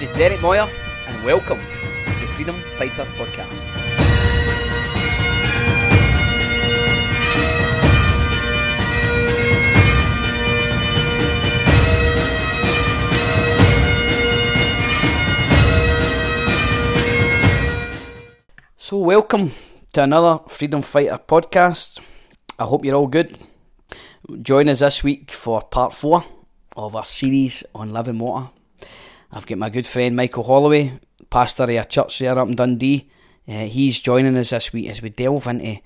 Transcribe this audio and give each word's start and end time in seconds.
This 0.00 0.10
is 0.12 0.16
Derek 0.16 0.40
Moyer, 0.40 0.66
and 1.08 1.24
welcome 1.26 1.58
to 1.58 2.20
the 2.20 2.26
Freedom 2.32 2.54
Fighter 2.54 3.04
Podcast. 3.20 3.52
So, 18.78 18.96
welcome 18.96 19.52
to 19.92 20.02
another 20.02 20.40
Freedom 20.48 20.80
Fighter 20.80 21.18
podcast. 21.18 22.00
I 22.58 22.64
hope 22.64 22.86
you're 22.86 22.96
all 22.96 23.06
good. 23.06 23.38
Join 24.40 24.70
us 24.70 24.78
this 24.78 25.04
week 25.04 25.30
for 25.30 25.60
part 25.60 25.92
four 25.92 26.24
of 26.74 26.96
our 26.96 27.04
series 27.04 27.64
on 27.74 27.90
living 27.90 28.18
water. 28.18 28.48
I've 29.32 29.46
got 29.46 29.58
my 29.58 29.70
good 29.70 29.86
friend 29.86 30.16
Michael 30.16 30.42
Holloway, 30.42 30.98
pastor 31.30 31.62
of 31.62 31.68
a 31.68 31.84
church 31.84 32.18
there 32.18 32.36
up 32.36 32.48
in 32.48 32.56
Dundee. 32.56 33.08
Uh, 33.46 33.66
he's 33.66 34.00
joining 34.00 34.36
us 34.36 34.50
this 34.50 34.72
week 34.72 34.88
as 34.88 35.00
we 35.00 35.10
delve 35.10 35.46
into 35.46 35.80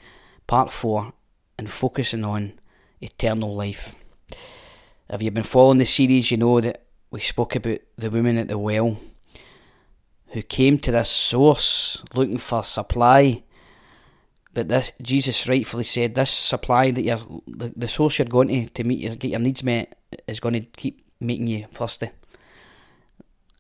part 0.46 0.70
four 0.70 1.12
and 1.58 1.70
focusing 1.70 2.24
on 2.24 2.54
eternal 3.02 3.54
life. 3.54 3.94
If 5.10 5.20
you've 5.20 5.34
been 5.34 5.42
following 5.42 5.76
the 5.76 5.84
series, 5.84 6.30
you 6.30 6.38
know 6.38 6.58
that 6.62 6.86
we 7.10 7.20
spoke 7.20 7.54
about 7.54 7.80
the 7.98 8.10
woman 8.10 8.38
at 8.38 8.48
the 8.48 8.56
well 8.56 8.98
who 10.28 10.42
came 10.42 10.78
to 10.78 10.90
this 10.90 11.10
source 11.10 12.02
looking 12.14 12.38
for 12.38 12.64
supply. 12.64 13.42
But 14.54 14.68
this, 14.68 14.90
Jesus 15.02 15.46
rightfully 15.46 15.84
said, 15.84 16.14
this 16.14 16.30
supply 16.30 16.92
that 16.92 17.02
you're, 17.02 17.20
the, 17.46 17.74
the 17.76 17.88
source 17.88 18.18
you're 18.18 18.26
going 18.26 18.48
to 18.48 18.70
to 18.70 18.84
meet 18.84 19.01
your, 19.01 19.16
get 19.16 19.32
your 19.32 19.40
needs 19.40 19.62
met 19.62 19.98
is 20.26 20.40
going 20.40 20.54
to 20.54 20.60
keep 20.60 21.04
making 21.20 21.48
you 21.48 21.66
thirsty. 21.74 22.08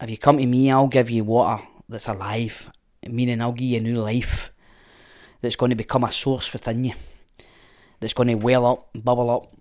If 0.00 0.10
you 0.10 0.18
come 0.18 0.38
to 0.38 0.46
me, 0.46 0.70
I'll 0.70 0.88
give 0.88 1.10
you 1.10 1.24
water 1.24 1.62
that's 1.88 2.08
alive, 2.08 2.70
meaning 3.06 3.40
I'll 3.40 3.52
give 3.52 3.68
you 3.68 3.78
a 3.78 3.82
new 3.82 3.94
life 3.94 4.52
that's 5.40 5.56
going 5.56 5.70
to 5.70 5.76
become 5.76 6.04
a 6.04 6.10
source 6.12 6.52
within 6.52 6.84
you, 6.84 6.94
that's 8.00 8.14
going 8.14 8.28
to 8.28 8.34
well 8.34 8.66
up, 8.66 8.88
bubble 8.94 9.30
up 9.30 9.54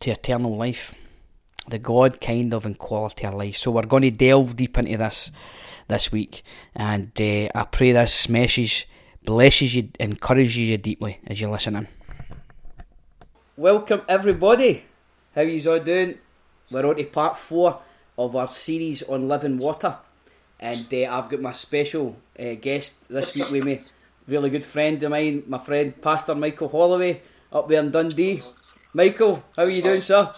to 0.00 0.10
eternal 0.10 0.56
life, 0.56 0.94
the 1.68 1.78
God 1.78 2.20
kind 2.20 2.54
of 2.54 2.66
and 2.66 2.78
quality 2.78 3.26
of 3.26 3.34
life. 3.34 3.56
So 3.56 3.70
we're 3.70 3.82
going 3.82 4.02
to 4.02 4.10
delve 4.10 4.56
deep 4.56 4.78
into 4.78 4.96
this 4.96 5.30
this 5.88 6.12
week. 6.12 6.42
And 6.74 7.10
uh, 7.20 7.48
I 7.54 7.66
pray 7.70 7.92
this 7.92 8.28
message 8.28 8.88
blesses 9.24 9.74
you, 9.74 9.90
encourages 9.98 10.56
you 10.56 10.78
deeply 10.78 11.20
as 11.26 11.40
you're 11.40 11.50
listening. 11.50 11.88
Welcome, 13.56 14.02
everybody. 14.08 14.84
How 15.34 15.42
you 15.42 15.70
all 15.70 15.80
doing? 15.80 16.18
We're 16.70 16.86
on 16.86 16.96
to 16.96 17.04
part 17.04 17.36
four 17.36 17.80
of 18.16 18.36
our 18.36 18.48
series 18.48 19.02
on 19.02 19.28
living 19.28 19.58
water. 19.58 19.96
And 20.60 20.86
uh, 20.92 21.16
I've 21.16 21.28
got 21.28 21.40
my 21.40 21.52
special 21.52 22.16
uh, 22.38 22.54
guest 22.60 22.94
this 23.08 23.34
week 23.34 23.50
with 23.50 23.64
me, 23.64 23.80
really 24.26 24.50
good 24.50 24.64
friend 24.64 25.02
of 25.02 25.10
mine, 25.10 25.42
my 25.46 25.58
friend 25.58 26.00
Pastor 26.00 26.34
Michael 26.34 26.68
Holloway 26.68 27.20
up 27.52 27.68
there 27.68 27.80
in 27.80 27.90
Dundee. 27.90 28.42
Michael, 28.92 29.42
how 29.56 29.64
are 29.64 29.70
you 29.70 29.82
doing, 29.82 30.00
sir? 30.00 30.32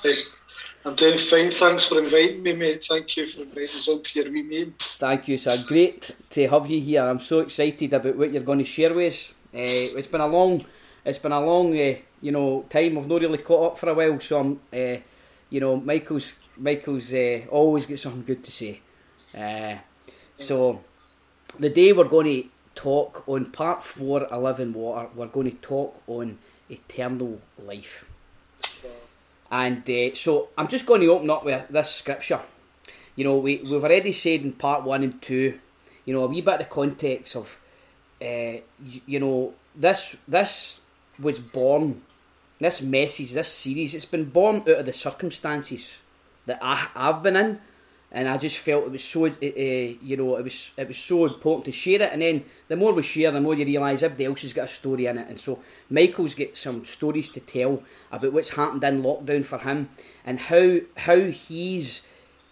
I'm 0.85 0.95
doing 0.95 1.19
fine. 1.19 1.51
Thanks 1.51 1.85
for 1.85 1.99
inviting 1.99 2.43
me, 2.43 2.55
mate. 2.55 2.85
Thank 2.85 3.17
you 3.17 3.27
for 3.27 3.43
inviting 3.43 3.65
us 3.65 3.89
on 3.89 4.03
to 4.03 4.23
your 4.23 4.33
wee 4.33 4.43
meeting. 4.43 4.75
Thank 4.79 5.29
you, 5.29 5.37
sir. 5.37 5.57
Great 5.67 6.15
to 6.31 6.49
have 6.49 6.71
you 6.71 6.81
here. 6.81 7.03
I'm 7.03 7.21
so 7.21 7.41
excited 7.41 7.93
about 7.93 8.17
what 8.17 8.31
you're 8.33 8.43
going 8.43 8.61
to 8.61 8.65
share 8.65 8.95
with 8.95 9.13
us. 9.13 9.33
Uh, 9.53 9.99
it's 9.99 10.07
been 10.07 10.21
a 10.21 10.27
long, 10.29 10.65
it's 11.05 11.19
been 11.19 11.33
a 11.33 11.41
long, 11.45 11.77
uh, 11.77 11.95
you 12.21 12.31
know, 12.31 12.65
time. 12.71 12.99
I've 12.99 13.09
not 13.09 13.21
really 13.21 13.39
caught 13.39 13.73
up 13.73 13.79
for 13.79 13.89
a 13.91 13.95
while, 13.95 14.21
so 14.21 14.39
I'm, 14.39 14.61
uh, 14.73 15.01
you 15.51 15.61
know, 15.61 15.77
Michael's 15.77 16.35
Michael's 16.57 17.13
always 17.51 17.87
got 17.87 17.99
something 17.99 18.25
good 18.25 18.43
to 18.45 18.51
say. 18.51 18.81
so, 20.37 20.81
the 21.59 21.71
day 21.71 21.93
we're 21.93 22.05
going 22.05 22.43
to 22.43 22.49
talk 22.75 23.25
on 23.27 23.47
part 23.47 23.83
four 23.83 24.29
Living 24.31 24.73
Water, 24.73 25.09
we're 25.15 25.27
going 25.27 25.51
to 25.51 25.57
talk 25.57 26.01
on 26.07 26.39
eternal 26.69 27.41
life. 27.59 28.05
And 29.51 29.89
uh, 29.89 30.15
so 30.15 30.49
I'm 30.59 30.69
just 30.69 30.87
going 30.87 31.01
to 31.01 31.09
open 31.09 31.31
up 31.31 31.45
with 31.45 31.69
this 31.69 31.91
scripture. 31.91 32.41
You 33.15 33.25
know, 33.25 33.37
we, 33.37 33.59
we've 33.59 33.83
already 33.83 34.13
said 34.13 34.43
in 34.43 34.53
part 34.53 34.85
one 34.85 35.03
and 35.03 35.21
two, 35.23 35.59
you 36.05 36.13
know, 36.13 36.25
a 36.25 36.27
wee 36.27 36.41
bit 36.41 36.55
of 36.55 36.59
the 36.61 36.65
context 36.67 37.37
of, 37.37 37.59
uh, 38.21 38.61
you, 38.85 39.01
you 39.07 39.21
know, 39.21 39.55
this 39.75 40.17
this 40.27 40.81
was 41.23 41.39
born, 41.39 42.03
this 42.59 42.81
message, 42.81 43.33
this 43.33 43.53
series, 43.53 43.95
it's 43.95 44.05
been 44.05 44.31
born 44.31 44.57
out 44.57 44.69
of 44.69 44.87
the 44.87 44.93
circumstances 44.93 45.97
that 46.47 46.59
I, 46.63 46.89
I've 46.95 47.23
been 47.23 47.37
in 47.37 47.61
and 48.13 48.29
I 48.29 48.39
just 48.39 48.59
felt 48.59 48.87
it 48.87 48.93
was 48.93 49.05
so, 49.05 49.27
uh, 49.27 49.33
you 49.41 50.17
know, 50.17 50.37
it 50.37 50.45
was 50.45 50.71
it 50.77 50.89
was 50.89 50.97
so 50.97 51.27
important 51.27 51.65
to 51.67 51.73
share 51.73 52.01
it. 52.03 52.13
And 52.13 52.23
then 52.23 52.45
the 52.69 52.77
more 52.77 52.93
we 52.93 53.03
share, 53.03 53.33
the 53.33 53.41
more 53.41 53.55
you 53.55 53.65
realise 53.65 54.03
everybody 54.03 54.27
else 54.27 54.43
has 54.43 54.53
got 54.53 54.67
a 54.67 54.69
story 54.69 55.07
in 55.07 55.19
it. 55.19 55.29
And 55.29 55.41
so 55.41 55.61
Michael's 55.91 56.35
got 56.35 56.57
some 56.57 56.87
stories 56.87 57.31
to 57.33 57.41
tell 57.41 57.83
about 58.13 58.33
what's 58.33 58.51
happened 58.51 58.85
in 58.85 59.03
lockdown 59.03 59.45
for 59.45 59.59
him 59.59 59.91
and 60.25 60.39
how 60.39 60.79
how 60.97 61.19
he's 61.19 62.03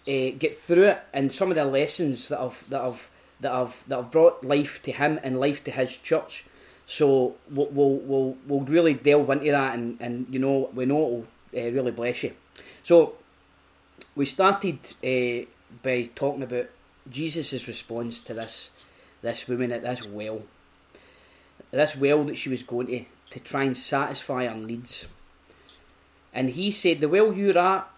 uh, 0.07 0.37
get 0.37 0.57
through 0.57 0.89
it 0.89 1.03
and 1.13 1.31
some 1.31 1.49
of 1.49 1.55
the 1.55 1.65
lessons 1.65 2.27
that 2.27 2.39
have 2.39 2.69
that 2.69 2.83
have 2.83 3.09
that 3.39 3.53
have 3.53 3.83
that 3.87 3.95
have 3.95 4.11
brought 4.11 4.43
life 4.43 4.81
to 4.83 4.91
him 4.91 5.19
and 5.23 5.39
life 5.39 5.63
to 5.63 5.71
his 5.71 5.97
church. 5.97 6.45
So 6.87 7.35
we'll 7.49 7.69
we'll 7.71 8.37
we'll, 8.45 8.61
really 8.61 8.93
delve 8.93 9.29
into 9.31 9.51
that 9.51 9.75
and, 9.75 9.97
and 9.99 10.27
you 10.29 10.39
know 10.39 10.69
we 10.73 10.85
know 10.85 11.25
it'll 11.53 11.67
uh, 11.67 11.71
really 11.71 11.91
bless 11.91 12.23
you. 12.23 12.33
So 12.83 13.15
we 14.15 14.25
started 14.25 14.79
uh, 15.03 15.45
by 15.81 16.09
talking 16.15 16.43
about 16.43 16.67
Jesus' 17.09 17.67
response 17.67 18.21
to 18.21 18.33
this 18.33 18.69
this 19.21 19.47
woman 19.47 19.71
at 19.71 19.81
this 19.81 20.07
well, 20.07 20.43
this 21.71 21.95
well 21.95 22.23
that 22.25 22.37
she 22.37 22.49
was 22.49 22.63
going 22.63 22.87
to 22.87 23.05
to 23.31 23.39
try 23.39 23.63
and 23.63 23.75
satisfy 23.75 24.45
her 24.45 24.55
needs. 24.55 25.07
And 26.33 26.51
he 26.51 26.69
said, 26.69 27.01
"The 27.01 27.09
well 27.09 27.33
you're 27.33 27.57
at, 27.57 27.89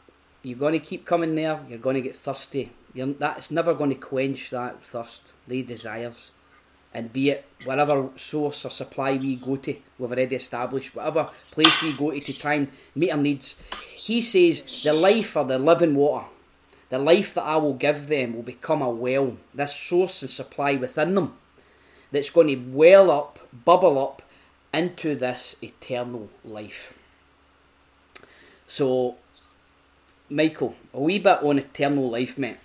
you're 0.44 0.58
going 0.58 0.74
to 0.74 0.80
keep 0.80 1.06
coming 1.06 1.36
there. 1.36 1.60
You're 1.70 1.80
going 1.80 1.96
to 1.96 2.02
get 2.02 2.16
thirsty. 2.16 2.72
You're, 2.94 3.08
that's 3.08 3.52
never 3.52 3.74
going 3.74 3.90
to 3.90 3.96
quench 3.96 4.50
that 4.52 4.82
thirst, 4.82 5.34
the 5.48 5.62
desires." 5.62 6.32
And 6.98 7.14
be 7.14 7.30
it 7.30 7.46
whatever 7.64 8.10
source 8.16 8.66
or 8.66 8.72
supply 8.72 9.18
we 9.18 9.36
go 9.36 9.56
to, 9.58 9.76
we've 10.00 10.12
already 10.12 10.36
established, 10.36 10.96
whatever 10.96 11.30
place 11.52 11.80
we 11.84 11.94
go 11.94 12.10
to 12.10 12.20
to 12.20 12.34
try 12.34 12.56
and 12.56 12.70
meet 12.96 13.12
our 13.12 13.18
needs. 13.20 13.56
He 13.96 14.20
says, 14.20 14.64
the 14.84 14.94
life 14.94 15.38
or 15.38 15.46
the 15.46 15.60
living 15.60 15.94
water, 15.94 16.26
the 16.90 16.98
life 16.98 17.36
that 17.36 17.44
I 17.44 17.58
will 17.58 17.76
give 17.76 18.08
them 18.08 18.34
will 18.34 18.42
become 18.42 18.82
a 18.82 18.90
well, 18.90 19.38
this 19.54 19.76
source 19.76 20.24
and 20.24 20.32
supply 20.32 20.74
within 20.74 21.14
them 21.14 21.36
that's 22.12 22.32
going 22.32 22.48
to 22.48 22.56
well 22.56 23.12
up, 23.12 23.48
bubble 23.54 24.02
up 24.02 24.24
into 24.74 25.16
this 25.16 25.56
eternal 25.62 26.30
life. 26.44 26.96
So, 28.66 29.18
Michael, 30.32 30.76
a 30.96 31.00
wee 31.00 31.20
bit 31.20 31.44
on 31.44 31.60
eternal 31.60 32.10
life, 32.10 32.40
mate. 32.40 32.58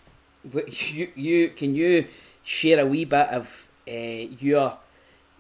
You, 0.69 1.12
you 1.14 1.50
can 1.50 1.75
you 1.75 2.06
share 2.43 2.81
a 2.81 2.87
wee 2.87 3.04
bit 3.04 3.28
of 3.28 3.69
your, 3.87 4.78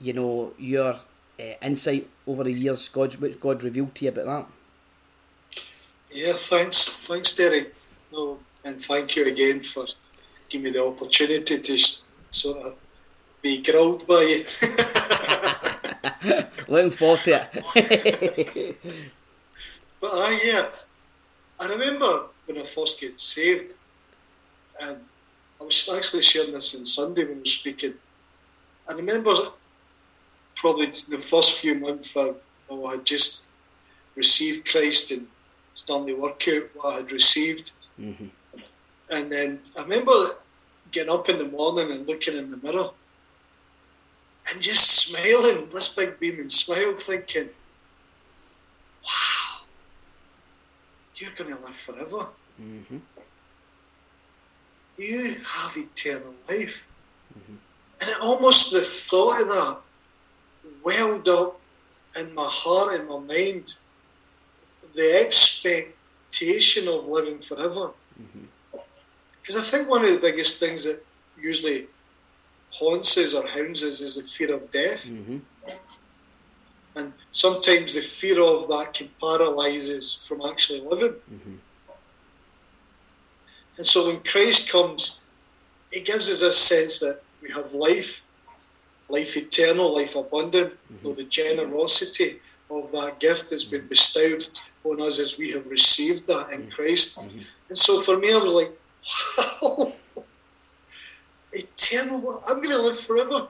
you 0.00 0.12
know, 0.12 0.52
your 0.58 0.96
uh, 1.38 1.42
insight 1.62 2.08
over 2.26 2.44
the 2.44 2.52
years, 2.52 2.88
God, 2.88 3.14
which 3.16 3.40
God 3.40 3.62
revealed 3.62 3.94
to 3.96 4.04
you 4.04 4.10
about 4.10 4.26
that? 4.26 4.46
Yeah, 6.10 6.32
thanks, 6.34 7.06
thanks, 7.06 7.34
Derek. 7.34 7.74
No, 8.12 8.38
and 8.64 8.80
thank 8.80 9.16
you 9.16 9.26
again 9.26 9.60
for 9.60 9.86
giving 10.48 10.64
me 10.64 10.70
the 10.70 10.84
opportunity 10.84 11.58
to 11.58 11.78
sort 12.30 12.58
of 12.58 12.74
be 13.40 13.62
grilled 13.62 14.06
by 14.06 14.22
you. 14.22 14.44
Looking 16.68 16.90
forward 16.90 17.20
to 17.24 17.48
it. 17.74 18.78
but 20.00 20.12
uh, 20.12 20.38
yeah, 20.44 20.66
I 21.60 21.68
remember 21.68 22.24
when 22.46 22.58
I 22.58 22.64
first 22.64 23.00
get 23.00 23.18
saved, 23.18 23.74
and 24.80 24.98
I 25.60 25.64
was 25.64 25.88
actually 25.94 26.22
sharing 26.22 26.52
this 26.52 26.78
on 26.78 26.84
Sunday 26.84 27.24
when 27.24 27.38
I 27.38 27.40
was 27.40 27.52
speaking. 27.52 27.94
I 28.88 28.94
remember 28.94 29.34
probably 30.54 30.86
the 31.08 31.18
first 31.18 31.60
few 31.60 31.74
months 31.76 32.16
I, 32.16 32.32
I 32.70 32.90
had 32.90 33.04
just 33.04 33.46
received 34.14 34.68
Christ 34.70 35.10
and 35.10 35.26
starting 35.74 36.08
to 36.08 36.20
work 36.20 36.46
out 36.48 36.64
what 36.74 36.94
I 36.94 36.96
had 36.98 37.12
received. 37.12 37.72
Mm-hmm. 38.00 38.26
And 39.10 39.32
then 39.32 39.60
I 39.78 39.82
remember 39.82 40.36
getting 40.90 41.12
up 41.12 41.28
in 41.28 41.38
the 41.38 41.48
morning 41.48 41.90
and 41.90 42.06
looking 42.06 42.36
in 42.36 42.50
the 42.50 42.58
mirror 42.58 42.90
and 44.50 44.62
just 44.62 45.08
smiling, 45.08 45.68
this 45.70 45.94
big 45.94 46.18
beaming 46.18 46.48
smile, 46.48 46.94
thinking, 46.96 47.48
wow, 49.04 49.64
you're 51.16 51.30
going 51.34 51.54
to 51.54 51.60
live 51.62 51.74
forever. 51.74 52.26
Mm-hmm. 52.60 52.98
You 54.98 55.34
have 55.44 55.76
eternal 55.76 56.34
life. 56.50 56.86
Mm-hmm. 57.38 57.56
And 58.02 58.10
it 58.10 58.16
almost, 58.20 58.72
the 58.72 58.80
thought 58.80 59.42
of 59.42 59.48
that 59.48 59.78
welled 60.84 61.28
up 61.28 61.60
in 62.18 62.34
my 62.34 62.46
heart 62.48 62.98
and 62.98 63.08
my 63.08 63.20
mind 63.20 63.78
the 64.94 65.24
expectation 65.24 66.88
of 66.88 67.06
living 67.06 67.38
forever. 67.38 67.92
Mm-hmm. 68.20 68.78
Because 69.40 69.56
I 69.56 69.62
think 69.62 69.88
one 69.88 70.04
of 70.04 70.10
the 70.10 70.18
biggest 70.18 70.58
things 70.58 70.84
that 70.84 71.00
usually 71.40 71.86
haunts 72.72 73.16
us 73.18 73.34
or 73.34 73.46
hounds 73.46 73.84
us 73.84 74.00
is 74.00 74.16
the 74.16 74.24
fear 74.24 74.52
of 74.52 74.68
death. 74.72 75.08
Mm-hmm. 75.08 75.38
And 76.96 77.12
sometimes 77.30 77.94
the 77.94 78.00
fear 78.00 78.42
of 78.42 78.68
that 78.68 78.94
can 78.94 79.10
paralyze 79.20 79.88
us 79.90 80.14
from 80.26 80.42
actually 80.42 80.80
living. 80.80 81.12
Mm-hmm. 81.12 81.54
And 83.76 83.86
so 83.86 84.08
when 84.08 84.20
Christ 84.24 84.72
comes, 84.72 85.24
it 85.92 86.04
gives 86.04 86.28
us 86.28 86.42
a 86.42 86.50
sense 86.50 86.98
that 86.98 87.22
we 87.42 87.50
have 87.50 87.74
life, 87.74 88.24
life 89.08 89.36
eternal, 89.36 89.94
life 89.94 90.16
abundant, 90.16 90.72
mm-hmm. 90.92 91.14
the 91.14 91.24
generosity 91.24 92.40
of 92.70 92.90
that 92.92 93.20
gift 93.20 93.50
has 93.50 93.64
been 93.64 93.86
bestowed 93.88 94.44
on 94.84 95.00
us 95.02 95.18
as 95.18 95.38
we 95.38 95.50
have 95.50 95.66
received 95.66 96.26
that 96.26 96.50
in 96.52 96.62
mm-hmm. 96.62 96.70
Christ. 96.70 97.20
Mm-hmm. 97.20 97.40
And 97.68 97.78
so 97.78 98.00
for 98.00 98.18
me, 98.18 98.32
I 98.32 98.38
was 98.38 98.54
like, 98.54 98.72
wow, 99.62 99.92
eternal, 101.52 102.42
I'm 102.46 102.62
going 102.62 102.74
to 102.74 102.82
live 102.82 102.98
forever. 102.98 103.48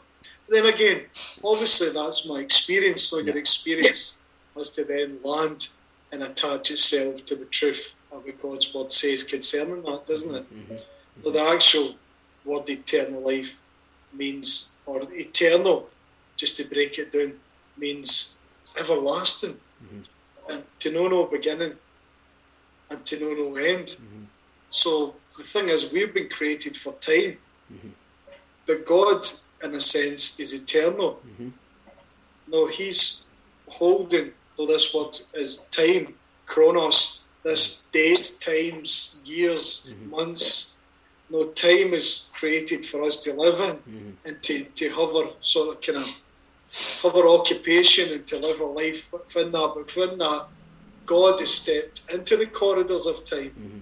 then 0.49 0.67
again, 0.67 1.03
obviously 1.45 1.91
that's 1.91 2.29
my 2.29 2.41
experience, 2.41 3.13
not 3.13 3.25
your 3.25 3.37
experience 3.37 4.21
was 4.55 4.71
to 4.71 4.85
then 4.85 5.19
land 5.25 5.69
and 6.13 6.23
attach 6.23 6.71
itself 6.71 7.25
to 7.25 7.35
the 7.35 7.47
truth 7.47 7.95
of 8.11 8.25
what 8.25 8.41
God's 8.41 8.75
word 8.75 8.93
says 8.93 9.25
concerning 9.25 9.83
that, 9.83 10.07
doesn't 10.07 10.35
it? 10.35 10.55
Mm-hmm. 10.55 10.75
Well, 11.25 11.33
the 11.33 11.55
actual 11.55 11.95
word 12.45 12.69
eternal 12.69 13.23
life 13.23 13.61
means, 14.15 14.73
or 14.87 15.03
eternal, 15.13 15.89
just 16.37 16.57
to 16.57 16.65
break 16.65 16.99
it 16.99 17.13
down, 17.13 17.35
means 17.77 18.39
everlasting. 18.79 19.57
Mm-hmm. 19.85 20.53
And 20.53 20.65
to 20.81 20.93
know 20.93 21.09
no 21.09 21.25
beginning 21.27 21.75
and 22.91 23.05
to 23.07 23.21
know 23.21 23.33
no 23.35 23.57
end. 23.57 23.87
Mm-hmm. 23.87 24.25
So 24.69 25.15
the 25.37 25.43
thing 25.43 25.69
is, 25.69 25.93
we've 25.93 26.13
been 26.13 26.29
created 26.29 26.77
for 26.77 26.93
time. 26.95 27.39
Mm-hmm. 27.73 27.89
But 28.67 28.87
God, 28.87 29.25
in 29.63 29.75
a 29.75 29.81
sense, 29.81 30.41
is 30.41 30.63
eternal. 30.63 31.21
Mm-hmm. 31.27 31.49
No, 32.49 32.67
He's 32.67 33.25
holding, 33.69 34.33
though 34.57 34.67
this 34.67 34.95
word 34.95 35.17
is 35.35 35.67
time, 35.71 36.15
chronos, 36.47 37.25
this 37.45 37.87
date, 37.87 38.37
times, 38.41 39.21
years, 39.25 39.91
mm-hmm. 39.91 40.11
months. 40.11 40.72
No, 41.33 41.45
time 41.45 41.95
is 41.95 42.31
created 42.35 42.85
for 42.85 43.03
us 43.05 43.17
to 43.25 43.33
live 43.33 43.59
in 43.69 43.77
mm-hmm. 43.77 44.11
and 44.27 44.43
to, 44.43 44.65
to 44.65 44.89
hover, 44.97 45.31
sort 45.41 45.75
of 45.75 45.81
kind 45.81 45.99
of 45.99 46.09
hover 47.03 47.27
occupation 47.27 48.13
and 48.13 48.27
to 48.27 48.39
live 48.39 48.61
a 48.61 48.67
life 48.67 49.13
within 49.13 49.51
that. 49.53 49.73
But 49.75 49.97
within 49.97 50.19
that, 50.19 50.47
God 51.07 51.41
has 51.41 51.55
stepped 51.55 52.05
into 52.13 52.37
the 52.37 52.47
corridors 52.47 53.07
of 53.07 53.25
time. 53.25 53.55
Mm-hmm 53.59 53.79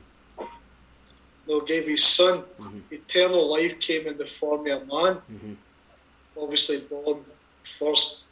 Lord 1.50 1.67
gave 1.67 1.87
his 1.87 2.05
son. 2.05 2.43
Mm-hmm. 2.43 2.79
Eternal 2.93 3.50
life 3.50 3.81
came 3.81 4.06
in 4.06 4.17
the 4.17 4.26
form 4.26 4.67
of 4.69 4.82
a 4.82 4.87
man. 4.87 5.14
Mm-hmm. 5.17 5.52
Obviously 6.41 6.79
born 6.88 7.25
first 7.64 8.31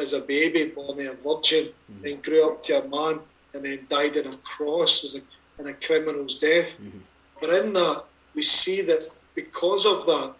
as 0.00 0.12
a 0.12 0.20
baby, 0.20 0.66
born 0.66 1.00
a 1.00 1.14
virgin, 1.14 1.68
mm-hmm. 1.68 2.02
then 2.02 2.20
grew 2.20 2.46
up 2.50 2.62
to 2.64 2.82
a 2.82 2.88
man, 2.88 3.20
and 3.54 3.64
then 3.64 3.86
died 3.88 4.16
on 4.18 4.34
a 4.34 4.36
cross 4.38 5.04
as 5.04 5.16
a, 5.16 5.20
in 5.60 5.68
a 5.68 5.74
criminal's 5.74 6.36
death. 6.36 6.78
Mm-hmm. 6.78 6.98
But 7.40 7.50
in 7.64 7.72
that, 7.72 8.04
we 8.36 8.42
see 8.42 8.82
that 8.82 9.02
because 9.34 9.86
of 9.86 10.06
that, 10.06 10.34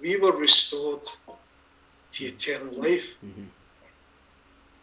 we 0.00 0.18
were 0.18 0.38
restored 0.38 1.02
to 2.12 2.24
eternal 2.24 2.72
life. 2.80 3.16
Mm-hmm. 3.22 3.44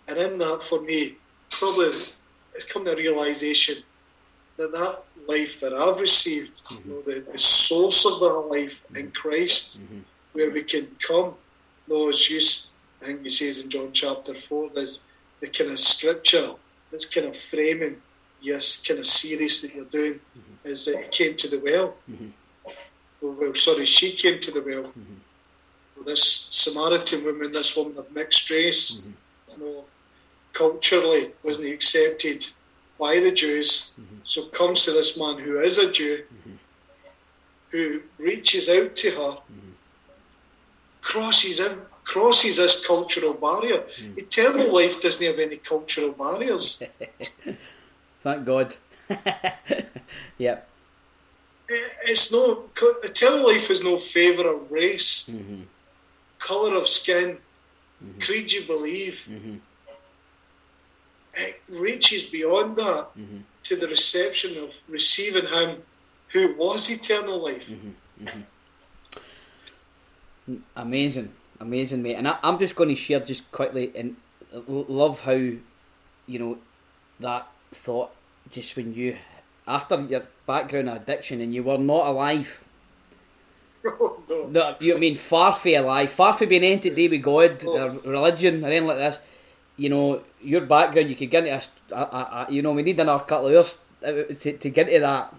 And 0.10 0.18
in 0.18 0.38
that, 0.40 0.62
for 0.62 0.82
me, 0.82 1.16
probably 1.50 1.88
it's 2.54 2.66
come 2.66 2.84
to 2.86 2.92
a 2.92 2.96
realization 2.96 3.78
that 4.58 4.72
that 4.74 5.04
life 5.28 5.60
that 5.62 5.74
I've 5.74 6.02
received, 6.02 6.56
mm-hmm. 6.56 6.90
you 6.90 6.96
know, 6.96 7.02
the, 7.02 7.32
the, 7.32 7.38
source 7.40 8.06
of 8.06 8.20
that 8.20 8.48
life 8.52 8.84
in 8.94 9.10
Christ, 9.12 9.82
mm-hmm. 9.82 10.00
where 10.34 10.52
we 10.52 10.64
can 10.64 10.88
come. 11.08 11.36
No, 11.88 12.10
as 12.10 12.30
you, 12.30 12.40
I 13.02 13.06
think 13.06 13.24
he 13.24 13.30
says 13.30 13.62
in 13.62 13.70
John 13.70 13.92
chapter 13.94 14.34
4, 14.34 14.72
there's 14.76 15.04
the 15.40 15.48
kind 15.48 15.72
of 15.72 15.80
scripture 15.80 16.52
that's 16.92 17.06
kind 17.06 17.28
of 17.28 17.38
framing 17.38 18.02
yes 18.44 18.84
kind 18.86 19.00
of 19.00 19.06
series 19.06 19.62
that 19.62 19.74
you're 19.74 19.86
doing 19.86 20.14
mm-hmm. 20.14 20.68
is 20.68 20.86
that 20.86 21.02
he 21.02 21.08
came 21.10 21.36
to 21.38 21.48
the 21.48 21.60
well. 21.60 21.96
Mm-hmm. 22.12 22.28
Well, 23.22 23.36
well, 23.40 23.54
sorry, 23.56 23.86
she 23.86 24.14
came 24.14 24.40
to 24.42 24.52
the 24.52 24.62
well. 24.62 24.84
Mm-hmm. 24.84 25.20
Well, 25.96 26.06
this 26.06 26.24
Samaritan 26.24 27.26
woman, 27.26 27.52
this 27.52 27.76
woman 27.76 27.98
of 27.98 28.14
mixed 28.14 28.50
race, 28.52 29.02
mm-hmm. 29.02 29.62
you 29.62 29.66
know, 29.66 29.86
culturally 30.52 31.32
wasn't 31.42 31.70
accepted 31.70 32.46
by 33.00 33.20
the 33.20 33.32
Jews. 33.32 33.94
Mm-hmm. 34.00 34.18
So 34.26 34.46
comes 34.48 34.86
to 34.86 34.92
this 34.92 35.18
man 35.18 35.40
who 35.40 35.58
is 35.58 35.78
a 35.78 35.92
Jew, 35.92 36.24
mm-hmm. 36.24 36.56
who 37.72 38.02
reaches 38.20 38.70
out 38.70 38.96
to 38.98 39.10
her, 39.12 39.38
crosses 41.02 41.60
in, 41.60 41.82
crosses 42.04 42.58
this 42.58 42.86
cultural 42.86 43.34
barrier. 43.36 43.84
Eternal 44.18 44.74
life 44.74 45.02
doesn't 45.02 45.26
have 45.26 45.40
any 45.40 45.58
cultural 45.58 46.12
barriers. 46.12 46.84
Thank 48.24 48.46
God. 48.46 48.76
yep. 50.38 50.68
It's 52.06 52.34
no 52.34 52.64
eternal 53.04 53.46
life 53.46 53.70
is 53.70 53.84
no 53.84 54.00
favour 54.00 54.56
of 54.56 54.72
race, 54.72 55.30
mm-hmm. 55.30 55.64
colour 56.40 56.76
of 56.76 56.88
skin, 56.88 57.38
mm-hmm. 58.04 58.20
creed 58.20 58.52
you 58.52 58.66
believe 58.66 59.28
mm-hmm 59.30 59.58
it 61.34 61.62
reaches 61.82 62.24
beyond 62.24 62.78
that 62.78 63.10
mm-hmm. 63.18 63.40
to 63.64 63.76
the 63.76 63.88
reception 63.88 64.64
of 64.64 64.80
receiving 64.88 65.48
Him 65.48 65.82
who 66.32 66.56
was 66.56 66.90
eternal 66.90 67.44
life. 67.44 67.70
Mm-hmm. 67.70 68.26
Mm-hmm. 68.26 70.56
Amazing, 70.76 71.32
amazing, 71.60 72.04
mate. 72.04 72.16
And 72.16 72.28
I, 72.28 72.38
am 72.44 72.60
just 72.60 72.76
going 72.76 72.90
to 72.90 72.96
share 72.96 73.20
just 73.20 73.50
quickly 73.52 73.92
and 73.96 74.16
love 74.68 75.22
how 75.22 75.32
you 75.32 75.62
know 76.28 76.58
that 77.20 77.48
thought 77.76 78.12
just 78.52 78.76
when 78.76 78.94
you 78.94 79.18
after 79.68 80.00
your 80.02 80.24
background 80.46 80.90
addiction 80.90 81.42
and 81.42 81.54
you 81.54 81.64
were 81.64 81.78
not 81.78 82.08
alive. 82.08 82.60
Oh, 83.86 84.24
no. 84.30 84.48
no, 84.48 84.76
you 84.80 84.98
mean 84.98 85.18
far 85.18 85.54
from 85.56 85.74
alive, 85.74 86.10
far 86.10 86.34
from 86.34 86.48
being 86.48 86.64
entity 86.64 87.10
with 87.10 87.22
God, 87.22 87.62
oh. 87.66 88.00
religion, 88.06 88.64
or 88.64 88.68
anything 88.68 88.88
like 88.88 88.96
this 88.96 89.20
you 89.78 89.90
know, 89.90 90.22
your 90.42 90.62
background, 90.62 91.10
you 91.10 91.16
could 91.16 91.32
get 91.32 91.48
into 91.48 91.68
a, 91.92 91.96
a, 91.96 92.46
a, 92.48 92.52
you 92.52 92.62
know, 92.62 92.74
we 92.74 92.84
need 92.84 93.00
another 93.00 93.24
couple 93.24 93.48
of 93.48 93.54
years 93.54 93.78
uh, 94.06 94.34
to, 94.42 94.58
to 94.58 94.70
get 94.70 94.88
into 94.88 95.02
that. 95.02 95.34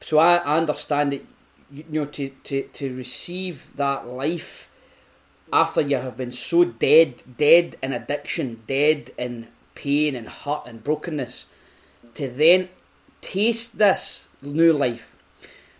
So 0.00 0.18
I, 0.18 0.36
I 0.36 0.56
understand 0.56 1.14
it, 1.14 1.26
you 1.70 1.84
know, 1.88 2.04
to, 2.06 2.30
to, 2.44 2.62
to 2.62 2.96
receive 2.96 3.68
that 3.76 4.06
life 4.06 4.68
after 5.52 5.80
you 5.80 5.96
have 5.96 6.16
been 6.16 6.32
so 6.32 6.64
dead, 6.64 7.22
dead 7.36 7.76
in 7.82 7.92
addiction, 7.92 8.62
dead 8.66 9.12
in 9.16 9.48
pain 9.74 10.16
and 10.16 10.28
hurt 10.28 10.62
and 10.66 10.82
brokenness, 10.82 11.46
to 12.14 12.28
then 12.28 12.68
taste 13.20 13.78
this 13.78 14.26
new 14.40 14.72
life. 14.72 15.16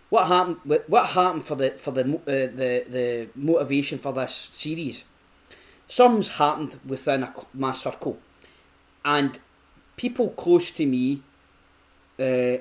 What 0.09 0.27
happened? 0.27 0.57
What 0.87 1.07
happened 1.07 1.45
for 1.45 1.55
the 1.55 1.71
for 1.71 1.91
the 1.91 2.01
uh, 2.01 2.21
the 2.25 2.85
the 2.87 3.29
motivation 3.35 3.97
for 3.97 4.13
this 4.13 4.49
series? 4.51 5.03
Something's 5.87 6.29
happened 6.29 6.79
within 6.85 7.23
a, 7.23 7.33
my 7.53 7.73
circle, 7.73 8.19
and 9.03 9.39
people 9.97 10.29
close 10.29 10.71
to 10.71 10.85
me 10.85 11.21
uh, 12.19 12.57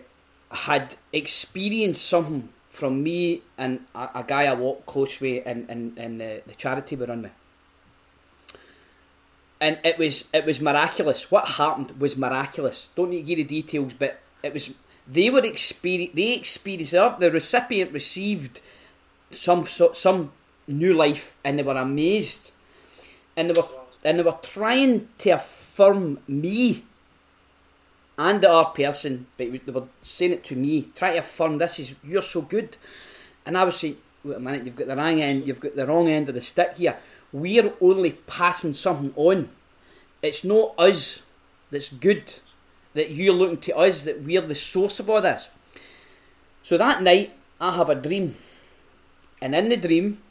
had 0.50 0.97
experienced 1.12 2.07
something 2.07 2.49
from 2.69 3.02
me 3.02 3.43
and 3.59 3.81
a, 3.95 4.09
a 4.17 4.25
guy 4.26 4.45
I 4.45 4.55
walk 4.55 4.87
close 4.87 5.21
with 5.21 5.47
in, 5.47 5.67
in, 5.69 5.99
in 5.99 6.19
the, 6.19 6.43
the 6.47 6.55
charity 6.55 6.97
we 6.97 7.07
run 7.07 7.23
with. 7.23 7.33
And 9.62 9.78
it 9.85 9.97
was 9.97 10.25
it 10.35 10.45
was 10.45 10.61
miraculous. 10.61 11.31
What 11.31 11.47
happened 11.61 11.90
was 12.00 12.16
miraculous. 12.16 12.90
Don't 12.97 13.11
need 13.11 13.23
to 13.23 13.35
give 13.35 13.38
the 13.38 13.62
details, 13.62 13.92
but 13.97 14.19
it 14.42 14.52
was 14.52 14.75
they 15.07 15.31
were 15.31 15.45
experience 15.45 16.12
they 16.14 16.33
experienced 16.33 16.92
the 16.92 17.31
recipient 17.33 17.92
received 17.92 18.61
some 19.33 19.66
some 19.66 20.33
new 20.66 20.95
life 20.95 21.37
and 21.45 21.59
they 21.59 21.62
were 21.62 21.76
amazed 21.76 22.50
and 23.37 23.50
they 23.50 23.61
were 23.61 23.69
and 24.04 24.19
they 24.19 24.23
were 24.23 24.38
trying 24.42 25.09
to 25.19 25.31
affirm 25.31 26.19
me 26.26 26.85
and 28.19 28.40
the 28.40 28.50
other 28.50 28.71
person, 28.71 29.26
but 29.37 29.50
they 29.52 29.73
were 29.73 29.88
saying 30.02 30.33
it 30.33 30.45
to 30.45 30.57
me, 30.57 30.90
trying 30.95 31.14
to 31.14 31.19
affirm 31.21 31.59
this 31.59 31.78
is 31.78 31.95
you're 32.04 32.23
so 32.23 32.42
good, 32.42 32.76
and 33.47 33.57
I 33.57 33.64
was 33.64 33.76
saying, 33.76 33.97
wait 34.23 34.37
a 34.37 34.40
minute, 34.40 34.64
you've 34.64 34.76
got 34.76 34.88
the 34.88 34.97
wrong 34.97 35.21
end, 35.21 35.47
you've 35.47 35.61
got 35.61 35.75
the 35.75 35.87
wrong 35.87 36.09
end 36.09 36.28
of 36.28 36.35
the 36.35 36.40
stick 36.40 36.75
here. 36.76 36.97
We're 37.32 37.72
only 37.80 38.12
passing 38.12 38.74
something 38.74 39.12
on. 39.16 39.50
It's 40.22 40.44
not 40.44 40.74
us 40.78 41.22
that's 41.70 41.88
good. 41.88 42.34
That 42.94 43.10
you're 43.10 43.32
looking 43.34 43.58
to 43.58 43.76
us, 43.76 44.02
that 44.02 44.22
we're 44.22 44.42
the 44.42 44.54
source 44.54 45.00
of 45.00 45.08
all 45.08 45.22
this. 45.22 45.48
So 46.62 46.76
that 46.76 47.02
night, 47.02 47.32
I 47.58 47.74
have 47.74 47.88
a 47.88 47.94
dream, 47.94 48.36
and 49.40 49.54
in 49.54 49.70
the 49.70 49.76
dream, 49.76 50.22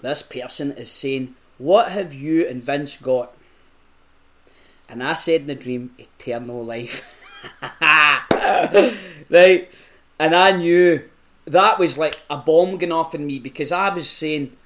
this 0.00 0.22
person 0.22 0.72
is 0.72 0.90
saying, 0.90 1.34
what 1.58 1.92
have 1.92 2.14
you 2.14 2.48
and 2.48 2.62
Vince 2.62 2.96
got? 2.96 3.36
And 4.88 5.04
I 5.04 5.14
said 5.14 5.42
in 5.42 5.46
the 5.46 5.54
dream, 5.54 5.94
eternal 5.98 6.64
life. 6.64 7.04
right? 9.30 9.70
And 10.18 10.34
I 10.34 10.56
knew 10.56 11.02
that 11.44 11.78
was 11.78 11.96
like 11.96 12.20
a 12.28 12.38
bomb 12.38 12.78
going 12.78 12.92
off 12.92 13.14
in 13.14 13.26
me 13.26 13.38
because 13.38 13.70
I 13.70 13.90
was 13.90 14.08
saying, 14.08 14.56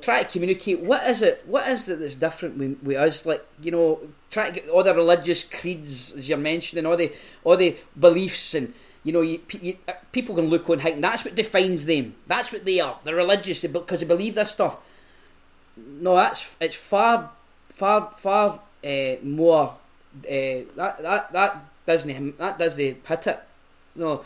try 0.00 0.22
to 0.22 0.30
communicate. 0.30 0.80
What 0.80 1.06
is 1.06 1.22
it? 1.22 1.42
What 1.46 1.68
is 1.68 1.88
it 1.88 2.00
that's 2.00 2.16
different 2.16 2.82
with, 2.82 2.96
us? 2.96 3.26
Like 3.26 3.44
you 3.60 3.70
know, 3.70 4.00
try 4.30 4.50
to 4.50 4.60
get 4.60 4.68
all 4.68 4.82
the 4.82 4.94
religious 4.94 5.44
creeds 5.44 6.12
as 6.12 6.28
you're 6.28 6.38
mentioning, 6.38 6.86
all 6.86 6.96
the 6.96 7.12
all 7.44 7.56
the 7.56 7.76
beliefs 7.98 8.54
and. 8.54 8.74
You 9.06 9.12
know, 9.12 9.20
you, 9.20 9.42
you, 9.60 9.76
people 10.12 10.34
can 10.34 10.48
look 10.48 10.70
on 10.70 10.78
height, 10.78 10.94
and 10.94 11.04
that's 11.04 11.26
what 11.26 11.34
defines 11.34 11.84
them. 11.84 12.14
That's 12.26 12.50
what 12.50 12.64
they 12.64 12.80
are. 12.80 12.98
They're 13.04 13.14
religious 13.14 13.60
because 13.60 14.00
they 14.00 14.06
believe 14.06 14.34
this 14.34 14.52
stuff. 14.52 14.78
No, 15.76 16.14
that's 16.14 16.56
it's 16.58 16.74
far, 16.74 17.30
far, 17.68 18.12
far 18.16 18.60
uh, 18.82 19.16
more. 19.22 19.76
Uh, 20.24 20.64
that 20.76 21.02
that 21.02 21.32
that 21.34 21.64
doesn't 21.86 22.38
that 22.38 22.58
doesn't 22.58 22.78
hit 23.06 23.26
it. 23.26 23.40
No, 23.94 24.24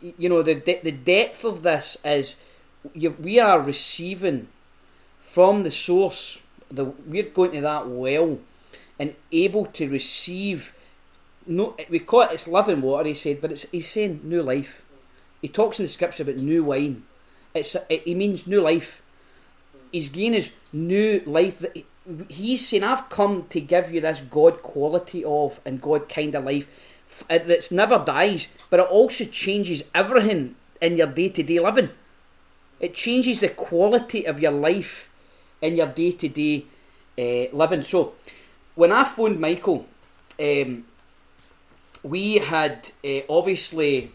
you 0.00 0.28
know 0.28 0.42
the 0.42 0.54
the 0.54 0.92
depth 0.92 1.44
of 1.44 1.62
this 1.62 1.98
is 2.04 2.36
we 2.94 3.38
are 3.40 3.60
receiving 3.60 4.48
from 5.38 5.62
the 5.62 5.70
source. 5.70 6.40
The 6.68 6.84
we're 6.84 7.30
going 7.30 7.52
to 7.52 7.60
that 7.60 7.88
well 7.88 8.40
and 8.98 9.14
able 9.30 9.66
to 9.66 9.88
receive. 9.88 10.74
No, 11.46 11.76
we 11.88 12.00
call 12.00 12.22
it 12.22 12.32
it's 12.32 12.48
living 12.48 12.82
water. 12.82 13.06
He 13.06 13.14
said, 13.14 13.40
but 13.40 13.52
it's 13.52 13.64
he's 13.70 13.88
saying 13.88 14.22
new 14.24 14.42
life. 14.42 14.82
He 15.40 15.46
talks 15.46 15.78
in 15.78 15.84
the 15.84 15.88
scripture 15.88 16.24
about 16.24 16.38
new 16.38 16.64
wine. 16.64 17.04
It's 17.54 17.76
it, 17.88 18.02
he 18.02 18.16
means 18.16 18.48
new 18.48 18.60
life. 18.60 19.00
He's 19.92 20.08
gaining 20.08 20.40
his 20.40 20.50
new 20.72 21.22
life. 21.24 21.64
He's 22.28 22.66
saying, 22.66 22.82
"I've 22.82 23.08
come 23.08 23.46
to 23.50 23.60
give 23.60 23.92
you 23.92 24.00
this 24.00 24.20
God 24.22 24.60
quality 24.64 25.22
of 25.24 25.60
and 25.64 25.80
God 25.80 26.08
kind 26.08 26.34
of 26.34 26.46
life." 26.46 26.66
Uh, 27.30 27.38
that's 27.38 27.70
never 27.70 28.00
dies, 28.00 28.48
but 28.70 28.80
it 28.80 28.88
also 28.90 29.24
changes 29.24 29.84
everything 29.94 30.56
in 30.82 30.96
your 30.96 31.06
day 31.06 31.28
to 31.28 31.44
day 31.44 31.60
living. 31.60 31.90
It 32.80 32.96
changes 32.96 33.38
the 33.38 33.50
quality 33.50 34.26
of 34.26 34.40
your 34.40 34.50
life 34.50 35.07
in 35.60 35.76
your 35.76 35.88
day 35.88 36.12
to 36.12 36.28
day 36.28 36.66
living. 37.52 37.82
So, 37.82 38.14
when 38.74 38.92
I 38.92 39.04
phoned 39.04 39.40
Michael, 39.40 39.86
um, 40.40 40.84
we 42.02 42.36
had 42.36 42.90
uh, 43.04 43.20
obviously 43.28 44.12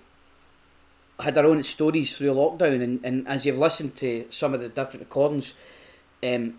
had 1.19 1.37
our 1.37 1.45
own 1.45 1.63
stories 1.63 2.15
through 2.15 2.33
lockdown, 2.33 2.81
and, 2.81 3.03
and 3.03 3.27
as 3.27 3.45
you've 3.45 3.57
listened 3.57 3.95
to 3.97 4.25
some 4.29 4.53
of 4.53 4.61
the 4.61 4.69
different 4.69 5.01
recordings, 5.01 5.53
um, 6.23 6.55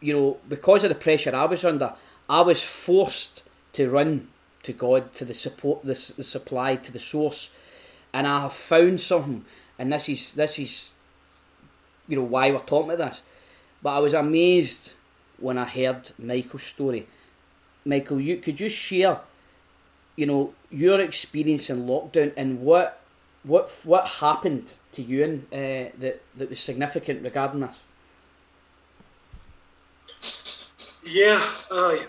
you 0.00 0.14
know, 0.14 0.38
because 0.48 0.84
of 0.84 0.88
the 0.88 0.94
pressure 0.94 1.34
I 1.34 1.44
was 1.44 1.64
under, 1.64 1.94
I 2.28 2.40
was 2.40 2.62
forced 2.62 3.42
to 3.74 3.88
run 3.88 4.28
to 4.64 4.72
God, 4.72 5.14
to 5.14 5.24
the 5.24 5.34
support, 5.34 5.82
the, 5.82 6.12
the 6.16 6.24
supply, 6.24 6.76
to 6.76 6.92
the 6.92 6.98
source, 6.98 7.50
and 8.12 8.26
I 8.26 8.40
have 8.40 8.52
found 8.52 9.00
something. 9.00 9.44
And 9.78 9.92
this 9.92 10.08
is 10.08 10.32
this 10.32 10.58
is, 10.58 10.94
you 12.08 12.16
know, 12.16 12.24
why 12.24 12.50
we're 12.50 12.58
talking 12.60 12.90
about 12.90 13.10
this. 13.10 13.22
But 13.82 13.90
I 13.90 13.98
was 14.00 14.14
amazed 14.14 14.94
when 15.38 15.58
I 15.58 15.64
heard 15.64 16.10
Michael's 16.18 16.64
story. 16.64 17.06
Michael, 17.84 18.20
you 18.20 18.38
could 18.38 18.60
you 18.60 18.68
share, 18.68 19.20
you 20.16 20.26
know, 20.26 20.54
your 20.70 21.00
experience 21.00 21.70
in 21.70 21.86
lockdown 21.86 22.32
and 22.36 22.60
what 22.60 23.00
what 23.44 23.70
what 23.84 24.06
happened 24.06 24.74
to 24.92 25.02
you 25.02 25.24
and 25.24 25.46
uh, 25.52 25.90
that 25.98 26.20
that 26.36 26.50
was 26.50 26.60
significant 26.60 27.22
regarding 27.22 27.60
this. 27.60 27.76
Yeah, 31.04 31.40
aye. 31.70 32.06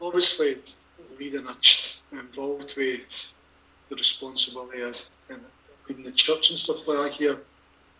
Obviously, 0.00 0.56
leading 1.18 1.46
a 1.46 1.54
ch- 1.60 2.00
involved 2.12 2.74
with 2.76 3.32
the 3.88 3.96
responsibility 3.96 4.82
of 4.82 5.08
leading 5.88 6.04
the 6.04 6.10
church 6.10 6.50
and 6.50 6.58
stuff 6.58 6.88
like 6.88 6.98
that 6.98 7.12
here. 7.12 7.40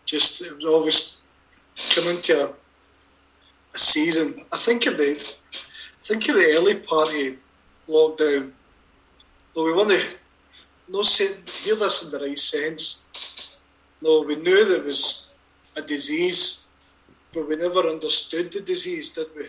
Just 0.04 0.44
it 0.44 0.56
was 0.56 0.64
always 0.64 1.22
coming 1.94 2.20
to 2.22 2.44
a 2.44 2.54
season. 3.78 4.34
I 4.52 4.56
think 4.56 4.86
of 4.86 4.96
the 4.96 5.12
I 5.12 6.02
think 6.02 6.28
of 6.28 6.36
the 6.36 6.54
early 6.56 6.76
party 6.76 7.38
lockdown. 7.88 8.52
Though 9.54 9.64
we 9.64 9.72
want 9.72 9.90
to 9.90 10.16
no 10.88 11.02
hear 11.02 11.74
this 11.76 12.12
in 12.12 12.18
the 12.18 12.26
right 12.26 12.38
sense. 12.38 13.58
No, 14.00 14.20
we 14.22 14.36
knew 14.36 14.64
there 14.64 14.82
was 14.82 15.34
a 15.76 15.82
disease, 15.82 16.70
but 17.32 17.48
we 17.48 17.56
never 17.56 17.80
understood 17.80 18.52
the 18.52 18.60
disease, 18.60 19.10
did 19.10 19.26
we? 19.36 19.48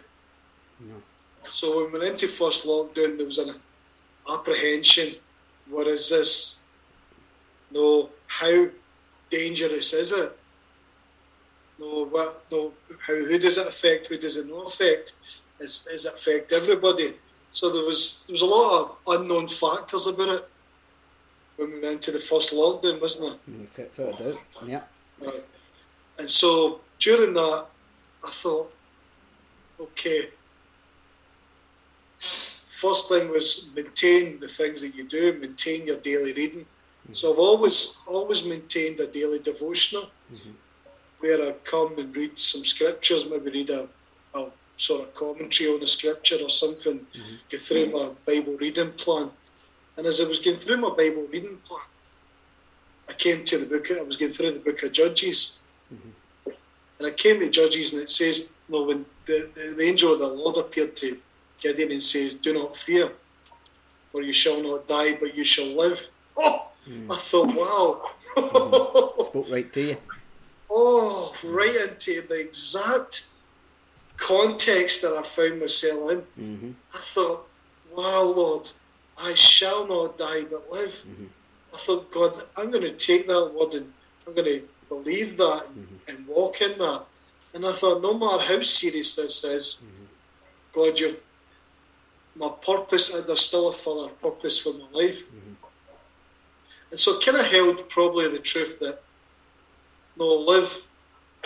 No. 0.79 0.95
So 1.43 1.83
when 1.83 1.91
we 1.91 1.99
went 1.99 2.11
into 2.11 2.27
first 2.27 2.65
lockdown, 2.65 3.17
there 3.17 3.25
was 3.25 3.37
an 3.37 3.55
apprehension. 4.31 5.15
What 5.69 5.87
is 5.87 6.09
this? 6.09 6.61
No, 7.71 8.09
how 8.27 8.67
dangerous 9.29 9.93
is 9.93 10.11
it? 10.11 10.36
No, 11.79 12.05
what? 12.05 12.43
No, 12.51 12.73
how? 13.05 13.13
Who 13.13 13.37
does 13.37 13.57
it 13.57 13.67
affect? 13.67 14.07
Who 14.07 14.17
does 14.17 14.37
it 14.37 14.47
not 14.47 14.67
affect? 14.67 15.13
Is 15.59 15.83
does 15.83 16.05
it 16.05 16.13
affect 16.13 16.51
everybody? 16.51 17.13
So 17.49 17.69
there 17.69 17.85
was 17.85 18.25
there 18.27 18.33
was 18.33 18.41
a 18.41 18.45
lot 18.45 18.97
of 19.05 19.21
unknown 19.21 19.47
factors 19.47 20.07
about 20.07 20.29
it 20.29 20.49
when 21.55 21.71
we 21.71 21.79
went 21.81 21.95
into 21.95 22.11
the 22.11 22.19
first 22.19 22.53
lockdown, 22.53 23.01
wasn't 23.01 23.39
there? 23.47 23.55
Mm, 23.55 24.37
yeah. 24.67 24.81
Right. 25.19 25.45
And 26.19 26.29
so 26.29 26.81
during 26.99 27.33
that, 27.33 27.65
I 28.23 28.29
thought, 28.29 28.73
okay, 29.79 30.29
first 32.19 33.09
thing 33.09 33.29
was 33.29 33.71
maintain 33.75 34.39
the 34.39 34.47
things 34.47 34.81
that 34.81 34.95
you 34.95 35.03
do, 35.03 35.37
maintain 35.39 35.87
your 35.87 35.97
daily 35.97 36.33
reading. 36.33 36.65
Mm-hmm. 36.65 37.13
So 37.13 37.33
I've 37.33 37.39
always 37.39 38.03
always 38.07 38.45
maintained 38.45 38.99
a 38.99 39.07
daily 39.07 39.39
devotional 39.39 40.09
mm-hmm. 40.31 40.51
Where 41.19 41.49
I 41.49 41.53
come 41.63 41.97
and 41.97 42.15
read 42.15 42.37
some 42.37 42.63
scriptures, 42.63 43.27
maybe 43.29 43.51
read 43.51 43.69
a, 43.69 43.87
a 44.35 44.45
sort 44.75 45.01
of 45.01 45.13
commentary 45.13 45.69
on 45.71 45.79
the 45.79 45.87
scripture 45.87 46.37
or 46.41 46.49
something, 46.49 46.99
mm-hmm. 46.99 47.35
go 47.49 47.57
through 47.57 47.91
my 47.91 48.09
Bible 48.25 48.57
reading 48.57 48.91
plan. 48.91 49.29
And 49.97 50.05
as 50.05 50.21
I 50.21 50.27
was 50.27 50.39
going 50.39 50.57
through 50.57 50.77
my 50.77 50.89
Bible 50.89 51.27
reading 51.31 51.57
plan, 51.65 51.81
I 53.09 53.13
came 53.13 53.43
to 53.45 53.57
the 53.57 53.65
book, 53.65 53.87
I 53.91 54.03
was 54.03 54.17
going 54.17 54.31
through 54.31 54.51
the 54.51 54.59
book 54.59 54.83
of 54.83 54.91
Judges. 54.91 55.61
Mm-hmm. 55.93 56.51
And 56.99 57.07
I 57.07 57.11
came 57.11 57.39
to 57.39 57.49
Judges 57.49 57.93
and 57.93 58.03
it 58.03 58.09
says, 58.09 58.55
no, 58.69 58.83
when 58.83 59.05
the, 59.25 59.49
the, 59.53 59.75
the 59.77 59.83
angel 59.83 60.13
of 60.13 60.19
the 60.19 60.27
Lord 60.27 60.57
appeared 60.57 60.95
to 60.97 61.17
Gideon 61.59 61.91
and 61.91 62.01
says, 62.01 62.35
Do 62.35 62.53
not 62.53 62.75
fear, 62.75 63.11
for 64.11 64.21
you 64.21 64.33
shall 64.33 64.61
not 64.61 64.87
die, 64.87 65.17
but 65.19 65.35
you 65.35 65.43
shall 65.43 65.75
live. 65.75 66.07
Oh, 66.39 66.67
mm. 66.87 67.11
I 67.11 67.15
thought, 67.15 67.47
wow. 67.47 68.01
mm. 68.35 69.25
Spoke 69.25 69.51
right 69.51 69.73
to 69.73 69.81
you. 69.81 69.97
Oh, 70.69 71.33
right 71.45 71.89
into 71.89 72.21
the 72.27 72.39
exact 72.41 73.27
context 74.17 75.01
that 75.03 75.13
I 75.17 75.23
found 75.23 75.59
myself 75.59 76.11
in. 76.11 76.21
Mm-hmm. 76.39 76.71
I 76.93 76.97
thought, 76.97 77.47
wow, 77.95 78.33
Lord, 78.35 78.69
I 79.21 79.33
shall 79.33 79.87
not 79.87 80.17
die 80.17 80.43
but 80.49 80.69
live. 80.69 81.03
Mm-hmm. 81.07 81.25
I 81.73 81.77
thought, 81.77 82.11
God, 82.11 82.43
I'm 82.55 82.71
going 82.71 82.83
to 82.83 82.91
take 82.91 83.27
that 83.27 83.53
word 83.53 83.75
and 83.75 83.93
I'm 84.25 84.33
going 84.33 84.45
to 84.45 84.63
believe 84.89 85.37
that 85.37 85.63
mm-hmm. 85.67 85.95
and 86.09 86.27
walk 86.27 86.61
in 86.61 86.77
that. 86.77 87.03
And 87.53 87.65
I 87.65 87.71
thought, 87.71 88.01
no 88.01 88.17
matter 88.17 88.43
how 88.43 88.61
serious 88.61 89.15
this 89.15 89.43
is, 89.43 89.85
mm-hmm. 89.85 90.05
God, 90.73 90.99
you're 90.99 91.15
my 92.35 92.49
purpose, 92.49 93.15
and 93.15 93.27
there's 93.27 93.41
still 93.41 93.69
a 93.69 93.73
further 93.73 94.09
purpose 94.09 94.59
for 94.59 94.73
my 94.73 94.85
life. 94.91 95.25
Mm-hmm. 95.25 95.53
And 96.91 96.99
so, 96.99 97.19
kind 97.19 97.37
of 97.37 97.45
held 97.47 97.89
probably 97.89 98.27
the 98.29 98.39
truth 98.39 98.79
that 98.79 99.01
no, 100.17 100.27
live 100.39 100.83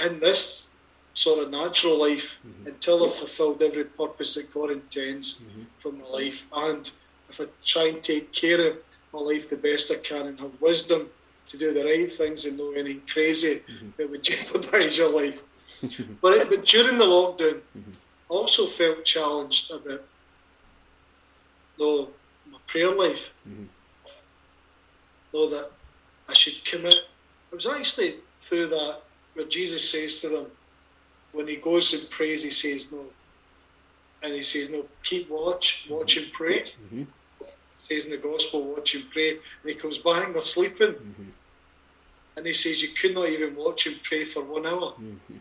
in 0.04 0.20
this 0.20 0.75
sort 1.13 1.44
of 1.44 1.51
natural 1.51 2.00
life 2.00 2.40
mm-hmm. 2.46 2.68
until 2.68 3.04
I've 3.04 3.13
fulfilled 3.13 3.62
every 3.62 3.84
purpose 3.84 4.36
that 4.36 4.54
God 4.54 4.72
intends 4.72 5.44
mm-hmm. 5.44 5.63
for 5.78 5.92
my 5.92 6.06
life. 6.06 6.48
And 6.54 6.90
if 7.30 7.42
I 7.42 7.46
try 7.66 7.90
and 7.94 8.01
take 8.01 8.32
care 8.32 8.70
of 8.70 8.78
my 9.13 9.20
life 9.20 9.50
the 9.50 9.58
best 9.58 9.92
I 9.92 9.96
can 9.96 10.28
and 10.28 10.40
have 10.40 10.60
wisdom 10.62 11.10
to 11.48 11.58
do 11.58 11.74
the 11.74 11.84
right 11.84 12.10
things 12.10 12.46
and 12.46 12.58
know 12.58 12.72
anything 12.72 13.01
crazy 13.12 13.56
mm-hmm. 13.60 13.90
that 13.98 14.10
would 14.10 14.24
jeopardize 14.30 14.98
your 14.98 15.13
life. 15.13 15.42
but, 16.22 16.50
but 16.50 16.66
during 16.66 16.98
the 16.98 17.06
lockdown, 17.06 17.60
mm-hmm. 17.78 17.92
I 18.30 18.34
also 18.34 18.66
felt 18.66 19.04
challenged 19.04 19.72
about 19.72 20.04
know 21.78 22.10
my 22.50 22.58
prayer 22.68 22.96
life. 22.96 23.34
Mm-hmm. 23.48 23.66
Know 25.34 25.50
that 25.50 25.72
I 26.30 26.34
should 26.34 26.63
commit. 26.63 26.96
It 27.51 27.56
was 27.56 27.68
actually 27.68 28.16
through 28.41 28.67
that 28.67 28.98
where 29.33 29.48
Jesus 29.48 29.89
says 29.89 30.19
to 30.21 30.29
them, 30.29 30.48
when 31.31 31.48
he 31.48 31.55
goes 31.55 31.93
and 31.93 32.10
prays, 32.10 32.43
he 32.43 32.50
says 32.50 32.91
no. 32.91 33.05
And 34.24 34.33
he 34.33 34.41
says, 34.41 34.69
no, 34.69 34.86
keep 35.03 35.29
watch, 35.29 35.88
watch 35.89 36.17
and 36.17 36.31
pray. 36.33 36.62
Mm-hmm. 36.62 37.03
Says 37.88 38.05
in 38.05 38.12
the 38.12 38.17
gospel, 38.17 38.63
watch 38.63 38.95
and 38.95 39.10
pray. 39.10 39.31
And 39.31 39.39
he 39.65 39.75
comes 39.75 40.00
back 40.00 40.25
and 40.25 40.36
they're 40.36 40.41
sleeping. 40.41 40.93
Mm-hmm. 40.93 41.29
And 42.36 42.45
he 42.45 42.53
says, 42.53 42.81
you 42.83 42.89
could 42.89 43.13
not 43.13 43.29
even 43.29 43.55
watch 43.55 43.88
and 43.88 44.01
pray 44.03 44.25
for 44.25 44.43
one 44.43 44.65
hour. 44.65 44.93
Mm-hmm. 45.00 45.38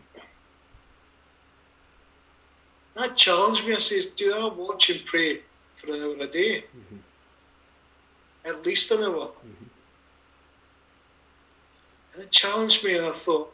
That 2.95 3.15
challenged 3.15 3.67
me. 3.67 3.73
I 3.73 3.79
says, 3.79 4.07
do 4.07 4.33
I 4.33 4.47
watch 4.53 4.89
and 4.89 5.05
pray 5.05 5.41
for 5.75 5.93
an 5.93 6.01
hour 6.01 6.15
a 6.19 6.27
day. 6.27 6.65
Mm-hmm. 6.75 6.97
At 8.49 8.65
least 8.65 8.91
an 8.91 9.03
hour. 9.03 9.31
And 12.13 12.23
it 12.23 12.31
challenged 12.31 12.83
me, 12.85 12.97
and 12.97 13.07
I 13.07 13.11
thought, 13.11 13.53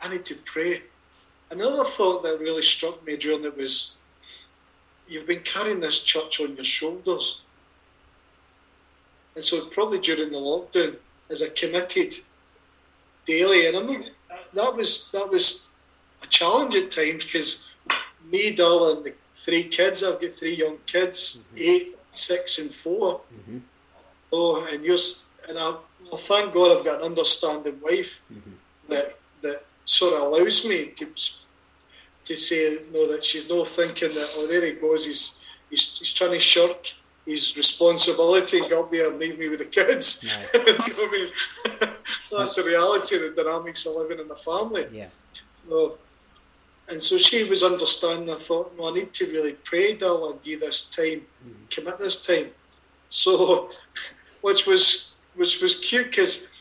I 0.00 0.08
need 0.08 0.24
to 0.26 0.34
pray. 0.44 0.82
Another 1.50 1.84
thought 1.84 2.22
that 2.22 2.40
really 2.40 2.62
struck 2.62 3.04
me 3.06 3.16
during 3.16 3.44
it 3.44 3.56
was, 3.56 3.98
you've 5.06 5.26
been 5.26 5.40
carrying 5.40 5.80
this 5.80 6.02
church 6.02 6.40
on 6.40 6.54
your 6.56 6.64
shoulders. 6.64 7.42
And 9.34 9.44
so, 9.44 9.66
probably 9.66 9.98
during 9.98 10.32
the 10.32 10.38
lockdown, 10.38 10.96
as 11.30 11.42
I 11.42 11.48
committed 11.48 12.14
daily, 13.26 13.66
and 13.66 13.76
I'm 13.76 14.04
that 14.54 14.76
was 14.76 15.10
that 15.12 15.30
was 15.30 15.68
a 16.22 16.26
challenge 16.26 16.74
at 16.76 16.90
times 16.90 17.24
because 17.24 17.74
me, 18.30 18.54
darling, 18.54 19.04
the 19.04 19.14
three 19.32 19.64
kids, 19.64 20.04
I've 20.04 20.20
got 20.20 20.30
three 20.30 20.54
young 20.54 20.78
kids, 20.86 21.48
mm-hmm. 21.48 21.56
eight, 21.58 21.96
six, 22.10 22.58
and 22.58 22.70
4 22.70 23.20
mm-hmm. 23.20 23.58
Oh, 24.34 24.66
and 24.72 24.84
you're, 24.84 24.98
and 25.48 25.58
I, 25.58 25.74
well, 26.12 26.20
thank 26.20 26.52
God 26.52 26.76
I've 26.76 26.84
got 26.84 27.00
an 27.00 27.06
understanding 27.06 27.80
wife 27.82 28.20
mm-hmm. 28.32 28.50
that 28.88 29.18
that 29.40 29.64
sort 29.86 30.14
of 30.14 30.28
allows 30.28 30.66
me 30.68 30.92
to 30.96 31.06
to 32.24 32.36
say 32.36 32.78
no 32.92 33.10
that 33.10 33.24
she's 33.24 33.48
not 33.48 33.66
thinking 33.66 34.10
that 34.10 34.34
oh 34.36 34.46
there 34.46 34.64
he 34.64 34.72
goes 34.72 35.06
he's 35.06 35.44
he's, 35.70 35.98
he's 35.98 36.12
trying 36.12 36.32
to 36.32 36.38
shirk 36.38 36.92
his 37.24 37.56
responsibility 37.56 38.58
and 38.58 38.68
go 38.68 38.82
up 38.82 38.90
there 38.90 39.10
and 39.10 39.18
leave 39.18 39.38
me 39.38 39.48
with 39.48 39.60
the 39.60 39.64
kids. 39.64 40.24
Nice. 40.24 40.54
you 40.66 40.94
know 40.94 41.06
I 41.06 41.10
mean? 41.12 41.90
That's 42.36 42.56
the 42.56 42.64
reality, 42.64 43.16
of 43.16 43.34
the 43.34 43.44
dynamics 43.44 43.86
of 43.86 43.94
living 43.94 44.18
in 44.18 44.30
a 44.30 44.34
family. 44.34 44.86
Yeah. 44.90 45.08
Well, 45.68 45.98
and 46.88 47.00
so 47.00 47.16
she 47.16 47.48
was 47.48 47.62
understanding. 47.62 48.28
I 48.28 48.34
thought, 48.34 48.76
no, 48.76 48.90
I 48.90 48.92
need 48.92 49.12
to 49.12 49.26
really 49.26 49.52
pray, 49.52 49.94
darling, 49.94 50.40
give 50.42 50.60
this 50.60 50.90
time, 50.90 51.22
mm-hmm. 51.46 51.66
commit 51.70 51.98
this 51.98 52.26
time. 52.26 52.46
So, 53.08 53.68
which 54.40 54.66
was 54.66 55.11
which 55.34 55.60
was 55.62 55.76
cute 55.76 56.06
because 56.06 56.52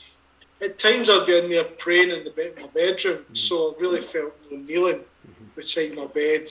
at 0.61 0.77
times 0.77 1.09
I'd 1.09 1.25
be 1.25 1.37
in 1.37 1.49
there 1.49 1.63
praying 1.63 2.11
in 2.11 2.23
the 2.23 2.31
bed, 2.31 2.53
my 2.59 2.67
bedroom. 2.67 3.17
Mm-hmm. 3.17 3.35
So 3.35 3.75
I 3.75 3.81
really 3.81 4.01
felt 4.01 4.33
you 4.49 4.57
know, 4.57 4.63
kneeling 4.63 4.99
mm-hmm. 4.99 5.45
beside 5.55 5.95
my 5.95 6.07
bed 6.07 6.49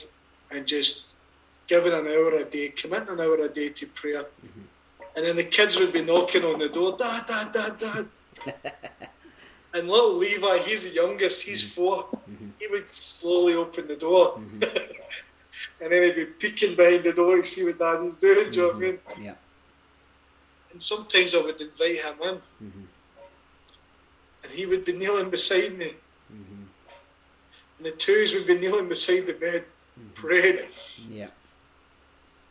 and 0.51 0.67
just 0.67 1.15
giving 1.67 1.93
an 1.93 2.07
hour 2.07 2.35
a 2.35 2.45
day, 2.45 2.69
committing 2.75 3.09
an 3.09 3.21
hour 3.21 3.37
a 3.37 3.47
day 3.47 3.69
to 3.69 3.87
prayer. 3.87 4.23
Mm-hmm. 4.23 4.61
And 5.15 5.25
then 5.25 5.35
the 5.35 5.43
kids 5.43 5.79
would 5.79 5.93
be 5.93 6.03
knocking 6.03 6.43
on 6.43 6.59
the 6.59 6.69
door, 6.69 6.95
dad, 6.97 7.23
dad, 7.27 7.51
dad, 7.53 7.79
dad. 7.79 8.07
and 9.73 9.87
little 9.87 10.15
Levi, 10.15 10.57
he's 10.59 10.89
the 10.89 10.95
youngest, 10.95 11.45
he's 11.45 11.63
mm-hmm. 11.63 11.81
4 11.81 12.03
mm-hmm. 12.03 12.49
He 12.59 12.67
would 12.67 12.89
slowly 12.89 13.55
open 13.55 13.87
the 13.87 13.95
door. 13.95 14.37
Mm-hmm. 14.37 14.63
and 15.81 15.91
then 15.91 16.03
he'd 16.03 16.15
be 16.15 16.25
peeking 16.25 16.75
behind 16.75 17.03
the 17.03 17.13
door 17.13 17.37
to 17.37 17.43
see 17.43 17.65
what 17.65 17.79
dad 17.79 18.01
was 18.01 18.17
doing, 18.17 18.51
do 18.51 18.57
you 18.57 18.61
know 18.61 18.67
what 18.67 18.75
I 18.75 18.79
mean? 18.79 18.99
Yeah. 19.21 19.33
And 20.71 20.81
sometimes 20.81 21.35
I 21.35 21.41
would 21.41 21.61
invite 21.61 21.97
him 21.97 22.15
in. 22.23 22.37
And 24.43 24.51
he 24.51 24.65
would 24.65 24.85
be 24.85 24.93
kneeling 24.93 25.29
beside 25.29 25.77
me. 25.77 25.93
And 27.77 27.85
the 27.85 27.91
twos 27.91 28.33
would 28.33 28.47
be 28.47 28.57
kneeling 28.57 28.87
beside 28.87 29.25
the 29.25 29.33
bed, 29.33 29.65
praying. 30.13 30.67
Yeah 31.09 31.27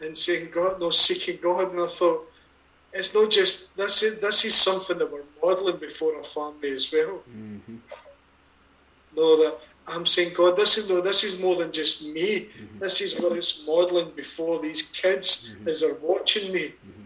and 0.00 0.17
saying 0.17 0.50
God, 0.50 0.81
no 0.81 0.91
seeking 0.91 1.39
God. 1.41 1.73
And 1.73 1.81
I 1.81 1.87
thought, 1.87 2.27
it's 2.93 3.15
not 3.15 3.31
just 3.31 3.77
this 3.77 4.03
is 4.03 4.19
this 4.21 4.45
is 4.45 4.55
something 4.55 4.99
that 4.99 5.12
we're 5.12 5.23
modelling 5.43 5.77
before 5.77 6.17
our 6.17 6.25
family 6.25 6.71
as 6.71 6.91
well. 6.93 7.21
Mm-hmm. 7.31 7.77
No, 9.17 9.37
that 9.37 9.59
I'm 9.89 10.07
saying, 10.07 10.35
God, 10.35 10.57
this 10.57 10.79
is 10.79 10.91
no, 10.91 11.00
this 11.00 11.23
is 11.23 11.41
more 11.41 11.57
than 11.57 11.71
just 11.71 12.09
me. 12.09 12.47
Mm-hmm. 12.47 12.79
This 12.79 13.00
is 13.00 13.21
what 13.21 13.37
it's 13.37 13.65
modelling 13.67 14.11
before 14.17 14.61
these 14.61 14.91
kids 14.91 15.55
mm-hmm. 15.55 15.69
as 15.69 15.83
they're 15.83 15.99
watching 16.03 16.53
me. 16.53 16.69
Mm-hmm. 16.69 17.03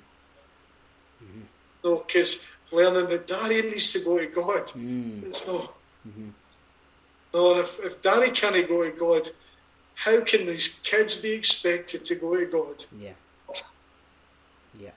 No, 1.85 2.03
because 2.07 2.57
learning 2.73 3.11
that 3.11 3.27
Daddy 3.27 3.63
needs 3.63 3.93
to 3.93 4.05
go 4.05 4.19
to 4.19 4.27
God. 4.27 4.67
Mm. 4.69 5.23
It's 5.25 5.47
no. 5.47 5.71
Mm-hmm. 6.09 6.29
No, 7.35 7.51
and 7.51 7.61
if, 7.61 7.79
if 7.81 8.01
Daddy 8.01 8.31
can't 8.31 8.69
go 8.69 8.89
to 8.89 8.97
God, 8.97 9.29
how 9.95 10.23
can 10.23 10.47
these 10.47 10.81
kids 10.81 11.17
be 11.17 11.33
expected 11.33 12.05
to 12.05 12.15
go 12.17 12.37
to 12.37 12.47
God? 12.47 12.85
Yeah. 12.99 13.13
Yeah. 14.81 14.91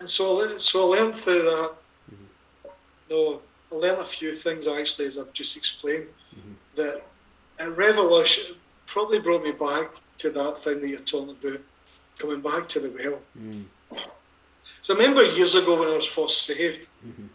And 0.00 0.08
so 0.08 0.40
I, 0.40 0.58
so 0.58 0.92
I 0.92 0.98
learned 0.98 1.16
through 1.16 1.42
that. 1.42 1.72
Mm-hmm. 2.12 2.70
No, 3.10 3.42
I 3.72 3.74
learned 3.74 4.00
a 4.00 4.04
few 4.04 4.34
things 4.34 4.66
actually, 4.66 5.06
as 5.06 5.18
I've 5.18 5.32
just 5.32 5.56
explained, 5.56 6.08
mm-hmm. 6.34 6.52
that 6.76 7.02
a 7.60 7.70
Revolution 7.70 8.56
probably 8.86 9.20
brought 9.20 9.44
me 9.44 9.52
back 9.52 9.92
to 10.18 10.30
that 10.30 10.58
thing 10.58 10.80
that 10.80 10.88
you're 10.88 10.98
talking 10.98 11.36
about, 11.40 11.60
coming 12.18 12.40
back 12.40 12.66
to 12.68 12.80
the 12.80 12.90
well. 12.90 13.20
Mm. 13.38 13.64
So 14.62 14.94
I 14.94 14.98
remember 14.98 15.22
years 15.24 15.54
ago 15.54 15.78
when 15.78 15.88
I 15.88 15.96
was 15.96 16.06
first 16.06 16.46
saved, 16.46 16.88
mm-hmm. 17.06 17.26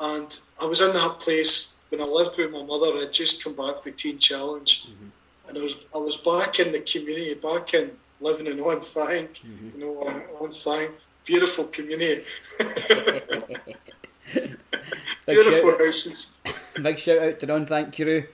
and 0.00 0.40
I 0.60 0.66
was 0.66 0.80
in 0.80 0.92
that 0.92 1.18
place 1.20 1.80
when 1.90 2.00
I 2.00 2.08
lived 2.08 2.38
with 2.38 2.52
my 2.52 2.62
mother, 2.62 2.86
I'd 2.98 3.12
just 3.12 3.44
come 3.44 3.54
back 3.54 3.78
for 3.80 3.90
Teen 3.90 4.18
Challenge, 4.18 4.86
mm-hmm. 4.86 5.08
and 5.48 5.58
I 5.58 5.60
was 5.60 5.84
I 5.94 5.98
was 5.98 6.16
back 6.16 6.58
in 6.60 6.72
the 6.72 6.80
community, 6.80 7.34
back 7.34 7.74
in 7.74 7.90
living 8.20 8.46
in 8.46 8.60
On 8.60 8.80
Thank, 8.80 9.34
mm-hmm. 9.38 9.70
you 9.74 9.80
know, 9.80 10.00
on, 10.00 10.22
on 10.40 10.50
Thank, 10.50 10.92
beautiful 11.24 11.64
community. 11.64 12.24
beautiful 15.26 15.70
shout, 15.70 15.80
houses. 15.80 16.40
Big 16.82 16.98
shout 16.98 17.18
out 17.18 17.40
to 17.40 17.52
On 17.52 17.66
Thank 17.66 17.94
crew. 17.94 18.24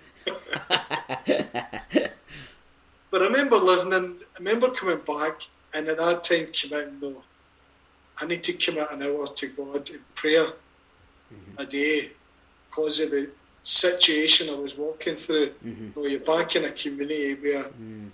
but 3.10 3.22
I 3.22 3.26
remember 3.26 3.56
living 3.56 3.92
in, 3.92 4.18
I 4.34 4.38
remember 4.38 4.70
coming 4.70 4.98
back, 4.98 5.42
and 5.72 5.88
at 5.88 5.96
that 5.96 6.24
time 6.24 6.48
committing, 6.52 7.00
no, 7.00 7.22
I 8.20 8.26
need 8.26 8.42
to 8.44 8.52
commit 8.54 8.90
an 8.90 9.02
hour 9.02 9.26
to 9.26 9.46
God 9.48 9.90
in 9.90 10.00
prayer 10.14 10.46
mm-hmm. 10.46 11.58
a 11.58 11.66
day 11.66 12.10
because 12.68 13.00
of 13.00 13.10
the 13.10 13.30
situation 13.62 14.48
I 14.48 14.58
was 14.58 14.76
walking 14.78 15.16
through. 15.16 15.50
Mm-hmm. 15.64 16.00
you're 16.00 16.20
back 16.20 16.56
in 16.56 16.64
a 16.64 16.70
community 16.70 17.34
where 17.34 17.64
mm. 17.64 18.08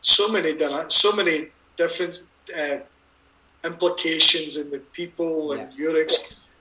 so 0.00 0.30
many 0.32 0.56
so 0.88 1.12
many 1.12 1.48
different 1.76 2.24
uh, 2.58 2.78
implications 3.64 4.56
in 4.56 4.70
the 4.70 4.80
people 4.92 5.54
yeah. 5.54 5.62
and 5.62 5.74
your 5.74 5.94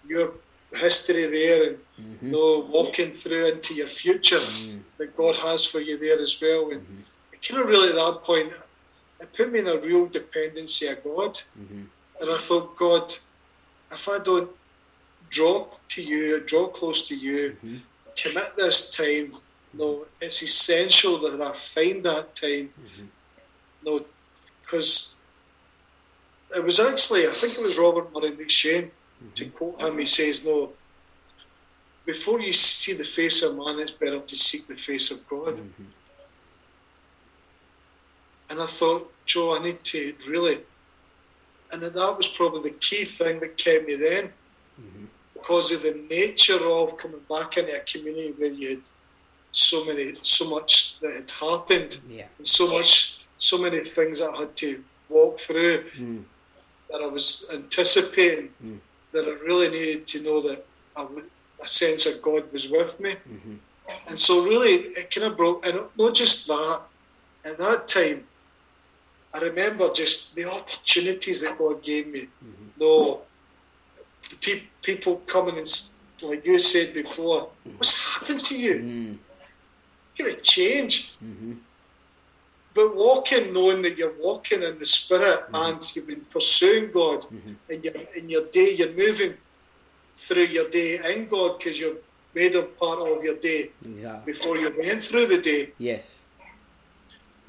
your 0.08 0.34
history 0.74 1.26
there, 1.26 1.70
and 1.70 1.78
mm-hmm. 2.00 2.26
you 2.26 2.32
know, 2.32 2.68
walking 2.70 3.12
through 3.12 3.54
into 3.54 3.74
your 3.74 3.88
future 3.88 4.38
mm. 4.38 4.80
that 4.98 5.16
God 5.16 5.36
has 5.38 5.66
for 5.66 5.80
you 5.80 5.98
there 5.98 6.20
as 6.22 6.40
well. 6.42 6.72
And 6.72 6.82
mm-hmm. 6.82 7.34
it 7.34 7.42
kind 7.42 7.62
of 7.62 7.68
really 7.68 7.90
at 7.90 7.96
that 7.96 8.24
point, 8.24 8.54
it 9.20 9.34
put 9.34 9.52
me 9.52 9.60
in 9.60 9.68
a 9.68 9.78
real 9.78 10.08
dependency 10.08 10.88
of 10.88 11.04
God. 11.04 11.40
And 12.22 12.30
I 12.30 12.36
thought, 12.36 12.76
God, 12.78 13.12
if 13.92 14.08
I 14.08 14.20
don't 14.20 14.50
draw 15.30 15.68
to 15.90 16.04
you, 16.04 16.42
draw 16.46 16.68
close 16.68 17.08
to 17.10 17.16
you, 17.16 17.58
mm-hmm 17.64 17.78
commit 18.16 18.56
this 18.56 18.96
time. 18.96 19.32
No, 19.74 20.06
it's 20.20 20.42
essential 20.44 21.18
that 21.20 21.42
I 21.42 21.54
find 21.54 22.04
that 22.04 22.36
time. 22.36 22.70
Mm-hmm. 22.70 23.06
No, 23.86 24.06
because 24.62 25.18
it 26.56 26.64
was 26.64 26.80
actually, 26.80 27.26
I 27.26 27.32
think 27.32 27.54
it 27.54 27.62
was 27.62 27.80
Robert 27.80 28.14
Murray 28.14 28.32
M'Cheyne, 28.32 28.90
mm-hmm. 28.90 29.32
to 29.34 29.46
quote 29.50 29.82
him, 29.82 29.98
he 29.98 30.06
says, 30.06 30.46
No, 30.46 30.72
before 32.06 32.42
you 32.42 32.52
see 32.52 32.94
the 32.94 33.04
face 33.04 33.44
of 33.44 33.58
man, 33.58 33.80
it's 33.80 33.94
better 33.94 34.20
to 34.20 34.36
seek 34.36 34.68
the 34.68 34.76
face 34.76 35.12
of 35.12 35.28
God. 35.30 35.54
Mm-hmm. 35.54 35.84
And 38.50 38.62
I 38.62 38.66
thought, 38.66 39.10
Joe, 39.26 39.56
I 39.58 39.64
need 39.64 39.82
to 39.86 40.14
really, 40.28 40.60
and 41.72 41.82
that 41.82 42.18
was 42.18 42.28
probably 42.28 42.70
the 42.70 42.78
key 42.78 43.04
thing 43.04 43.40
that 43.40 43.58
kept 43.58 43.88
me 43.88 43.96
then. 43.96 44.26
Mm-hmm 44.80 45.06
because 45.42 45.72
of 45.72 45.82
the 45.82 46.06
nature 46.10 46.60
of 46.70 46.98
coming 46.98 47.22
back 47.30 47.58
into 47.58 47.76
a 47.76 47.80
community 47.82 48.34
where 48.38 48.52
you 48.52 48.70
had 48.70 48.82
so 49.52 49.84
many, 49.86 50.14
so 50.22 50.50
much 50.50 51.00
that 51.00 51.14
had 51.14 51.32
happened, 51.32 52.02
yeah. 52.08 52.28
and 52.38 52.48
so 52.48 52.72
much, 52.72 53.26
so 53.38 53.58
many 53.58 53.80
things 53.80 54.20
that 54.20 54.32
I 54.34 54.42
had 54.42 54.56
to 54.58 54.84
walk 55.10 55.38
through 55.38 55.84
mm. 55.98 56.24
that 56.90 57.02
I 57.02 57.08
was 57.08 57.50
anticipating. 57.54 58.50
Mm. 58.64 58.80
That 59.14 59.26
I 59.26 59.32
really 59.46 59.70
needed 59.70 60.08
to 60.08 60.24
know 60.24 60.42
that 60.42 60.66
I 60.96 61.04
would, 61.04 61.26
a 61.62 61.68
sense 61.68 62.06
of 62.06 62.22
God 62.22 62.50
was 62.54 62.70
with 62.70 62.98
me, 63.02 63.12
mm-hmm. 63.12 63.56
and 64.08 64.18
so 64.18 64.46
really 64.46 64.76
it 65.00 65.14
kind 65.14 65.28
of 65.28 65.36
broke. 65.36 65.66
And 65.68 65.78
not 65.98 66.16
just 66.16 66.48
that, 66.48 66.82
at 67.44 67.58
that 67.58 67.90
time, 67.90 68.24
I 69.34 69.40
remember 69.40 69.90
just 69.94 70.36
the 70.36 70.46
opportunities 70.46 71.42
that 71.42 71.58
God 71.58 71.82
gave 71.82 72.08
me. 72.08 72.22
Mm-hmm. 72.22 72.66
No 72.80 73.22
the 74.32 74.38
pe- 74.38 74.68
people 74.82 75.18
coming 75.28 75.58
and, 75.58 75.68
like 76.24 76.46
you 76.46 76.60
said 76.60 76.94
before, 76.94 77.50
what's 77.78 78.20
happened 78.20 78.40
to 78.42 78.58
you? 78.58 78.76
Mm. 78.76 79.18
You 80.16 80.26
got 80.26 80.36
to 80.36 80.42
change. 80.42 81.14
Mm-hmm. 81.24 81.54
But 82.74 82.96
walking, 82.96 83.54
knowing 83.54 83.82
that 83.82 83.98
you're 83.98 84.14
walking 84.20 84.64
in 84.64 84.80
the 84.80 84.86
Spirit 84.86 85.52
mm-hmm. 85.52 85.56
and 85.56 85.96
you've 85.96 86.08
been 86.08 86.22
pursuing 86.22 86.92
God 86.92 87.22
mm-hmm. 87.22 87.54
in, 87.70 87.84
your, 87.84 87.94
in 88.16 88.30
your 88.30 88.46
day, 88.48 88.76
you're 88.78 88.94
moving 88.94 89.34
through 90.16 90.44
your 90.44 90.70
day 90.70 91.00
in 91.14 91.26
God 91.26 91.58
because 91.58 91.80
you've 91.80 91.98
made 92.34 92.56
Him 92.56 92.68
part 92.80 93.00
of 93.00 93.24
your 93.24 93.36
day 93.36 93.72
before 94.26 94.58
you 94.58 94.74
went 94.82 95.04
through 95.04 95.26
the 95.26 95.42
day. 95.42 95.72
Yes. 95.78 96.04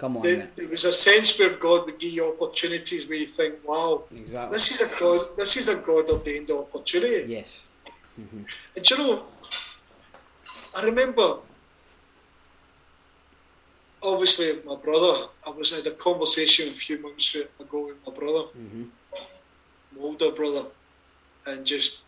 Come 0.02 0.16
on, 0.16 0.22
there, 0.24 0.50
there 0.56 0.68
was 0.68 0.84
a 0.84 0.90
sense 0.90 1.38
where 1.38 1.50
God 1.50 1.86
would 1.86 1.96
give 1.96 2.12
you 2.12 2.24
opportunities 2.34 3.08
where 3.08 3.18
you 3.18 3.26
think, 3.38 3.54
"Wow, 3.64 4.02
Exactly. 4.10 4.52
this 4.54 4.66
is 4.72 4.78
a 4.86 4.98
God, 4.98 5.20
this 5.36 5.56
is 5.56 5.68
a 5.68 5.76
God 5.76 6.10
ordained 6.10 6.50
opportunity." 6.50 7.32
Yes. 7.32 7.68
And 8.16 8.84
do 8.84 8.94
you 8.94 8.98
know, 9.00 9.26
I 10.74 10.84
remember, 10.86 11.28
obviously, 14.02 14.60
my 14.64 14.74
brother. 14.74 15.28
I 15.46 15.50
was 15.50 15.70
had 15.70 15.86
a 15.86 15.92
conversation 15.92 16.70
a 16.70 16.74
few 16.74 16.98
months 16.98 17.36
ago 17.36 17.86
with 17.86 17.98
my 18.04 18.12
brother, 18.12 18.44
hmm 18.58 18.84
my 19.94 20.02
older 20.02 20.32
brother, 20.32 20.66
and 21.46 21.64
just 21.64 22.04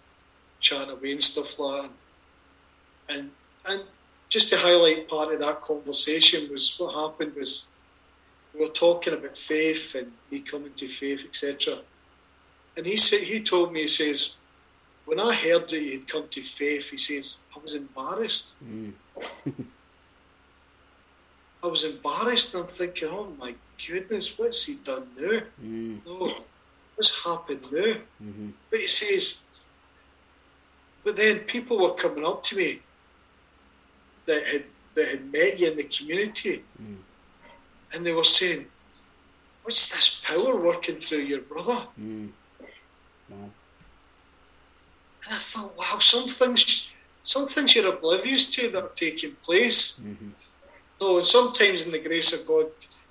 chatting 0.58 0.90
away 0.90 1.12
and 1.12 1.22
stuff 1.22 1.60
like 1.60 1.82
that. 1.82 1.90
And 3.08 3.30
and 3.68 3.82
just 4.28 4.48
to 4.50 4.56
highlight 4.56 5.08
part 5.08 5.32
of 5.32 5.38
that 5.38 5.62
conversation 5.62 6.50
was 6.50 6.76
what 6.78 6.92
happened 6.94 7.36
was 7.36 7.68
we 8.54 8.60
were 8.60 8.72
talking 8.72 9.14
about 9.14 9.36
faith 9.36 9.94
and 9.94 10.12
me 10.30 10.40
coming 10.40 10.72
to 10.74 10.88
faith, 10.88 11.24
etc. 11.24 11.78
And 12.76 12.86
he 12.86 12.96
said 12.96 13.20
he 13.20 13.40
told 13.40 13.72
me 13.72 13.82
he 13.82 13.88
says 13.88 14.36
when 15.06 15.20
I 15.20 15.34
heard 15.34 15.68
that 15.68 15.80
he'd 15.80 16.08
come 16.08 16.28
to 16.30 16.40
faith, 16.42 16.90
he 16.90 16.96
says 16.96 17.46
I 17.54 17.58
was 17.60 17.74
embarrassed. 17.74 18.56
Mm. 18.64 18.92
I 21.62 21.66
was 21.66 21.84
embarrassed, 21.84 22.54
I'm 22.54 22.66
thinking, 22.66 23.08
oh 23.10 23.28
my 23.38 23.54
goodness, 23.88 24.38
what's 24.38 24.66
he 24.66 24.76
done 24.84 25.06
now? 25.18 25.40
Mm. 25.62 26.00
No, 26.04 26.32
what's 26.94 27.24
happened 27.24 27.64
now? 27.72 27.94
hmm 28.18 28.50
But 28.70 28.80
he 28.80 28.86
says, 28.86 29.68
but 31.04 31.16
then 31.16 31.40
people 31.40 31.78
were 31.78 31.94
coming 31.94 32.24
up 32.24 32.42
to 32.44 32.56
me 32.56 32.80
that 34.26 34.42
had 34.46 34.64
that 34.94 35.08
had 35.08 35.32
met 35.32 35.58
you 35.58 35.70
in 35.70 35.76
the 35.76 35.84
community, 35.84 36.62
Mm. 36.80 36.96
And 37.94 38.04
they 38.04 38.12
were 38.12 38.24
saying, 38.24 38.66
"What's 39.62 39.88
this 39.94 40.20
power 40.24 40.56
working 40.60 40.98
through 40.98 41.24
your 41.32 41.40
brother?" 41.42 41.78
Mm. 42.00 42.28
Wow. 43.30 43.50
And 45.24 45.34
I 45.34 45.38
thought, 45.38 45.76
"Wow, 45.76 45.98
some 46.00 46.28
things, 46.28 46.90
some 47.22 47.46
things 47.48 47.74
you're 47.74 47.94
oblivious 47.94 48.50
to 48.56 48.70
that 48.70 48.82
are 48.82 48.96
taking 49.06 49.32
place." 49.48 50.00
hmm 50.00 50.30
No, 51.00 51.18
and 51.18 51.26
sometimes 51.26 51.82
in 51.84 51.90
the 51.92 51.98
grace 52.08 52.32
of 52.32 52.46
God, 52.46 52.66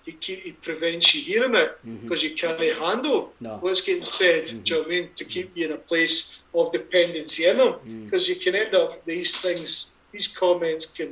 He, 0.05 0.11
keep, 0.13 0.39
he 0.39 0.51
prevents 0.51 1.15
you 1.15 1.21
hearing 1.21 1.55
it 1.55 1.71
because 2.01 2.21
you 2.23 2.33
can't 2.35 2.59
handle 2.87 3.19
No. 3.39 3.57
what's 3.63 3.81
getting 3.81 4.03
said. 4.03 4.43
Do 4.45 4.55
you 4.55 4.61
know 4.63 4.79
what 4.79 4.87
I 4.87 4.95
mean? 4.95 5.09
To 5.19 5.23
keep 5.33 5.47
you 5.55 5.65
in 5.67 5.71
a 5.73 5.77
place 5.91 6.43
of 6.53 6.71
dependency 6.73 7.41
in 7.51 7.57
Him, 7.63 7.73
Mm. 7.73 8.03
because 8.05 8.27
you 8.29 8.35
can 8.43 8.53
end 8.63 8.73
up 8.81 8.89
these 9.05 9.31
things, 9.43 9.97
these 10.11 10.27
comments 10.27 10.85
can 10.97 11.09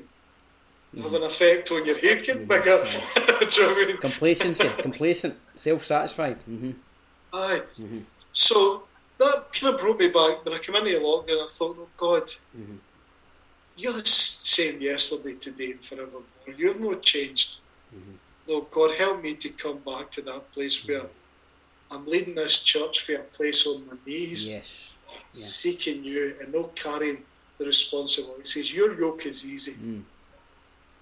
have 0.97 1.13
an 1.13 1.23
effect 1.23 1.71
on 1.71 1.85
your 1.85 1.97
head 1.97 2.21
getting 2.23 2.45
bigger. 2.45 2.63
Do 2.83 3.61
you 3.61 3.61
know 3.67 3.73
what 3.73 3.83
I 3.83 3.87
mean? 3.87 3.97
Complacency, 3.97 4.67
complacent, 4.77 5.37
self-satisfied. 5.55 6.37
hmm 6.43 6.71
Aye. 7.33 7.61
Mhm. 7.79 8.03
So 8.33 8.83
that 9.17 9.53
kind 9.53 9.73
of 9.73 9.79
brought 9.79 9.99
me 9.99 10.09
back 10.09 10.43
when 10.43 10.53
I 10.53 10.59
came 10.59 10.75
into 10.75 10.99
lockdown. 10.99 11.43
I 11.43 11.47
thought, 11.47 11.77
oh 11.79 11.87
God, 11.95 12.23
Mhm. 12.57 12.77
you're 13.77 13.93
the 13.93 14.05
same 14.05 14.81
yesterday, 14.81 15.35
today, 15.35 15.71
and 15.71 15.83
forevermore. 15.85 16.23
You 16.57 16.67
have 16.69 16.79
not 16.81 17.01
changed. 17.01 17.59
Mhm. 17.95 18.15
No, 18.49 18.61
God, 18.61 18.95
help 18.97 19.21
me 19.23 19.33
to 19.35 19.49
come 19.49 19.77
back 19.77 20.11
to 20.11 20.21
that 20.23 20.51
place 20.51 20.85
where 20.85 21.09
I'm 21.89 22.05
leading 22.05 22.35
this 22.35 22.63
church 22.63 22.99
for 23.01 23.15
a 23.15 23.23
place 23.37 23.65
on 23.67 23.87
my 23.87 23.93
knees, 24.05 24.51
Yes. 24.51 24.67
Seeking 25.31 26.05
you 26.05 26.37
and 26.39 26.53
not 26.53 26.73
carrying 26.75 27.25
the 27.57 27.65
responsibility. 27.65 28.41
He 28.43 28.47
says, 28.47 28.73
Your 28.73 28.97
yoke 28.99 29.25
is 29.25 29.45
easy, 29.45 29.73
Mm. 29.73 30.03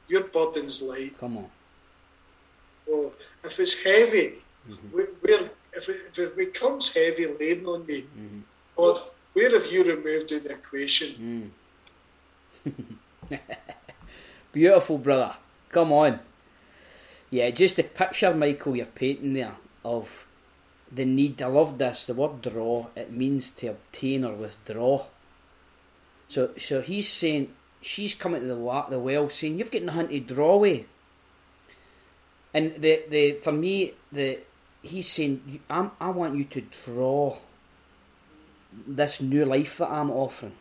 Your 0.09 0.23
burden's 0.23 0.81
light. 0.81 1.17
Come 1.19 1.37
on. 1.37 1.49
Oh, 2.89 3.11
if 3.43 3.59
it's 3.59 3.83
heavy, 3.83 4.33
Mhm. 4.69 4.91
where, 4.91 5.07
where 5.21 5.49
if, 5.73 5.87
it, 5.89 5.97
if 6.11 6.19
it 6.19 6.37
becomes 6.37 6.93
heavy 6.93 7.27
laden 7.27 7.65
on 7.65 7.85
me, 7.85 8.01
hmm 8.01 8.39
God, 8.75 8.99
where 9.33 9.51
have 9.51 9.67
you 9.71 9.83
removed 9.83 10.31
in 10.31 10.43
the 10.43 10.51
equation? 10.53 11.51
Mm. 12.65 12.79
Beautiful, 14.51 14.97
brother. 14.97 15.35
Come 15.69 15.91
on. 15.93 16.19
Yeah, 17.29 17.49
just 17.51 17.75
the 17.75 17.83
picture, 17.83 18.33
Michael, 18.33 18.75
you're 18.75 18.85
painting 18.87 19.33
there 19.33 19.55
of 19.85 20.25
the 20.91 21.05
need. 21.05 21.41
I 21.41 21.47
love 21.47 21.77
this. 21.77 22.05
The 22.07 22.13
word 22.15 22.41
draw, 22.41 22.87
it 22.95 23.11
means 23.11 23.51
to 23.51 23.67
obtain 23.67 24.23
or 24.25 24.33
withdraw. 24.33 25.05
So, 26.27 26.51
so 26.57 26.81
he's 26.81 27.07
saying, 27.09 27.53
she's 27.81 28.13
coming 28.13 28.41
to 28.41 28.47
the, 28.47 28.85
the 28.89 28.99
well 28.99 29.29
saying, 29.29 29.59
You've 29.59 29.71
got 29.71 29.83
nothing 29.83 30.07
to 30.09 30.19
draw 30.19 30.53
away. 30.53 30.85
And 32.53 32.81
the, 32.81 33.03
the 33.09 33.33
for 33.33 33.51
me, 33.51 33.93
the 34.11 34.39
he's 34.81 35.09
saying, 35.09 35.61
I'm, 35.69 35.91
I 35.99 36.09
want 36.09 36.35
you 36.35 36.45
to 36.45 36.61
draw 36.85 37.37
this 38.87 39.21
new 39.21 39.45
life 39.45 39.77
that 39.77 39.89
I'm 39.89 40.11
offering 40.11 40.55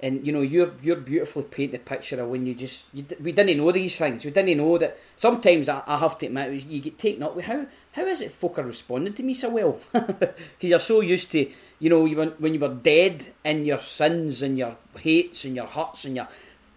and 0.00 0.24
you 0.24 0.32
know 0.32 0.42
you're 0.42 0.72
you're 0.80 0.96
beautifully 0.96 1.42
painting 1.42 1.72
the 1.72 1.78
picture 1.78 2.20
of 2.20 2.28
when 2.28 2.46
you 2.46 2.54
just 2.54 2.84
you, 2.92 3.04
we 3.20 3.32
didn't 3.32 3.56
know 3.56 3.72
these 3.72 3.98
things. 3.98 4.24
We 4.24 4.30
didn't 4.30 4.56
know 4.56 4.78
that 4.78 4.98
sometimes 5.16 5.68
I, 5.68 5.82
I 5.86 5.98
have 5.98 6.16
to 6.18 6.26
admit 6.26 6.64
you 6.64 6.80
get 6.80 6.98
taken 6.98 7.22
up 7.22 7.34
with 7.34 7.46
how 7.46 7.66
how 7.92 8.06
is 8.06 8.20
it 8.20 8.32
folk 8.32 8.58
are 8.58 8.62
responding 8.62 9.14
to 9.14 9.22
me 9.22 9.34
so 9.34 9.50
well? 9.50 9.80
Because 9.92 10.70
you're 10.70 10.80
so 10.80 11.00
used 11.00 11.32
to 11.32 11.50
you 11.80 11.90
know 11.90 12.04
you 12.04 12.16
when, 12.16 12.30
when 12.38 12.54
you 12.54 12.60
were 12.60 12.68
dead 12.68 13.32
in 13.44 13.64
your 13.64 13.78
sins 13.78 14.40
and 14.42 14.56
your 14.56 14.76
hates 14.96 15.44
and 15.44 15.56
your 15.56 15.66
hurts 15.66 16.04
and 16.04 16.16
your 16.16 16.28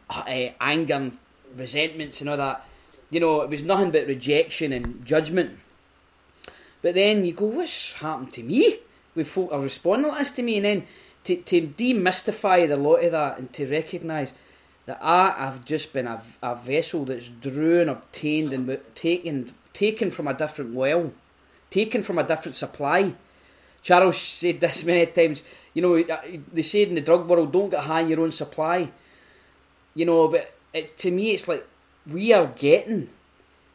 uh, 0.10 0.50
anger 0.60 0.96
and 0.96 1.18
resentments 1.56 2.22
and 2.22 2.30
all 2.30 2.38
that 2.38 2.66
you 3.12 3.20
know 3.20 3.42
it 3.42 3.50
was 3.50 3.62
nothing 3.62 3.92
but 3.92 4.08
rejection 4.08 4.74
and 4.74 5.06
judgment. 5.06 5.60
But 6.82 6.96
then 6.96 7.24
you 7.26 7.34
go 7.34 7.46
what's 7.46 7.94
happened 7.94 8.34
to 8.34 8.44
me? 8.44 8.80
With 9.14 9.28
folk 9.28 9.52
are 9.52 9.60
responding 9.60 10.10
like 10.10 10.20
this 10.20 10.32
to 10.32 10.42
me 10.42 10.56
and 10.56 10.66
then 10.66 10.88
to, 11.24 11.36
to 11.36 11.62
demystify 11.68 12.68
the 12.68 12.78
lot 12.78 13.04
of 13.04 13.12
that 13.12 13.38
and 13.38 13.54
to 13.54 13.68
recognise 13.68 14.34
that 14.86 15.00
I 15.02 15.32
have 15.38 15.64
just 15.66 15.94
been 15.94 16.08
a, 16.08 16.22
a 16.42 16.56
vessel 16.56 17.06
that's 17.06 17.28
drew 17.28 17.82
and 17.82 17.90
obtained 17.90 18.52
and 18.52 18.80
taken 18.96 19.54
taken 19.74 20.12
from 20.12 20.28
a 20.28 20.34
different 20.34 20.74
well, 20.74 21.12
taken 21.70 22.04
from 22.04 22.18
a 22.18 22.24
different 22.24 22.56
supply. 22.56 23.14
Charles 23.84 24.18
said 24.18 24.60
this 24.60 24.84
many 24.86 25.06
times. 25.06 25.44
You 25.74 25.82
know, 25.82 25.98
uh, 25.98 26.22
they 26.52 26.62
said 26.62 26.90
in 26.90 26.96
the 26.96 27.02
drug 27.02 27.28
world, 27.28 27.54
don't 27.54 27.70
get 27.70 27.86
high 27.86 28.04
on 28.04 28.10
your 28.10 28.20
own 28.20 28.32
supply. 28.32 28.90
You 29.96 30.06
know, 30.06 30.28
but 30.28 30.54
it, 30.74 30.98
to 31.00 31.12
me, 31.12 31.32
it's 31.32 31.48
like 31.48 31.66
we 32.06 32.34
are 32.34 32.48
getting, 32.48 33.10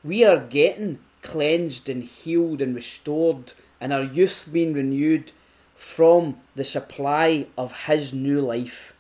we 0.05 0.25
are 0.25 0.39
getting 0.39 0.99
cleansed 1.23 1.89
and 1.89 2.03
healed 2.03 2.61
and 2.61 2.75
restored, 2.75 3.53
and 3.81 3.93
our 3.93 4.03
youth 4.03 4.47
being 4.53 4.75
renewed 4.75 5.33
from 5.77 6.39
the 6.55 6.65
supply 6.65 7.47
of 7.57 7.73
his 7.87 8.13
new 8.13 8.41
life. 8.41 8.95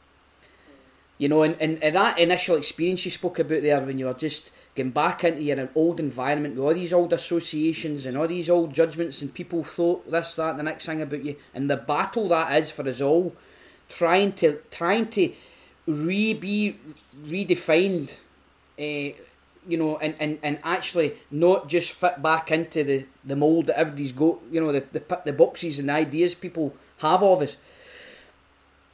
You 1.18 1.28
know, 1.28 1.42
and, 1.42 1.56
and, 1.60 1.82
and 1.82 1.96
that 1.96 2.18
initial 2.18 2.56
experience 2.56 3.04
you 3.06 3.10
spoke 3.10 3.38
about 3.38 3.62
there 3.62 3.80
when 3.80 3.98
you 3.98 4.04
were 4.04 4.14
just 4.14 4.50
getting 4.74 4.92
back 4.92 5.24
into 5.24 5.42
your 5.42 5.70
old 5.74 5.98
environment 5.98 6.54
with 6.54 6.64
all 6.64 6.74
these 6.74 6.92
old 6.92 7.14
associations 7.14 8.04
and 8.04 8.18
all 8.18 8.28
these 8.28 8.50
old 8.50 8.74
judgments 8.74 9.22
and 9.22 9.32
people 9.32 9.64
thought 9.64 10.08
this, 10.10 10.36
that, 10.36 10.50
and 10.50 10.58
the 10.58 10.62
next 10.62 10.84
thing 10.84 11.00
about 11.00 11.24
you, 11.24 11.34
and 11.54 11.70
the 11.70 11.76
battle 11.76 12.28
that 12.28 12.62
is 12.62 12.70
for 12.70 12.86
us 12.86 13.00
all, 13.00 13.34
trying 13.88 14.32
to 14.34 14.58
trying 14.70 15.08
to 15.08 15.32
re 15.86 16.34
be 16.34 16.76
redefined, 17.24 18.18
uh, 18.78 19.16
you 19.66 19.76
know, 19.76 19.98
and, 19.98 20.14
and, 20.18 20.38
and 20.42 20.59
actually 20.62 21.14
not 21.31 21.68
just 21.68 21.90
fit 21.92 22.22
back 22.22 22.50
into 22.50 22.85
the, 22.85 23.07
the 23.24 23.37
mould 23.37 23.66
that 23.66 23.79
everybody's 23.79 24.12
got, 24.12 24.40
you 24.50 24.61
know, 24.61 24.72
the, 24.72 24.85
the 24.92 25.20
the 25.24 25.33
boxes 25.33 25.79
and 25.79 25.88
the 25.88 25.92
ideas 25.92 26.35
people 26.35 26.74
have 26.98 27.22
of 27.22 27.42
us. 27.42 27.57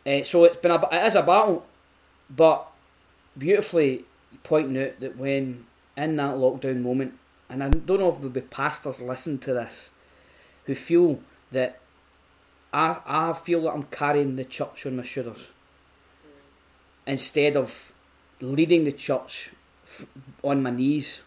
Uh, 0.07 0.23
so 0.25 0.45
it's 0.45 0.57
been 0.57 0.71
a 0.71 0.89
it 0.91 1.07
is 1.07 1.15
a 1.15 1.23
battle, 1.23 1.65
but 2.29 2.67
beautifully 3.37 4.05
pointing 4.43 4.83
out 4.83 4.99
that 5.01 5.17
when 5.17 5.67
in 5.97 6.17
that 6.17 6.37
lockdown 6.37 6.81
moment, 6.81 7.19
and 7.49 7.63
I 7.63 7.69
don't 7.69 8.01
know 8.01 8.09
if 8.09 8.17
there'll 8.17 8.31
be 8.31 8.41
pastors 8.41 9.01
listen 9.01 9.39
to 9.41 9.53
this, 9.53 9.91
who 10.65 10.75
feel 10.75 11.21
that 11.53 11.79
I 12.73 12.97
I 13.07 13.33
feel 13.35 13.63
that 13.63 13.73
I'm 13.73 13.85
carrying 13.85 14.37
the 14.37 14.45
church 14.45 14.87
on 14.87 14.97
my 14.97 15.03
shoulders 15.03 15.49
instead 17.07 17.57
of 17.57 17.93
leading 18.41 18.85
the 18.85 18.93
church 18.93 19.51
on 20.43 20.63
my 20.63 20.71
knees. 20.71 21.21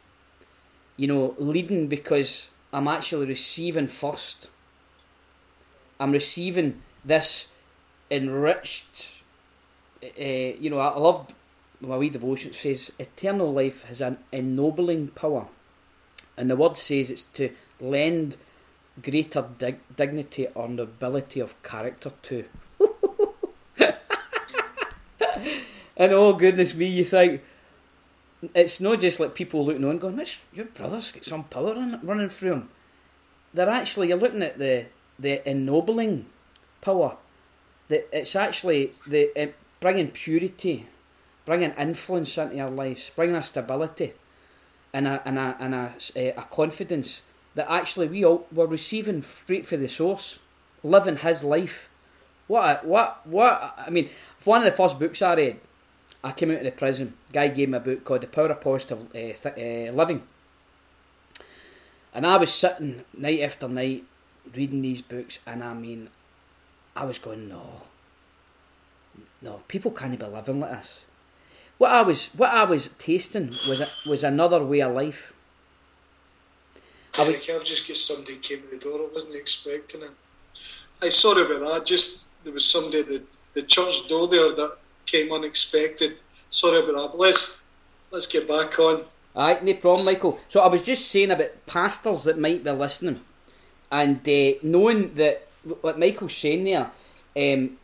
You 0.98 1.08
know, 1.08 1.36
leading 1.38 1.88
because 1.88 2.48
I'm 2.72 2.88
actually 2.88 3.28
receiving 3.28 3.88
first. 3.88 4.50
I'm 6.00 6.12
receiving 6.12 6.82
this 7.04 7.48
enriched. 8.10 9.12
Uh, 10.04 10.24
you 10.60 10.70
know, 10.70 10.80
I 10.80 10.98
love 10.98 11.34
my 11.82 11.98
wee 11.98 12.10
devotion. 12.10 12.52
It 12.52 12.56
says 12.56 12.92
eternal 13.00 13.54
life 13.54 13.84
has 13.84 14.02
an 14.02 14.18
ennobling 14.32 15.10
power, 15.10 15.48
and 16.38 16.50
the 16.50 16.56
word 16.56 16.78
says 16.78 17.12
it's 17.12 17.24
to 17.24 17.50
lend 17.80 18.38
greater 19.02 19.46
dig- 19.58 19.96
dignity 19.96 20.48
or 20.56 20.70
nobility 20.70 21.40
of 21.40 21.62
character 21.64 22.12
to. 22.24 22.46
and 25.98 26.14
oh 26.14 26.34
goodness 26.34 26.74
me, 26.74 26.88
you 26.88 27.04
think 27.04 27.42
it's 28.54 28.80
not 28.80 29.00
just 29.00 29.20
like 29.20 29.36
people 29.36 29.66
looking 29.66 29.86
on 29.86 29.98
going, 29.98 30.22
your 30.54 30.66
brother's 30.66 31.12
got 31.12 31.26
some 31.26 31.46
power 31.46 31.74
in, 31.76 32.00
running 32.04 32.30
through 32.30 32.54
him. 32.54 32.70
They're 33.54 33.70
actually, 33.70 34.10
you're 34.10 34.18
looking 34.18 34.44
at 34.44 34.60
the, 34.60 34.88
the 35.18 35.48
ennobling 35.50 36.26
power. 36.82 37.18
That 37.88 38.10
it's 38.12 38.36
actually 38.36 38.92
the 39.08 39.32
it, 39.40 39.56
bringing 39.80 40.12
purity, 40.12 40.88
bringing 41.46 41.72
influence 41.72 42.38
into 42.38 42.60
our 42.60 42.70
lives, 42.70 43.12
bringing 43.16 43.36
a 43.36 43.44
stability 43.44 44.14
and 44.94 45.08
a, 45.08 45.22
and 45.26 45.38
a, 45.38 45.56
and 45.60 45.76
a, 45.76 45.94
a, 46.16 46.30
a 46.30 46.42
confidence 46.52 47.22
that 47.54 47.72
actually 47.72 48.08
we 48.08 48.26
all, 48.26 48.48
we're 48.52 48.66
receiving 48.66 49.22
straight 49.22 49.66
from 49.66 49.82
the 49.82 49.88
source, 49.88 50.40
living 50.84 51.18
his 51.18 51.44
life. 51.44 51.90
What, 52.48 52.84
a, 52.84 52.88
what, 52.88 53.26
what, 53.26 53.76
I 53.78 53.90
mean, 53.90 54.10
one 54.44 54.60
of 54.60 54.66
the 54.66 54.72
first 54.72 55.00
books 55.00 55.22
I 55.22 55.36
read, 55.36 55.60
I 56.26 56.32
came 56.32 56.50
out 56.50 56.58
of 56.58 56.64
the 56.64 56.72
prison. 56.72 57.14
Guy 57.32 57.50
gave 57.50 57.70
me 57.70 57.78
a 57.78 57.80
book 57.80 58.04
called 58.04 58.22
The 58.22 58.28
Power 58.28 58.48
of 58.48 58.60
Positive 58.60 59.00
uh, 59.00 59.14
th- 59.14 59.46
uh, 59.46 59.94
Living. 59.94 60.24
And 62.16 62.26
I 62.26 62.38
was 62.38 62.52
sitting 62.52 63.06
night 63.16 63.42
after 63.42 63.68
night 63.68 64.06
reading 64.56 64.82
these 64.82 65.04
books, 65.04 65.38
and 65.46 65.64
I 65.64 65.76
mean, 65.76 66.10
I 66.96 67.06
was 67.06 67.20
going, 67.20 67.48
no, 67.48 67.82
no, 69.40 69.62
people 69.68 69.92
can't 69.92 70.18
be 70.18 70.26
living 70.26 70.62
like 70.62 70.72
this. 70.72 71.02
What 71.78 71.92
I 71.92 72.02
was, 72.02 72.30
what 72.30 72.50
I 72.50 72.64
was 72.64 72.90
tasting 72.98 73.50
was 73.68 74.04
was 74.08 74.24
another 74.24 74.64
way 74.64 74.82
of 74.82 74.96
life. 74.96 75.32
I 77.20 77.22
I've 77.22 77.66
just 77.66 77.88
got 77.88 77.98
somebody 77.98 78.38
came 78.38 78.64
to 78.64 78.68
the 78.68 78.78
door. 78.78 79.00
I 79.00 79.10
wasn't 79.14 79.36
expecting 79.36 80.02
it. 80.02 80.12
I 81.04 81.10
sorry 81.10 81.44
about 81.44 81.72
that. 81.72 81.86
Just 81.86 82.32
there 82.44 82.54
was 82.54 82.66
somebody 82.66 83.02
at 83.02 83.10
the, 83.10 83.22
the 83.54 83.62
church 83.62 84.08
door 84.08 84.28
there 84.28 84.52
that 84.56 84.78
came 85.16 85.32
unexpected. 85.32 86.18
Sorry 86.50 86.80
about 86.80 87.14
that. 87.14 87.20
Let's 87.20 87.64
let's 88.12 88.28
get 88.28 88.48
back 88.48 88.78
on. 88.80 89.06
Aye, 89.36 89.60
no 89.62 89.74
problem, 89.74 90.06
Michael. 90.06 90.40
So 90.50 90.62
I 90.62 90.68
was 90.68 90.82
just 90.82 91.10
saying 91.10 91.32
about 91.32 91.66
pastors 91.66 92.24
that 92.24 92.40
might 92.40 92.64
be 92.64 92.72
listening, 92.72 93.20
and 93.92 94.28
uh, 94.28 94.52
knowing 94.64 95.14
that 95.16 95.48
what 95.82 96.00
Michael's 96.00 96.36
saying 96.36 96.64
there, 96.64 96.92
um, 97.36 97.78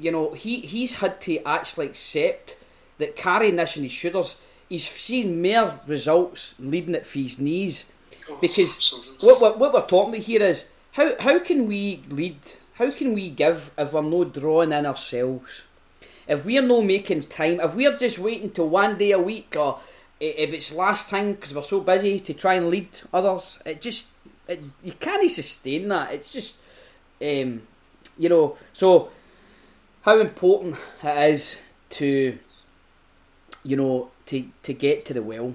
you 0.00 0.10
know, 0.10 0.34
he 0.34 0.60
he's 0.60 0.94
had 0.94 1.20
to 1.22 1.38
actually 1.46 1.86
accept 1.86 2.56
that 2.98 3.16
carrying 3.16 3.56
this 3.56 3.76
in 3.76 3.84
his 3.84 3.92
shoulders, 3.92 4.36
he's 4.68 4.88
seen 4.88 5.40
more 5.40 5.80
results 5.86 6.54
leading 6.58 6.94
it 6.94 7.06
for 7.06 7.18
his 7.18 7.38
knees. 7.38 7.86
Oh, 8.28 8.38
because 8.40 9.04
what, 9.20 9.40
what 9.40 9.58
what 9.58 9.72
we're 9.72 9.86
talking 9.86 10.14
about 10.14 10.26
here 10.26 10.42
is 10.42 10.66
how 10.92 11.14
how 11.20 11.38
can 11.38 11.66
we 11.66 12.02
lead? 12.08 12.38
How 12.74 12.90
can 12.90 13.12
we 13.12 13.28
give 13.28 13.70
if 13.76 13.92
we're 13.92 14.02
not 14.02 14.32
drawing 14.32 14.72
in 14.72 14.86
ourselves? 14.86 15.62
If 16.30 16.44
we're 16.44 16.62
not 16.62 16.84
making 16.84 17.24
time, 17.24 17.60
if 17.60 17.74
we're 17.74 17.98
just 17.98 18.18
waiting 18.18 18.50
till 18.50 18.68
one 18.68 18.96
day 18.96 19.10
a 19.10 19.18
week, 19.18 19.56
or 19.58 19.80
if 20.18 20.52
it's 20.52 20.72
last 20.72 21.10
time 21.10 21.32
because 21.32 21.52
we're 21.52 21.62
so 21.62 21.80
busy 21.80 22.20
to 22.20 22.32
try 22.32 22.54
and 22.54 22.70
lead 22.70 22.88
others, 23.12 23.58
it 23.66 23.82
just 23.82 24.06
it, 24.48 24.66
you 24.82 24.92
can't 24.92 25.30
sustain 25.30 25.88
that. 25.88 26.14
It's 26.14 26.32
just 26.32 26.56
um, 27.20 27.62
you 28.16 28.28
know 28.28 28.56
so 28.72 29.10
how 30.02 30.20
important 30.20 30.76
it 31.02 31.32
is 31.32 31.56
to 31.88 32.38
you 33.64 33.76
know 33.76 34.10
to 34.26 34.48
to 34.62 34.72
get 34.72 35.04
to 35.06 35.14
the 35.14 35.22
well 35.22 35.54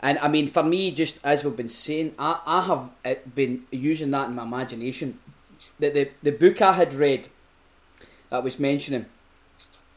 and 0.00 0.18
I 0.18 0.28
mean 0.28 0.48
for 0.48 0.62
me 0.62 0.90
just 0.90 1.18
as 1.22 1.44
we've 1.44 1.56
been 1.56 1.68
saying 1.68 2.14
I, 2.18 2.40
I 2.44 2.62
have 2.62 2.90
uh, 3.04 3.14
been 3.34 3.64
using 3.70 4.10
that 4.12 4.28
in 4.28 4.34
my 4.34 4.42
imagination 4.42 5.18
that 5.78 5.94
the, 5.94 6.10
the 6.22 6.32
book 6.32 6.60
I 6.62 6.72
had 6.72 6.94
read 6.94 7.28
that 8.30 8.42
was 8.42 8.58
mentioning 8.58 9.06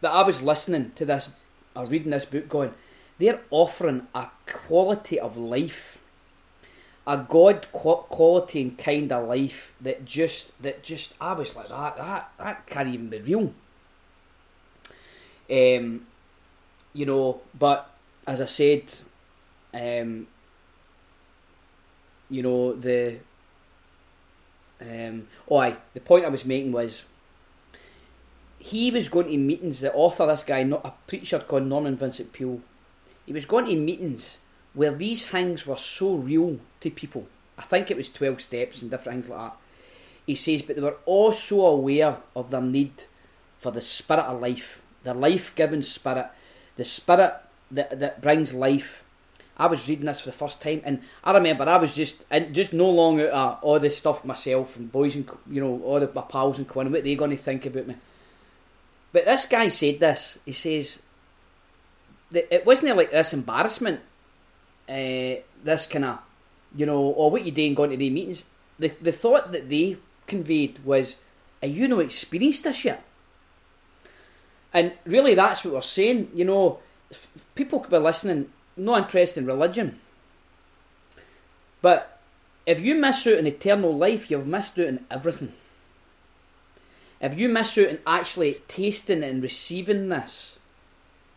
that 0.01 0.11
I 0.11 0.23
was 0.23 0.41
listening 0.41 0.91
to 0.95 1.05
this 1.05 1.31
or 1.75 1.85
reading 1.85 2.11
this 2.11 2.25
book 2.25 2.49
going 2.49 2.73
they're 3.17 3.41
offering 3.51 4.07
a 4.13 4.27
quality 4.47 5.19
of 5.19 5.37
life 5.37 5.99
a 7.07 7.17
God 7.17 7.67
quality 7.71 8.61
and 8.61 8.77
kind 8.77 9.11
of 9.11 9.27
life 9.27 9.73
that 9.81 10.05
just 10.05 10.51
that 10.61 10.83
just 10.83 11.13
I 11.19 11.33
was 11.33 11.55
like 11.55 11.69
that 11.69 11.97
that 11.97 12.31
that 12.37 12.67
can't 12.67 12.89
even 12.89 13.09
be 13.09 13.19
real. 13.19 13.53
Um, 15.49 16.05
you 16.93 17.05
know, 17.05 17.41
but 17.57 17.89
as 18.27 18.39
I 18.39 18.45
said, 18.45 18.83
um, 19.73 20.27
you 22.29 22.43
know 22.43 22.73
the 22.73 23.17
um, 24.79 25.27
oh, 25.49 25.57
aye, 25.57 25.77
the 25.93 25.99
point 25.99 26.25
I 26.25 26.29
was 26.29 26.45
making 26.45 26.71
was 26.71 27.03
he 28.61 28.91
was 28.91 29.09
going 29.09 29.27
to 29.27 29.37
meetings. 29.37 29.81
The 29.81 29.93
author, 29.93 30.27
this 30.27 30.43
guy, 30.43 30.63
not 30.63 30.85
a 30.85 30.93
preacher 31.07 31.39
called 31.39 31.65
Norman 31.65 31.95
Vincent 31.95 32.31
Peale, 32.31 32.61
he 33.25 33.33
was 33.33 33.45
going 33.45 33.65
to 33.65 33.75
meetings 33.75 34.37
where 34.73 34.91
these 34.91 35.27
things 35.27 35.65
were 35.65 35.77
so 35.77 36.15
real 36.15 36.59
to 36.79 36.91
people. 36.91 37.27
I 37.57 37.63
think 37.63 37.89
it 37.89 37.97
was 37.97 38.09
12 38.09 38.41
steps 38.41 38.81
and 38.81 38.91
different 38.91 39.25
things 39.25 39.29
like 39.29 39.51
that. 39.51 39.57
He 40.25 40.35
says, 40.35 40.61
but 40.61 40.75
they 40.75 40.81
were 40.81 40.97
all 41.05 41.33
so 41.33 41.65
aware 41.65 42.17
of 42.35 42.51
their 42.51 42.61
need 42.61 43.03
for 43.59 43.71
the 43.71 43.81
spirit 43.81 44.25
of 44.25 44.39
life, 44.39 44.81
the 45.03 45.13
life 45.13 45.53
giving 45.55 45.81
spirit, 45.81 46.27
the 46.77 46.85
spirit 46.85 47.33
that, 47.69 47.99
that 47.99 48.21
brings 48.21 48.53
life. 48.53 49.03
I 49.57 49.67
was 49.67 49.87
reading 49.87 50.05
this 50.05 50.21
for 50.21 50.29
the 50.29 50.37
first 50.37 50.61
time, 50.61 50.81
and 50.83 51.01
I 51.23 51.33
remember 51.33 51.67
I 51.67 51.77
was 51.77 51.93
just 51.93 52.23
and 52.31 52.55
just 52.55 52.73
no 52.73 52.89
longer 52.89 53.31
uh, 53.31 53.57
all 53.61 53.79
this 53.79 53.97
stuff 53.97 54.25
myself 54.25 54.75
and 54.75 54.91
boys 54.91 55.15
and 55.15 55.29
you 55.51 55.61
know 55.61 55.79
all 55.83 55.99
the, 55.99 56.09
my 56.15 56.21
pals 56.21 56.57
and 56.57 56.67
Quinn. 56.67 56.89
What 56.89 56.99
are 56.99 57.03
they 57.03 57.15
going 57.15 57.29
to 57.31 57.37
think 57.37 57.65
about 57.67 57.85
me? 57.85 57.95
But 59.11 59.25
this 59.25 59.45
guy 59.45 59.69
said 59.69 59.99
this. 59.99 60.37
He 60.45 60.53
says 60.53 60.99
that 62.31 62.53
it 62.53 62.65
wasn't 62.65 62.97
like 62.97 63.11
this 63.11 63.33
embarrassment 63.33 64.01
uh, 64.91 65.35
this 65.63 65.87
kind 65.87 66.05
of, 66.05 66.19
you 66.75 66.85
know, 66.85 66.99
or 66.99 67.31
what 67.31 67.45
you 67.45 67.51
doing 67.51 67.73
going 67.73 67.91
to 67.91 67.97
the 67.97 68.09
meetings. 68.09 68.43
The 68.79 68.89
the 68.89 69.11
thought 69.11 69.51
that 69.51 69.69
they 69.69 69.97
conveyed 70.27 70.83
was, 70.83 71.15
"Are 71.61 71.67
you 71.67 71.87
no 71.87 71.99
experienced 71.99 72.63
this 72.63 72.83
yet?" 72.83 73.03
And 74.73 74.93
really, 75.05 75.35
that's 75.35 75.63
what 75.63 75.73
we're 75.73 75.81
saying. 75.81 76.31
You 76.33 76.45
know, 76.45 76.79
people 77.55 77.79
could 77.79 77.91
be 77.91 77.97
listening, 77.97 78.51
no 78.75 78.97
interest 78.97 79.37
in 79.37 79.45
religion, 79.45 79.99
but 81.81 82.19
if 82.65 82.81
you 82.81 82.95
miss 82.95 83.25
out 83.27 83.37
on 83.37 83.47
eternal 83.47 83.95
life, 83.95 84.29
you've 84.29 84.47
missed 84.47 84.77
out 84.79 84.87
on 84.87 85.05
everything. 85.09 85.53
If 87.21 87.37
you 87.37 87.49
miss 87.49 87.77
out 87.77 87.87
on 87.87 87.99
actually 88.07 88.61
tasting 88.67 89.23
and 89.23 89.43
receiving 89.43 90.09
this 90.09 90.57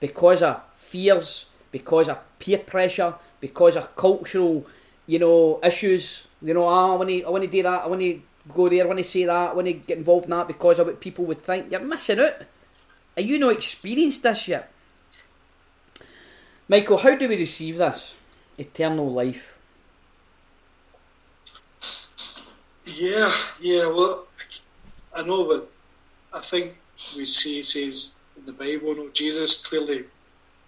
because 0.00 0.42
of 0.42 0.62
fears, 0.74 1.46
because 1.70 2.08
of 2.08 2.18
peer 2.38 2.58
pressure, 2.58 3.14
because 3.40 3.76
of 3.76 3.94
cultural, 3.94 4.66
you 5.06 5.18
know, 5.18 5.60
issues. 5.62 6.26
You 6.40 6.54
know, 6.54 6.64
oh, 6.66 6.94
I 6.94 6.96
want 6.96 7.10
to, 7.10 7.24
I 7.24 7.30
want 7.30 7.44
to 7.44 7.50
do 7.50 7.62
that. 7.62 7.82
I 7.82 7.86
want 7.86 8.00
to 8.00 8.20
go 8.52 8.68
there. 8.68 8.84
I 8.84 8.86
want 8.86 8.98
to 8.98 9.04
say 9.04 9.24
that. 9.24 9.50
I 9.50 9.52
want 9.52 9.66
to 9.66 9.74
get 9.74 9.98
involved 9.98 10.24
in 10.24 10.30
that 10.30 10.48
because 10.48 10.78
of 10.78 10.86
what 10.86 11.00
people 11.00 11.26
would 11.26 11.42
think. 11.42 11.70
You're 11.70 11.80
missing 11.80 12.20
out. 12.20 12.42
Are 13.16 13.22
you 13.22 13.38
not 13.38 13.52
experienced 13.52 14.22
this 14.22 14.48
yet? 14.48 14.70
Michael, 16.66 16.98
how 16.98 17.14
do 17.14 17.28
we 17.28 17.36
receive 17.36 17.76
this 17.76 18.14
eternal 18.56 19.12
life? 19.12 19.58
Yeah, 22.86 23.30
yeah. 23.60 23.86
Well, 23.88 24.26
I 25.14 25.22
know, 25.22 25.46
but 25.46 25.70
I 26.34 26.40
think 26.40 26.76
we 27.16 27.24
see 27.24 27.60
it 27.60 27.66
says 27.66 28.18
in 28.36 28.44
the 28.44 28.52
Bible, 28.52 28.94
no, 28.96 29.08
Jesus 29.10 29.66
clearly 29.66 30.04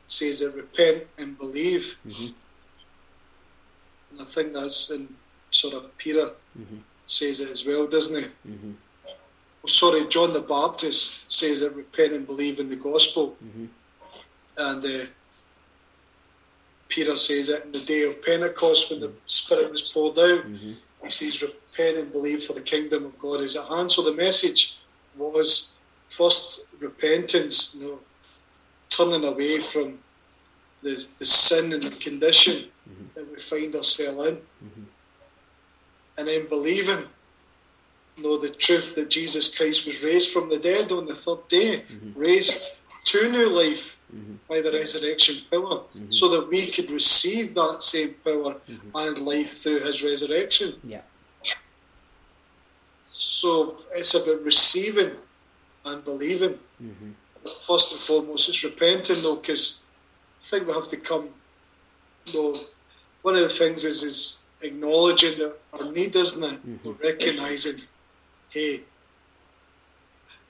says 0.07 0.41
that 0.41 0.55
repent 0.55 1.05
and 1.19 1.37
believe. 1.37 1.99
Mm-hmm. 2.07 2.33
And 4.13 4.21
I 4.21 4.25
think 4.25 4.53
that's 4.53 4.91
in 4.91 5.15
sort 5.51 5.75
of 5.75 5.97
Peter 5.99 6.31
mm-hmm. 6.59 6.79
says 7.05 7.41
it 7.41 7.51
as 7.51 7.65
well, 7.67 7.87
doesn't 7.87 8.17
he? 8.17 8.29
Mm-hmm. 8.49 8.73
Oh, 9.65 9.67
sorry, 9.67 10.07
John 10.07 10.33
the 10.33 10.41
Baptist 10.41 11.31
says 11.31 11.61
that 11.61 11.75
repent 11.75 12.13
and 12.13 12.27
believe 12.27 12.61
in 12.61 12.69
the 12.69 12.77
gospel. 12.77 13.37
Mm-hmm. 13.45 13.67
And 14.59 14.85
uh, 14.85 15.07
Peter 16.89 17.17
says 17.17 17.49
it 17.49 17.65
in 17.65 17.73
the 17.73 17.81
day 17.81 18.05
of 18.05 18.23
Pentecost 18.23 18.91
when 18.91 19.01
the 19.01 19.13
Spirit 19.27 19.73
was 19.73 19.93
poured 19.93 20.19
out. 20.19 20.47
Mm-hmm. 20.47 20.73
He 21.03 21.11
says, 21.11 21.43
repent 21.43 21.99
and 21.99 22.13
believe 22.13 22.43
for 22.43 22.53
the 22.53 22.63
kingdom 22.63 23.05
of 23.05 23.19
God 23.19 23.41
is 23.41 23.57
at 23.57 23.67
hand. 23.67 23.91
So 23.93 24.03
the 24.03 24.17
message 24.17 24.79
was 25.17 25.77
first 26.09 26.67
repentance, 26.79 27.77
you 27.79 27.87
know, 27.87 27.99
turning 28.89 29.25
away 29.25 29.59
from 29.59 29.99
the, 30.83 30.95
the 31.19 31.25
sin 31.25 31.73
and 31.73 31.83
the 31.83 32.03
condition 32.03 32.69
mm-hmm. 32.89 33.05
that 33.15 33.31
we 33.31 33.39
find 33.39 33.75
ourselves 33.75 34.27
in. 34.29 34.35
Mm-hmm. 34.37 34.83
And 36.19 36.29
then 36.29 36.49
believing, 36.49 37.05
you 38.17 38.23
know, 38.23 38.39
the 38.39 38.49
truth 38.49 38.95
that 38.95 39.11
Jesus 39.11 39.55
Christ 39.57 39.85
was 39.85 40.03
raised 40.03 40.33
from 40.33 40.49
the 40.49 40.59
dead 40.59 40.93
on 40.93 41.07
the 41.07 41.15
third 41.15 41.47
day, 41.49 41.85
mm-hmm. 41.87 42.19
raised 42.19 42.81
to 43.07 43.31
new 43.31 43.51
life 43.55 43.99
mm-hmm. 44.15 44.35
by 44.49 44.61
the 44.61 44.73
resurrection 44.73 45.37
power, 45.51 45.61
mm-hmm. 45.61 46.11
so 46.11 46.29
that 46.31 46.49
we 46.49 46.67
could 46.67 46.91
receive 46.91 47.55
that 47.55 47.83
same 47.83 48.15
power 48.25 48.55
mm-hmm. 48.55 48.91
and 48.95 49.19
life 49.27 49.59
through 49.59 49.81
his 49.81 50.03
resurrection. 50.03 50.75
Yeah. 50.83 51.03
So 53.19 53.67
it's 53.95 54.15
about 54.15 54.45
receiving 54.45 55.13
and 55.87 56.05
believing. 56.05 56.59
First 57.63 57.93
and 57.93 58.01
foremost, 58.01 58.49
it's 58.51 58.63
repenting 58.65 59.23
though, 59.23 59.37
because 59.37 59.85
I 60.41 60.45
think 60.45 60.67
we 60.67 60.75
have 60.75 60.89
to 60.89 60.97
come. 60.99 61.29
Know, 62.35 62.55
one 63.23 63.37
of 63.37 63.41
the 63.41 63.49
things 63.49 63.85
is 63.85 64.03
is 64.03 64.47
acknowledging 64.61 65.39
that 65.39 65.57
our 65.73 65.91
need, 65.93 66.15
isn't 66.15 66.45
it? 66.45 66.67
Mm-hmm. 66.67 67.03
Recognizing, 67.03 67.87
hey, 68.51 68.83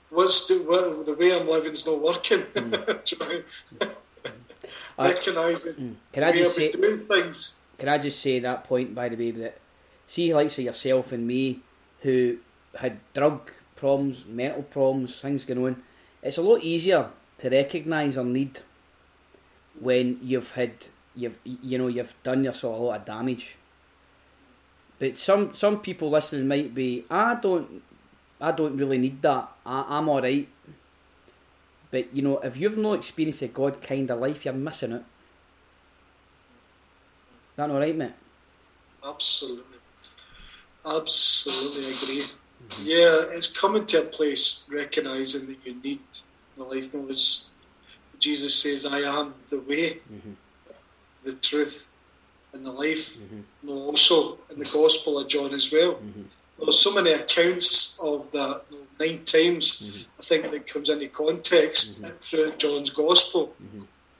what's 0.09 0.47
the 0.47 0.55
what, 0.65 1.05
the 1.05 1.13
way 1.13 1.39
I'm 1.39 1.47
living 1.47 1.71
is 1.73 1.85
not 1.85 2.01
working. 2.01 2.39
Mm. 2.41 3.43
I- 4.99 5.07
Recognizing 5.13 5.97
Can 6.11 6.23
I 6.23 6.31
just 6.31 6.55
say? 6.55 6.71
doing 6.71 6.97
things. 6.97 7.59
Can 7.77 7.87
I 7.87 7.97
just 7.99 8.19
say 8.19 8.39
that 8.39 8.63
point 8.65 8.93
by 8.95 9.07
the 9.07 9.15
way 9.15 9.31
that 9.31 9.59
see 10.07 10.33
likes 10.33 10.57
of 10.57 10.65
yourself 10.65 11.11
and 11.11 11.25
me 11.27 11.59
who 12.01 12.39
had 12.75 12.99
drug 13.13 13.51
problems, 13.75 14.25
mental 14.25 14.63
problems, 14.63 15.19
things 15.19 15.45
going 15.45 15.63
on. 15.63 15.83
It's 16.21 16.37
a 16.37 16.41
lot 16.41 16.61
easier 16.61 17.09
to 17.39 17.49
recognise 17.49 18.17
our 18.17 18.25
need 18.25 18.61
when 19.79 20.19
you've 20.21 20.51
had 20.53 20.71
you've 21.15 21.37
you 21.43 21.77
know 21.77 21.87
you've 21.87 22.15
done 22.23 22.43
yourself 22.43 22.79
a 22.79 22.81
lot 22.81 22.99
of 22.99 23.05
damage. 23.05 23.57
But 24.99 25.17
some 25.17 25.55
some 25.55 25.79
people 25.79 26.09
listening 26.09 26.47
might 26.47 26.73
be 26.73 27.05
I 27.09 27.35
don't 27.35 27.83
I 28.41 28.51
don't 28.51 28.77
really 28.77 28.97
need 28.97 29.21
that. 29.21 29.49
I, 29.65 29.85
I'm 29.87 30.09
all 30.09 30.21
right. 30.21 30.47
But 31.91 32.13
you 32.13 32.21
know 32.21 32.39
if 32.39 32.57
you've 32.57 32.77
no 32.77 32.93
experience 32.93 33.41
of 33.41 33.53
God 33.53 33.81
kind 33.81 34.09
of 34.09 34.19
life, 34.19 34.45
you're 34.45 34.53
missing 34.53 34.93
it. 34.93 35.03
That 37.55 37.71
all 37.71 37.79
right, 37.79 37.95
mate? 37.95 38.13
Absolutely. 39.03 39.77
Absolutely 40.85 41.81
agree. 41.91 42.23
Yeah, 42.83 43.23
it's 43.31 43.59
coming 43.59 43.85
to 43.87 44.01
a 44.01 44.05
place 44.05 44.69
recognizing 44.71 45.47
that 45.47 45.57
you 45.65 45.75
need 45.83 45.99
the 46.55 46.63
life. 46.63 46.93
No, 46.93 47.07
it's, 47.09 47.51
Jesus 48.19 48.55
says, 48.61 48.85
I 48.85 48.99
am 48.99 49.33
the 49.49 49.59
way, 49.59 49.99
mm-hmm. 50.11 50.33
the 51.23 51.33
truth, 51.33 51.89
and 52.53 52.65
the 52.65 52.71
life. 52.71 53.17
Mm-hmm. 53.17 53.39
No, 53.63 53.73
also 53.73 54.37
in 54.49 54.57
the 54.59 54.69
Gospel 54.71 55.19
of 55.19 55.27
John 55.27 55.53
as 55.53 55.71
well. 55.71 55.93
Mm-hmm. 55.93 56.23
There's 56.59 56.79
so 56.79 56.93
many 56.93 57.11
accounts 57.13 57.99
of 58.03 58.31
that. 58.31 58.61
no, 58.71 58.77
Nine 58.99 59.23
times, 59.25 60.07
I 60.17 60.23
think, 60.23 60.49
that 60.51 60.65
comes 60.65 60.89
into 60.89 61.07
context 61.09 62.03
through 62.19 62.53
John's 62.57 62.89
Gospel. 62.89 63.53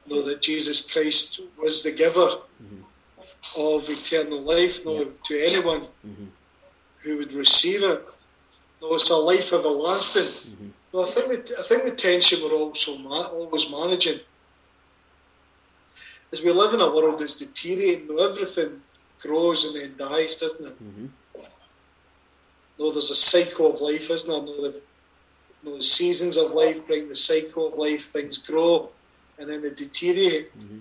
Know 0.06 0.22
that 0.22 0.44
Jesus 0.44 0.92
Christ 0.94 1.42
was 1.58 1.82
the 1.82 1.94
giver 1.94 2.30
of 3.58 3.90
eternal 3.90 4.42
life, 4.42 4.86
no, 4.86 5.00
Yeah. 5.02 5.06
to 5.24 5.40
anyone 5.42 5.88
who 7.00 7.18
would 7.18 7.34
receive 7.34 7.82
it. 7.84 8.08
No, 8.82 8.94
it's 8.94 9.10
a 9.10 9.16
life 9.16 9.54
everlasting. 9.54 10.70
No, 10.94 11.00
mm-hmm. 11.00 11.00
I 11.00 11.06
think 11.06 11.46
the, 11.46 11.56
I 11.60 11.63
think 11.63 11.84
the 11.84 11.92
tension 11.92 12.40
we're 12.44 12.56
also 12.56 12.98
ma- 13.00 13.28
always 13.28 13.70
managing 13.72 14.20
is 16.32 16.44
we 16.44 16.52
live 16.52 16.74
in 16.74 16.82
a 16.82 16.92
world 16.92 17.20
that's 17.20 17.36
deteriorating. 17.36 18.08
No, 18.08 18.24
everything 18.24 18.82
grows 19.20 19.66
and 19.66 19.76
then 19.76 19.96
dies, 19.98 20.40
doesn't 20.40 20.68
it? 20.68 20.84
Mm-hmm. 20.84 21.08
No, 22.80 22.92
there's 22.92 23.10
a 23.10 23.16
cycle 23.16 23.74
of 23.74 23.82
life, 23.82 24.12
isn't 24.12 24.30
there? 24.30 24.42
No, 24.42 24.62
the, 24.70 24.82
no, 25.63 25.78
the 25.78 25.84
seasons 25.84 26.38
of 26.38 26.52
life 26.52 26.86
bring 26.86 27.08
the 27.08 27.16
cycle 27.16 27.68
of 27.68 27.78
life. 27.78 28.02
Things 28.06 28.38
grow 28.38 28.90
and 29.40 29.50
then 29.50 29.62
they 29.62 29.72
deteriorate. 29.72 30.58
Mm-hmm. 30.58 30.80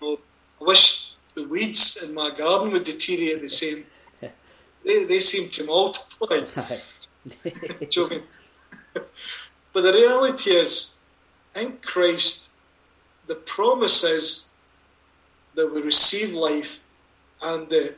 No, 0.00 0.18
I 0.60 0.64
wish 0.64 1.12
the 1.34 1.46
weeds 1.48 2.02
in 2.02 2.14
my 2.14 2.30
garden 2.30 2.72
would 2.72 2.84
deteriorate 2.84 3.42
the 3.42 3.48
same. 3.48 3.84
They, 4.86 5.04
they 5.04 5.20
seem 5.20 5.48
to 5.48 5.64
multiply. 5.64 6.40
Do 7.28 7.50
you 7.80 7.88
know 7.96 8.06
I 8.06 8.10
mean? 8.10 8.22
but 9.72 9.82
the 9.82 9.92
reality 9.92 10.50
is, 10.50 11.00
in 11.56 11.78
Christ, 11.82 12.52
the 13.26 13.34
promise 13.34 14.04
is 14.04 14.54
that 15.54 15.72
we 15.72 15.82
receive 15.82 16.34
life 16.34 16.80
and 17.42 17.68
the 17.68 17.94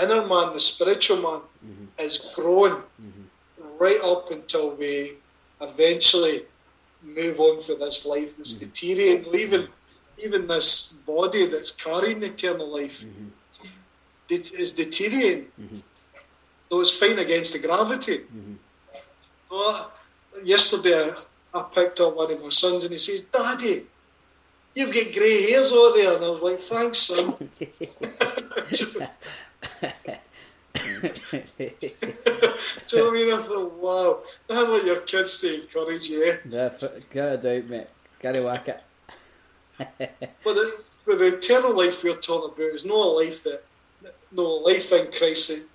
inner 0.00 0.26
man, 0.26 0.52
the 0.52 0.60
spiritual 0.60 1.16
man, 1.16 1.40
mm-hmm. 1.64 1.84
is 1.98 2.32
growing 2.34 2.74
mm-hmm. 2.74 3.78
right 3.78 4.00
up 4.04 4.30
until 4.30 4.76
we 4.76 5.14
eventually 5.60 6.42
move 7.02 7.38
on 7.40 7.60
for 7.60 7.74
this 7.74 8.06
life 8.06 8.36
that's 8.36 8.54
mm-hmm. 8.54 8.66
deteriorating. 8.66 9.26
Or 9.26 9.68
Even, 10.24 10.46
this 10.46 10.92
body 11.06 11.46
that's 11.46 11.72
carrying 11.72 12.22
eternal 12.22 12.72
life 12.72 13.04
det- 14.28 14.52
is 14.52 14.72
deteriorating. 14.72 15.46
Though 16.70 16.80
it's 16.80 16.98
fighting 16.98 17.18
against 17.18 17.60
the 17.60 17.66
gravity. 17.66 18.20
Well, 19.50 19.92
yesterday 20.42 21.10
I, 21.54 21.58
I 21.58 21.62
picked 21.74 22.00
up 22.00 22.16
one 22.16 22.32
of 22.32 22.42
my 22.42 22.48
sons 22.48 22.84
and 22.84 22.92
he 22.92 22.98
says, 22.98 23.22
Daddy, 23.22 23.86
you've 24.74 24.92
got 24.94 25.12
grey 25.14 25.50
hairs 25.50 25.72
over 25.72 25.96
there. 25.96 26.16
And 26.16 26.24
I 26.24 26.28
was 26.28 26.42
like, 26.42 26.58
thanks, 26.58 26.98
son. 26.98 27.34
Do 30.74 30.80
you 32.96 32.98
know 32.98 33.04
what 33.04 33.10
I 33.10 33.12
mean? 33.12 33.34
I 33.34 33.42
thought, 33.42 33.72
wow, 33.74 34.20
that's 34.48 34.68
what 34.68 34.84
your 34.84 35.00
kids 35.00 35.40
to 35.42 35.62
encourage 35.62 36.08
you. 36.08 36.24
eh? 36.24 36.36
Get 37.12 37.44
it 37.44 37.46
out, 37.46 37.70
mate. 37.70 37.86
It 38.36 38.44
whack 38.44 38.68
it. 38.68 38.82
But 40.42 40.54
the, 40.54 40.76
but 41.06 41.18
the 41.18 41.36
eternal 41.36 41.76
life 41.76 42.02
we're 42.02 42.16
talking 42.16 42.50
about 42.54 42.74
is 42.74 42.84
not 42.84 42.94
a 42.94 43.10
life 43.10 43.44
that, 43.44 43.62
no 44.32 44.42
life 44.64 44.90
in 44.92 45.12
Christ 45.12 45.68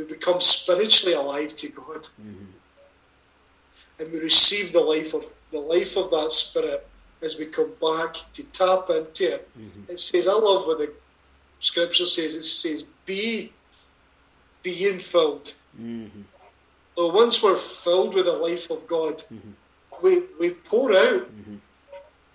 we 0.00 0.06
become 0.16 0.40
spiritually 0.40 1.14
alive 1.14 1.54
to 1.56 1.68
God. 1.68 2.08
And 3.98 4.10
we 4.12 4.18
receive 4.20 4.72
the 4.72 4.80
life 4.80 5.12
of 5.14 5.24
the 5.52 5.60
life 5.60 5.96
of 5.96 6.10
that 6.10 6.30
spirit 6.32 6.86
as 7.22 7.38
we 7.38 7.46
come 7.46 7.72
back 7.80 8.14
to 8.32 8.42
tap 8.46 8.88
into 8.88 9.34
it. 9.34 9.48
It 9.88 9.98
says, 9.98 10.26
I 10.26 10.32
love 10.32 10.66
what 10.66 10.78
the 10.78 10.92
scripture 11.58 12.06
says, 12.06 12.34
it 12.34 12.42
says, 12.44 12.84
be 13.04 13.52
being 14.62 14.98
filled. 14.98 15.52
So 16.96 17.08
once 17.08 17.42
we're 17.42 17.56
filled 17.56 18.14
with 18.14 18.24
the 18.26 18.32
life 18.32 18.70
of 18.70 18.86
God, 18.86 19.22
we, 20.02 20.22
we 20.40 20.50
pour 20.52 20.92
out. 20.92 21.28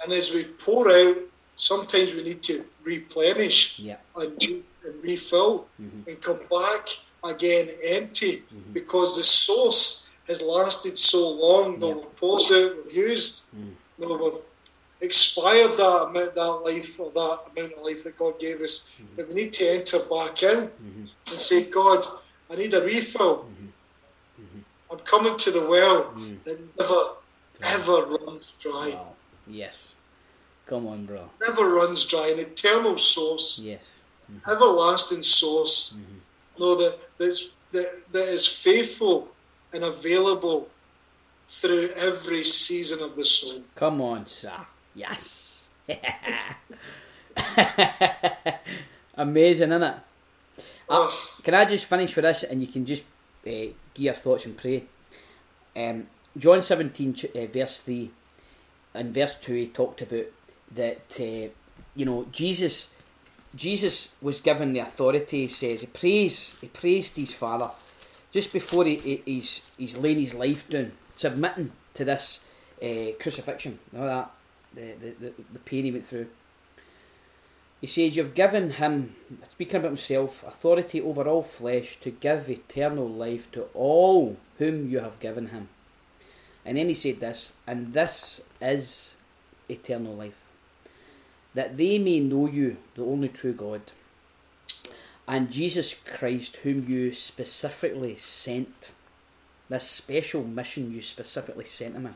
And 0.04 0.13
as 0.13 0.32
we 0.32 0.43
pour 0.43 0.91
out, 0.91 1.17
sometimes 1.56 2.13
we 2.13 2.23
need 2.23 2.43
to 2.43 2.65
replenish 2.84 3.80
Yeah. 3.80 3.97
and, 4.15 4.34
re- 4.39 4.62
and 4.86 5.04
refill 5.04 5.65
and 5.80 6.21
come 6.21 6.39
back 6.49 6.89
again 7.25 7.69
empty 7.83 8.38
mm-hmm. 8.38 8.73
because 8.73 9.17
the 9.17 9.23
source 9.23 10.11
has 10.27 10.41
lasted 10.41 10.97
so 10.97 11.31
long. 11.31 11.79
No, 11.79 11.88
Yeah. 11.89 11.93
we've 11.95 12.15
poured 12.15 12.51
out, 12.51 12.85
we've 12.85 12.93
used, 12.93 13.53
mm. 13.55 13.73
no, 13.97 14.17
we've 14.17 14.41
expired 15.01 15.71
that 15.71 16.07
amount, 16.09 16.35
that 16.35 16.51
life 16.65 16.99
or 16.99 17.11
that 17.11 17.39
amount 17.51 17.73
of 17.73 17.83
life 17.83 18.03
that 18.03 18.15
God 18.15 18.39
gave 18.39 18.61
us. 18.61 18.89
Mm-hmm. 18.89 19.15
But 19.15 19.27
we 19.29 19.33
need 19.35 19.53
to 19.53 19.65
enter 19.69 19.99
back 19.99 20.41
in 20.43 20.59
mm-hmm. 20.67 21.05
and 21.29 21.39
say, 21.39 21.69
God, 21.69 22.03
I 22.49 22.55
need 22.55 22.73
a 22.73 22.83
refill. 22.83 23.47
I'm 24.91 24.99
coming 24.99 25.35
to 25.35 25.51
the 25.51 25.67
well 25.67 26.05
mm. 26.13 26.43
that 26.43 26.59
never, 26.79 27.01
ever 27.75 28.05
runs 28.17 28.53
dry. 28.59 28.91
Wow. 28.93 29.13
Yes. 29.47 29.93
Come 30.67 30.88
on, 30.88 31.05
bro. 31.05 31.29
Never 31.41 31.69
runs 31.69 32.05
dry. 32.05 32.29
An 32.29 32.39
eternal 32.39 32.97
source. 32.97 33.59
Yes. 33.59 33.99
everlasting 34.49 35.23
source. 35.23 35.97
No, 36.60 36.76
that 36.76 36.98
that's, 37.18 37.50
that 37.72 38.04
that 38.12 38.28
is 38.28 38.48
faithful 38.48 39.30
and 39.74 39.84
available 39.84 40.70
through 41.48 41.89
every 41.96 42.44
season 42.44 43.04
of 43.04 43.15
the 43.15 43.26
soul. 43.26 43.63
Come 43.76 44.02
on, 44.02 44.26
sir. 44.28 44.54
Yes. 44.94 45.63
Amazing, 49.15 49.72
isn't 49.72 49.84
it? 49.84 49.96
Uh, 50.89 51.12
can 51.44 51.54
I 51.54 51.65
just 51.65 51.86
finish 51.86 52.15
with 52.15 52.24
this 52.24 52.44
and 52.44 52.62
you 52.62 52.68
can 52.68 52.86
just 52.86 53.04
uh, 53.46 53.50
give 53.50 53.76
your 53.96 54.13
thoughts 54.13 54.46
and 54.46 54.58
pray? 54.58 54.86
Um, 55.76 56.08
John 56.38 56.62
17, 56.62 57.16
uh, 57.36 57.45
verse 57.47 57.82
3 57.82 58.12
and 58.93 59.14
verse 59.14 59.36
2, 59.41 59.53
he 59.53 59.68
talked 59.68 60.01
about 60.01 60.26
that, 60.72 61.20
uh, 61.20 61.49
you 61.95 62.06
know, 62.06 62.28
Jesus 62.32 62.89
Jesus 63.56 64.14
was 64.22 64.41
given 64.41 64.74
the 64.74 64.80
authority, 64.80 65.41
he 65.41 65.47
says, 65.47 65.82
he 65.82 65.88
prays, 65.88 66.56
he 66.62 66.68
praised 66.68 67.16
his 67.16 67.34
Father 67.34 67.72
just 68.32 68.51
before 68.51 68.86
he, 68.86 68.95
he, 68.95 69.22
he's, 69.26 69.62
he's 69.78 69.97
laying 69.97 70.20
his 70.20 70.34
life 70.34 70.70
down, 70.70 70.91
submitting 71.16 71.72
to 71.93 72.03
this 72.03 72.39
uh, 72.84 73.12
crucifixion, 73.20 73.80
know 73.91 74.06
that, 74.06 74.32
the, 74.74 75.14
the, 75.20 75.34
the 75.53 75.60
pain 75.60 75.86
he 75.86 75.91
went 75.91 76.06
through. 76.06 76.28
He 77.82 77.88
says, 77.88 78.16
You've 78.16 78.34
given 78.34 78.72
him, 78.72 79.16
speaking 79.51 79.78
about 79.78 79.89
himself, 79.89 80.43
authority 80.45 81.01
over 81.01 81.28
all 81.28 81.43
flesh 81.43 81.99
to 82.01 82.12
give 82.12 82.49
eternal 82.49 83.08
life 83.08 83.51
to 83.51 83.68
all 83.74 84.38
whom 84.58 84.89
you 84.89 84.99
have 84.99 85.20
given 85.20 85.49
him. 85.49 85.70
And 86.66 86.78
then 86.78 86.89
he 86.89 86.95
said 86.95 87.20
this, 87.20 87.53
and 87.68 87.93
this 87.93 88.41
is 88.60 89.14
eternal 89.70 90.16
life, 90.16 90.36
that 91.56 91.78
they 91.78 91.97
may 91.97 92.20
know 92.20 92.47
you, 92.47 92.78
the 92.93 93.03
only 93.03 93.30
true 93.30 93.53
God, 93.53 93.82
and 95.28 95.49
Jesus 95.49 95.95
Christ, 95.95 96.58
whom 96.58 96.88
you 96.88 97.12
specifically 97.14 98.16
sent. 98.16 98.91
This 99.68 99.89
special 99.89 100.43
mission 100.43 100.93
you 100.93 101.01
specifically 101.01 101.66
sent 101.66 101.95
him 101.95 102.06
in. 102.06 102.14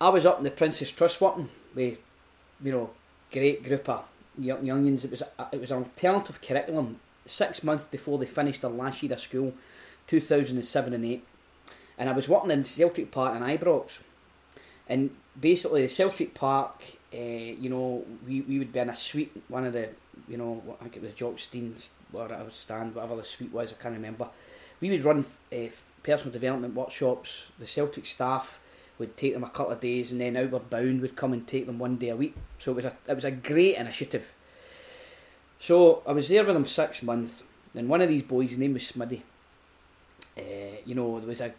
I 0.00 0.08
was 0.08 0.26
up 0.26 0.38
in 0.38 0.44
the 0.44 0.50
Prince's 0.50 0.90
Trust 0.90 1.20
working 1.20 1.50
with 1.72 1.98
you 2.62 2.72
know, 2.72 2.90
great 3.30 3.62
group 3.62 3.88
of 3.88 4.04
young, 4.36 4.62
youngins. 4.62 5.04
It 5.04 5.12
was 5.12 5.22
a, 5.22 5.48
it 5.52 5.60
was 5.60 5.70
an 5.70 5.78
alternative 5.78 6.42
curriculum. 6.42 6.98
Six 7.26 7.62
months 7.62 7.84
before 7.90 8.18
they 8.18 8.26
finished 8.26 8.62
their 8.62 8.70
last 8.70 9.02
year 9.02 9.12
of 9.12 9.20
school, 9.20 9.54
two 10.08 10.20
thousand 10.20 10.56
and 10.56 10.66
seven 10.66 10.92
and 10.94 11.04
eight, 11.04 11.24
and 11.96 12.08
I 12.08 12.12
was 12.12 12.28
working 12.28 12.50
in 12.50 12.64
Celtic 12.64 13.12
Park 13.12 13.36
in 13.36 13.42
Ibrox, 13.42 13.98
and 14.88 15.10
basically 15.40 15.82
the 15.82 15.88
Celtic 15.88 16.34
Park, 16.34 16.82
uh, 17.12 17.16
you 17.16 17.68
know, 17.68 18.04
we, 18.26 18.40
we 18.42 18.58
would 18.58 18.72
be 18.72 18.78
in 18.78 18.90
a 18.90 18.96
suite, 18.96 19.32
one 19.48 19.64
of 19.64 19.72
the, 19.72 19.88
you 20.28 20.36
know, 20.36 20.62
I 20.80 20.84
think 20.84 20.96
it 20.96 21.02
was 21.02 21.14
Jock 21.14 21.38
Stein's 21.38 21.90
or 22.12 22.32
I 22.32 22.42
would 22.42 22.52
stand, 22.52 22.94
whatever 22.94 23.16
the 23.16 23.24
suite 23.24 23.52
was, 23.52 23.72
I 23.72 23.82
can't 23.82 23.94
remember. 23.94 24.28
We 24.80 24.90
would 24.90 25.04
run 25.04 25.24
uh, 25.52 25.56
personal 26.02 26.32
development 26.32 26.74
workshops. 26.74 27.48
The 27.58 27.66
Celtic 27.66 28.06
staff 28.06 28.58
would 28.98 29.16
take 29.16 29.34
them 29.34 29.44
a 29.44 29.50
couple 29.50 29.72
of 29.72 29.80
days, 29.80 30.12
and 30.12 30.20
then 30.20 30.36
Outward 30.36 30.70
Bound 30.70 31.00
would 31.00 31.16
come 31.16 31.32
and 31.32 31.46
take 31.46 31.66
them 31.66 31.78
one 31.78 31.96
day 31.96 32.10
a 32.10 32.16
week. 32.16 32.34
So 32.58 32.72
it 32.72 32.76
was 32.76 32.84
a 32.84 32.96
it 33.08 33.14
was 33.14 33.24
a 33.24 33.30
great 33.30 33.76
initiative. 33.76 34.32
So 35.58 36.02
I 36.06 36.12
was 36.12 36.28
there 36.28 36.44
with 36.44 36.54
them 36.54 36.66
six 36.66 37.02
months, 37.02 37.42
and 37.74 37.88
one 37.88 38.00
of 38.00 38.08
these 38.08 38.22
boys, 38.22 38.50
his 38.50 38.58
name 38.58 38.74
was 38.74 38.90
Smiddy. 38.90 39.22
Uh, 40.36 40.76
you 40.84 40.94
know, 40.94 41.18
there 41.18 41.28
was 41.28 41.40
a 41.40 41.52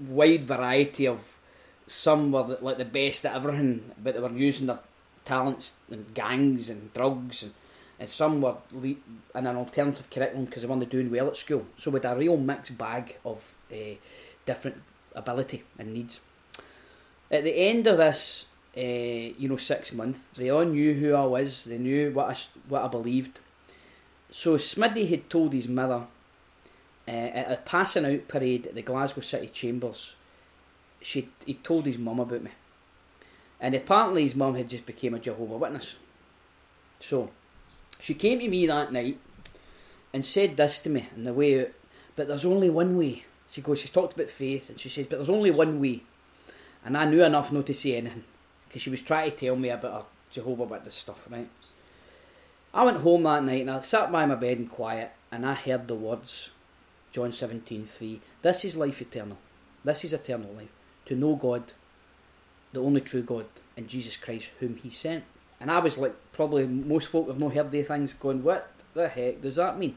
wide 0.00 0.44
variety 0.44 1.06
of 1.06 1.20
some 1.90 2.30
were 2.30 2.56
like 2.60 2.78
the 2.78 2.84
best 2.84 3.26
at 3.26 3.34
everything, 3.34 3.90
but 4.02 4.14
they 4.14 4.20
were 4.20 4.30
using 4.30 4.68
their 4.68 4.78
talents 5.24 5.72
and 5.90 6.14
gangs 6.14 6.68
and 6.68 6.92
drugs 6.94 7.42
and 7.42 7.52
and 7.98 8.08
some 8.08 8.40
were 8.40 8.56
in 8.82 8.96
an 9.34 9.56
alternative 9.56 10.08
curriculum 10.08 10.46
because 10.46 10.62
they 10.62 10.68
weren't 10.68 10.88
doing 10.88 11.10
well 11.10 11.28
at 11.28 11.36
school. 11.36 11.66
So 11.76 11.90
with 11.90 12.06
a 12.06 12.16
real 12.16 12.38
mixed 12.38 12.78
bag 12.78 13.16
of 13.26 13.54
uh, 13.70 13.96
different 14.46 14.80
ability 15.14 15.64
and 15.78 15.92
needs. 15.92 16.18
At 17.30 17.44
the 17.44 17.54
end 17.54 17.86
of 17.86 17.98
this, 17.98 18.46
uh, 18.74 18.80
you 18.80 19.48
know, 19.48 19.58
six 19.58 19.92
months, 19.92 20.20
they 20.34 20.48
all 20.48 20.64
knew 20.64 20.94
who 20.94 21.12
I 21.14 21.26
was. 21.26 21.64
They 21.64 21.76
knew 21.76 22.10
what 22.12 22.30
I 22.30 22.36
what 22.70 22.84
I 22.84 22.88
believed. 22.88 23.38
So 24.30 24.56
Smiddy 24.56 25.06
had 25.10 25.28
told 25.28 25.52
his 25.52 25.68
mother 25.68 26.06
uh, 27.06 27.10
at 27.10 27.52
a 27.52 27.56
passing 27.56 28.06
out 28.06 28.28
parade 28.28 28.66
at 28.66 28.74
the 28.74 28.82
Glasgow 28.82 29.20
City 29.20 29.48
Chambers. 29.48 30.14
She 31.00 31.28
he 31.46 31.54
told 31.54 31.86
his 31.86 31.98
mum 31.98 32.20
about 32.20 32.42
me, 32.42 32.50
and 33.60 33.74
apparently 33.74 34.22
his 34.22 34.34
mum 34.34 34.54
had 34.54 34.68
just 34.68 34.86
became 34.86 35.14
a 35.14 35.18
Jehovah 35.18 35.56
Witness. 35.56 35.96
So 37.00 37.30
she 37.98 38.14
came 38.14 38.38
to 38.40 38.48
me 38.48 38.66
that 38.66 38.92
night 38.92 39.18
and 40.12 40.24
said 40.24 40.56
this 40.56 40.78
to 40.80 40.90
me 40.90 41.08
on 41.16 41.24
the 41.24 41.32
way 41.32 41.60
out, 41.60 41.70
but 42.16 42.28
there's 42.28 42.44
only 42.44 42.70
one 42.70 42.96
way. 42.96 43.24
She 43.48 43.60
goes, 43.60 43.80
she 43.80 43.88
talked 43.88 44.14
about 44.14 44.30
faith, 44.30 44.70
and 44.70 44.78
she 44.78 44.88
says, 44.88 45.06
but 45.08 45.16
there's 45.16 45.30
only 45.30 45.50
one 45.50 45.80
way. 45.80 46.02
And 46.84 46.96
I 46.96 47.04
knew 47.04 47.22
enough 47.22 47.52
not 47.52 47.66
to 47.66 47.74
say 47.74 47.96
anything, 47.96 48.24
because 48.68 48.82
she 48.82 48.90
was 48.90 49.02
trying 49.02 49.30
to 49.30 49.36
tell 49.36 49.56
me 49.56 49.70
about 49.70 49.92
her 49.92 50.04
Jehovah 50.30 50.64
Witness 50.64 50.94
stuff, 50.94 51.20
right? 51.28 51.48
I 52.72 52.84
went 52.84 52.98
home 52.98 53.24
that 53.24 53.42
night 53.42 53.62
and 53.62 53.70
I 53.70 53.80
sat 53.80 54.12
by 54.12 54.24
my 54.26 54.36
bed 54.36 54.58
in 54.58 54.66
quiet, 54.68 55.12
and 55.32 55.44
I 55.44 55.54
heard 55.54 55.88
the 55.88 55.94
words, 55.94 56.50
John 57.12 57.32
17, 57.32 57.86
3, 57.86 58.20
This 58.42 58.64
is 58.64 58.76
life 58.76 59.02
eternal. 59.02 59.38
This 59.84 60.04
is 60.04 60.12
eternal 60.12 60.52
life. 60.54 60.70
To 61.10 61.16
know 61.16 61.34
God, 61.34 61.64
the 62.72 62.80
only 62.80 63.00
true 63.00 63.22
God, 63.22 63.46
and 63.76 63.88
Jesus 63.88 64.16
Christ, 64.16 64.50
whom 64.60 64.76
He 64.76 64.90
sent. 64.90 65.24
And 65.60 65.68
I 65.68 65.80
was 65.80 65.98
like, 65.98 66.14
probably 66.30 66.68
most 66.68 67.08
folk 67.08 67.26
have 67.26 67.40
not 67.40 67.52
heard 67.52 67.72
these 67.72 67.88
things 67.88 68.14
going, 68.14 68.44
what 68.44 68.70
the 68.94 69.08
heck 69.08 69.42
does 69.42 69.56
that 69.56 69.76
mean? 69.76 69.96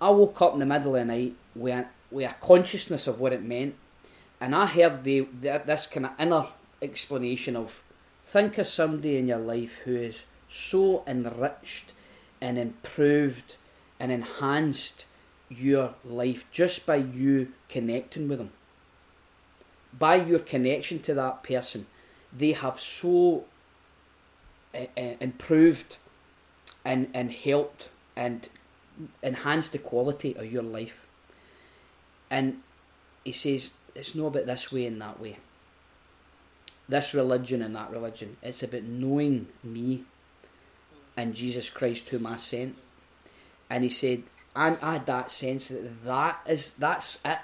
I 0.00 0.08
woke 0.08 0.40
up 0.40 0.54
in 0.54 0.60
the 0.60 0.66
middle 0.66 0.96
of 0.96 1.06
the 1.06 1.12
night 1.12 1.34
with 1.54 1.74
a, 1.74 1.88
with 2.10 2.30
a 2.30 2.34
consciousness 2.40 3.06
of 3.06 3.20
what 3.20 3.34
it 3.34 3.42
meant, 3.42 3.74
and 4.40 4.54
I 4.54 4.64
heard 4.64 5.04
the, 5.04 5.28
the 5.42 5.60
this 5.66 5.86
kind 5.86 6.06
of 6.06 6.12
inner 6.18 6.46
explanation 6.80 7.54
of 7.54 7.82
think 8.22 8.56
of 8.56 8.66
somebody 8.66 9.18
in 9.18 9.28
your 9.28 9.36
life 9.36 9.80
who 9.84 9.94
is 9.94 10.24
so 10.48 11.04
enriched 11.06 11.92
and 12.40 12.56
improved 12.56 13.56
and 14.00 14.10
enhanced 14.10 15.04
your 15.50 15.96
life 16.02 16.46
just 16.50 16.86
by 16.86 16.96
you 16.96 17.52
connecting 17.68 18.26
with 18.26 18.38
them. 18.38 18.52
By 19.98 20.16
your 20.16 20.38
connection 20.38 21.00
to 21.02 21.14
that 21.14 21.42
person, 21.42 21.86
they 22.32 22.52
have 22.52 22.78
so 22.78 23.44
uh, 24.74 24.86
improved 24.96 25.96
and, 26.84 27.08
and 27.14 27.32
helped 27.32 27.88
and 28.16 28.48
enhanced 29.22 29.72
the 29.72 29.78
quality 29.78 30.36
of 30.36 30.50
your 30.50 30.62
life. 30.62 31.06
And 32.30 32.58
he 33.24 33.32
says, 33.32 33.72
it's 33.94 34.14
not 34.14 34.26
about 34.26 34.46
this 34.46 34.70
way 34.70 34.86
and 34.86 35.00
that 35.00 35.20
way. 35.20 35.38
This 36.88 37.14
religion 37.14 37.62
and 37.62 37.74
that 37.76 37.90
religion. 37.90 38.36
It's 38.42 38.62
about 38.62 38.84
knowing 38.84 39.48
me 39.62 40.04
and 41.16 41.34
Jesus 41.34 41.68
Christ 41.68 42.08
whom 42.08 42.26
I 42.26 42.36
sent. 42.36 42.76
And 43.68 43.84
he 43.84 43.90
said, 43.90 44.22
and 44.54 44.78
I 44.80 44.94
had 44.94 45.06
that 45.06 45.30
sense 45.30 45.68
that 45.68 46.04
that 46.04 46.40
is 46.46 46.72
that's 46.78 47.18
it. 47.24 47.38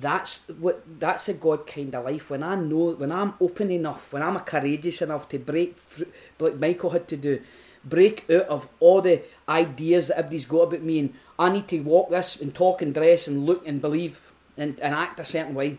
That's 0.00 0.42
what 0.60 0.84
that's 1.00 1.28
a 1.28 1.34
God 1.34 1.66
kind 1.66 1.94
of 1.94 2.04
life. 2.04 2.30
When 2.30 2.42
I 2.42 2.54
know, 2.54 2.92
when 2.92 3.10
I'm 3.10 3.34
open 3.40 3.70
enough, 3.70 4.12
when 4.12 4.22
I'm 4.22 4.38
courageous 4.40 5.02
enough 5.02 5.28
to 5.30 5.38
break 5.38 5.76
through, 5.76 6.12
like 6.38 6.56
Michael 6.56 6.90
had 6.90 7.08
to 7.08 7.16
do, 7.16 7.42
break 7.84 8.24
out 8.30 8.46
of 8.46 8.68
all 8.78 9.00
the 9.00 9.22
ideas 9.48 10.08
that 10.08 10.18
everybody's 10.18 10.46
got 10.46 10.62
about 10.62 10.82
me, 10.82 10.98
and 11.00 11.14
I 11.38 11.50
need 11.50 11.66
to 11.68 11.80
walk 11.80 12.10
this 12.10 12.40
and 12.40 12.54
talk 12.54 12.80
and 12.80 12.94
dress 12.94 13.26
and 13.26 13.44
look 13.44 13.66
and 13.66 13.80
believe 13.80 14.30
and, 14.56 14.78
and 14.80 14.94
act 14.94 15.18
a 15.18 15.24
certain 15.24 15.54
way, 15.54 15.78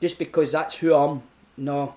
just 0.00 0.18
because 0.18 0.52
that's 0.52 0.78
who 0.78 0.94
I'm. 0.94 1.22
No, 1.58 1.94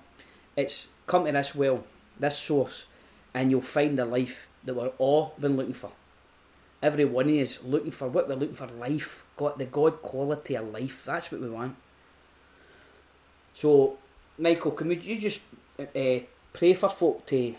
it's 0.56 0.88
come 1.06 1.24
to 1.24 1.32
this 1.32 1.54
well, 1.54 1.84
this 2.18 2.36
source, 2.36 2.84
and 3.32 3.50
you'll 3.50 3.62
find 3.62 3.98
the 3.98 4.04
life 4.04 4.46
that 4.64 4.74
we're 4.74 4.92
all 4.98 5.34
been 5.38 5.56
looking 5.56 5.74
for. 5.74 5.92
Every 6.82 7.04
one 7.04 7.28
us 7.38 7.60
looking 7.62 7.90
for 7.90 8.08
what 8.08 8.28
we're 8.28 8.36
looking 8.36 8.54
for 8.54 8.66
life, 8.66 9.24
got 9.40 9.56
the 9.56 9.64
God 9.64 10.02
quality 10.02 10.54
of 10.54 10.68
life. 10.68 11.04
That's 11.06 11.32
what 11.32 11.40
we 11.40 11.48
want. 11.48 11.74
So, 13.54 13.96
Michael, 14.38 14.72
can 14.72 14.88
we, 14.88 14.96
you 15.00 15.18
just 15.18 15.40
uh, 15.78 16.18
pray 16.52 16.74
for 16.74 16.90
folk 16.90 17.24
to, 17.32 17.54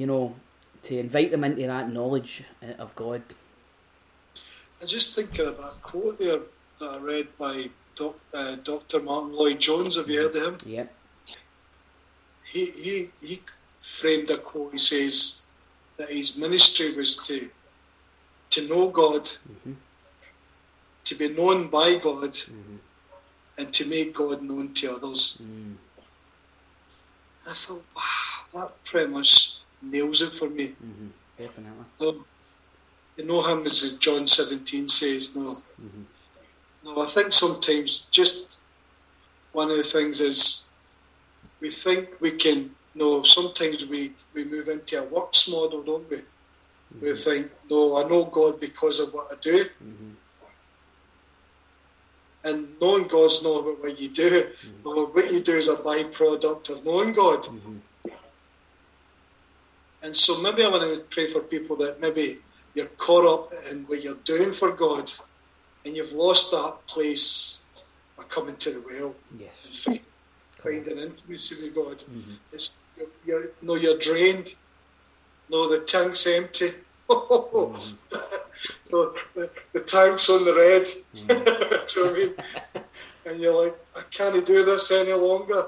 you 0.00 0.06
know, 0.06 0.34
to 0.82 0.98
invite 0.98 1.30
them 1.30 1.44
into 1.44 1.66
that 1.66 1.90
knowledge 1.90 2.44
uh, 2.62 2.82
of 2.84 2.94
God? 2.94 3.22
I 4.82 4.84
just 4.86 5.14
thinking 5.14 5.46
of 5.46 5.58
a 5.58 5.70
quote 5.80 6.18
there 6.18 6.40
that 6.78 6.90
I 6.90 6.98
read 6.98 7.28
by 7.38 7.70
doc, 7.96 8.14
uh, 8.34 8.56
Dr. 8.56 9.00
Martyn 9.00 9.32
Lloyd-Jones. 9.32 9.96
Have 9.96 10.10
you 10.10 10.20
heard 10.22 10.36
of 10.36 10.42
him? 10.48 10.56
Yeah. 10.66 10.86
He, 12.44 12.66
he, 12.66 13.10
he 13.26 13.40
framed 13.80 14.28
a 14.30 14.36
quote. 14.36 14.72
He 14.72 14.78
says 14.78 15.52
that 15.96 16.10
his 16.10 16.36
ministry 16.36 16.92
was 16.92 17.16
to 17.28 17.48
to 18.52 18.68
know 18.68 18.90
God, 18.90 19.24
mm-hmm. 19.24 19.72
To 21.12 21.18
be 21.18 21.34
known 21.34 21.68
by 21.68 21.96
God, 21.96 22.32
mm-hmm. 22.32 22.76
and 23.58 23.72
to 23.72 23.88
make 23.88 24.14
God 24.14 24.42
known 24.42 24.72
to 24.74 24.94
others. 24.94 25.42
Mm. 25.44 25.74
I 27.48 27.52
thought, 27.52 27.84
wow, 27.94 28.40
that 28.54 28.84
pretty 28.84 29.10
much 29.10 29.58
nails 29.82 30.22
it 30.22 30.32
for 30.32 30.48
me. 30.48 30.68
Mm-hmm. 30.68 31.08
Definitely. 31.38 31.84
So, 31.98 32.24
you 33.16 33.26
know 33.26 33.42
him 33.42 33.66
as 33.66 33.92
John 33.94 34.26
17 34.26 34.88
says, 34.88 35.36
no. 35.36 35.42
Mm-hmm. 35.42 36.02
No, 36.84 37.02
I 37.02 37.06
think 37.06 37.32
sometimes 37.32 38.06
just 38.06 38.62
one 39.52 39.70
of 39.70 39.76
the 39.76 39.82
things 39.82 40.20
is 40.20 40.68
we 41.60 41.70
think 41.70 42.20
we 42.20 42.32
can, 42.32 42.70
no, 42.94 43.22
sometimes 43.22 43.86
we, 43.86 44.12
we 44.34 44.44
move 44.44 44.68
into 44.68 45.00
a 45.00 45.04
works 45.04 45.48
model, 45.48 45.82
don't 45.82 46.08
we? 46.10 46.16
Mm-hmm. 46.16 47.04
We 47.04 47.12
think, 47.14 47.50
no, 47.70 48.02
I 48.02 48.08
know 48.08 48.24
God 48.24 48.60
because 48.60 48.98
of 48.98 49.12
what 49.12 49.30
I 49.30 49.36
do. 49.40 49.66
Mm-hmm. 52.44 52.48
And 52.48 52.68
knowing 52.80 53.06
God's 53.06 53.42
not 53.42 53.60
about 53.60 53.80
what 53.80 54.00
you 54.00 54.08
do. 54.08 54.30
Mm-hmm. 54.30 54.68
No, 54.84 55.06
what 55.06 55.30
you 55.30 55.40
do 55.40 55.52
is 55.52 55.68
a 55.68 55.76
byproduct 55.76 56.70
of 56.70 56.84
knowing 56.84 57.12
God. 57.12 57.42
Mm-hmm. 57.42 57.76
And 60.04 60.16
so 60.16 60.42
maybe 60.42 60.64
I 60.64 60.68
want 60.68 60.82
to 60.82 61.04
pray 61.10 61.28
for 61.28 61.40
people 61.40 61.76
that 61.76 62.00
maybe 62.00 62.38
you're 62.74 62.86
caught 62.86 63.24
up 63.24 63.52
in 63.70 63.84
what 63.84 64.02
you're 64.02 64.16
doing 64.24 64.50
for 64.50 64.72
God 64.72 65.08
and 65.84 65.96
you've 65.96 66.12
lost 66.12 66.50
that 66.50 66.78
place 66.86 68.02
of 68.18 68.28
coming 68.28 68.56
to 68.56 68.70
the 68.70 68.84
well 68.88 69.14
yes. 69.38 69.86
and 69.86 69.98
find, 69.98 70.00
finding 70.86 70.98
intimacy 70.98 71.62
with 71.62 71.74
God. 71.74 71.98
Mm-hmm. 71.98 72.32
It's, 72.52 72.76
you're, 72.96 73.08
you're, 73.24 73.50
no, 73.62 73.76
you're 73.76 73.98
drained 73.98 74.54
no, 75.52 75.68
the 75.68 75.84
tank's 75.84 76.26
empty. 76.26 76.70
the, 78.90 79.50
the, 79.72 79.80
tank's 79.80 80.28
on 80.30 80.44
the 80.44 80.54
red. 80.54 80.82
Mm. 80.82 81.28
do 81.86 82.00
you 82.00 82.06
know 82.06 82.10
I 82.10 82.14
mean? 82.14 82.84
and 83.26 83.40
you're 83.40 83.64
like, 83.64 83.74
I 83.96 84.02
can't 84.10 84.44
do 84.44 84.64
this 84.64 84.90
any 84.92 85.12
longer. 85.12 85.66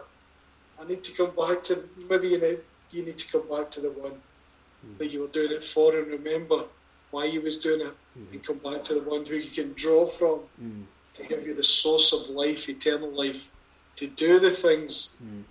I 0.80 0.84
need 0.86 1.03
to 1.05 1.16
come 1.16 1.34
back 1.34 1.62
to 1.64 1.76
maybe 2.09 2.28
you 2.28 2.40
need 2.40 2.61
you 2.90 3.05
need 3.05 3.18
to 3.18 3.32
come 3.32 3.49
back 3.49 3.70
to 3.72 3.80
the 3.80 3.90
one 3.90 4.12
mm. 4.12 4.99
that 4.99 5.11
you 5.11 5.20
were 5.20 5.28
doing 5.28 5.51
it 5.51 5.64
for 5.64 5.97
and 5.97 6.07
remember 6.07 6.64
why 7.11 7.24
you 7.24 7.40
was 7.40 7.59
doing 7.59 7.80
it 7.80 7.95
mm. 8.18 8.32
and 8.32 8.42
come 8.42 8.59
back 8.59 8.84
to 8.84 8.95
the 8.95 9.03
one 9.03 9.24
who 9.24 9.34
you 9.34 9.51
can 9.51 9.72
draw 9.74 10.05
from 10.05 10.40
mm. 10.62 10.84
to 11.12 11.24
give 11.24 11.47
you 11.47 11.55
the 11.55 11.62
source 11.62 12.12
of 12.12 12.34
life, 12.34 12.68
eternal 12.68 13.11
life, 13.11 13.51
to 13.97 14.07
do 14.07 14.38
the 14.38 14.51
things 14.51 15.16
mm. 15.24 15.42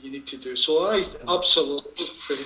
you 0.00 0.10
need 0.10 0.26
to 0.26 0.36
do. 0.38 0.56
So 0.56 0.86
I 0.86 1.04
absolutely 1.28 2.06
pray 2.26 2.44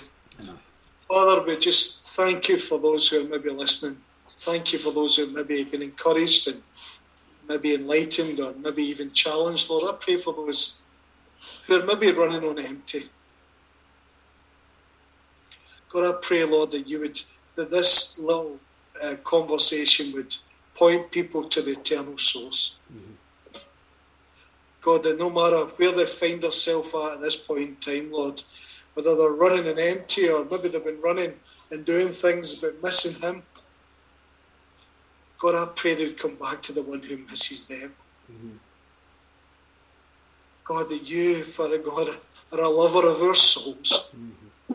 Father, 1.08 1.42
we 1.46 1.56
just 1.56 2.06
thank 2.08 2.48
you 2.48 2.56
for 2.56 2.78
those 2.78 3.08
who 3.08 3.24
are 3.24 3.28
maybe 3.28 3.50
listening. 3.50 3.98
Thank 4.46 4.72
you 4.72 4.78
for 4.78 4.92
those 4.92 5.16
who 5.16 5.24
have 5.24 5.34
maybe 5.34 5.64
been 5.64 5.82
encouraged 5.82 6.46
and 6.46 6.62
maybe 7.48 7.74
enlightened 7.74 8.38
or 8.38 8.54
maybe 8.54 8.84
even 8.84 9.12
challenged. 9.12 9.68
Lord, 9.68 9.92
I 9.92 9.96
pray 9.98 10.18
for 10.18 10.32
those 10.32 10.78
who 11.66 11.80
are 11.80 11.84
maybe 11.84 12.12
running 12.12 12.44
on 12.44 12.56
empty. 12.60 13.06
God, 15.88 16.14
I 16.14 16.18
pray, 16.22 16.44
Lord, 16.44 16.70
that 16.70 16.88
you 16.88 17.00
would, 17.00 17.18
that 17.56 17.72
this 17.72 18.20
little 18.20 18.60
uh, 19.04 19.16
conversation 19.24 20.12
would 20.12 20.36
point 20.76 21.10
people 21.10 21.42
to 21.48 21.60
the 21.60 21.72
eternal 21.72 22.16
source. 22.16 22.76
Mm-hmm. 22.94 23.58
God, 24.80 25.02
that 25.02 25.18
no 25.18 25.28
matter 25.28 25.64
where 25.74 25.90
they 25.90 26.06
find 26.06 26.40
themselves 26.40 26.94
at 26.94 27.14
at 27.14 27.20
this 27.20 27.34
point 27.34 27.60
in 27.62 27.76
time, 27.76 28.12
Lord, 28.12 28.40
whether 28.94 29.16
they're 29.16 29.32
running 29.32 29.68
on 29.68 29.80
empty 29.80 30.28
or 30.28 30.44
maybe 30.44 30.68
they've 30.68 30.84
been 30.84 31.00
running 31.00 31.32
and 31.72 31.84
doing 31.84 32.10
things 32.10 32.54
but 32.54 32.80
missing 32.80 33.20
Him, 33.20 33.42
God, 35.38 35.54
I 35.54 35.70
pray 35.74 35.94
they 35.94 36.06
would 36.06 36.18
come 36.18 36.36
back 36.36 36.62
to 36.62 36.72
the 36.72 36.82
one 36.82 37.02
who 37.02 37.18
misses 37.18 37.68
them. 37.68 37.94
Mm-hmm. 38.32 38.56
God, 40.64 40.88
that 40.88 41.08
you, 41.08 41.42
Father 41.42 41.78
God, 41.78 42.08
are 42.52 42.60
a 42.60 42.68
lover 42.68 43.06
of 43.08 43.22
our 43.22 43.34
souls. 43.34 44.10
Mm-hmm. 44.16 44.74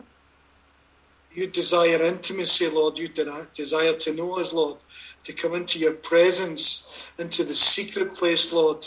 You 1.34 1.46
desire 1.46 2.02
intimacy, 2.02 2.68
Lord. 2.68 2.98
You 2.98 3.08
desire 3.08 3.94
to 3.94 4.14
know 4.14 4.38
us, 4.38 4.52
Lord, 4.52 4.78
to 5.24 5.32
come 5.32 5.54
into 5.54 5.78
your 5.78 5.94
presence, 5.94 7.10
into 7.18 7.42
the 7.42 7.54
secret 7.54 8.12
place, 8.12 8.52
Lord. 8.52 8.86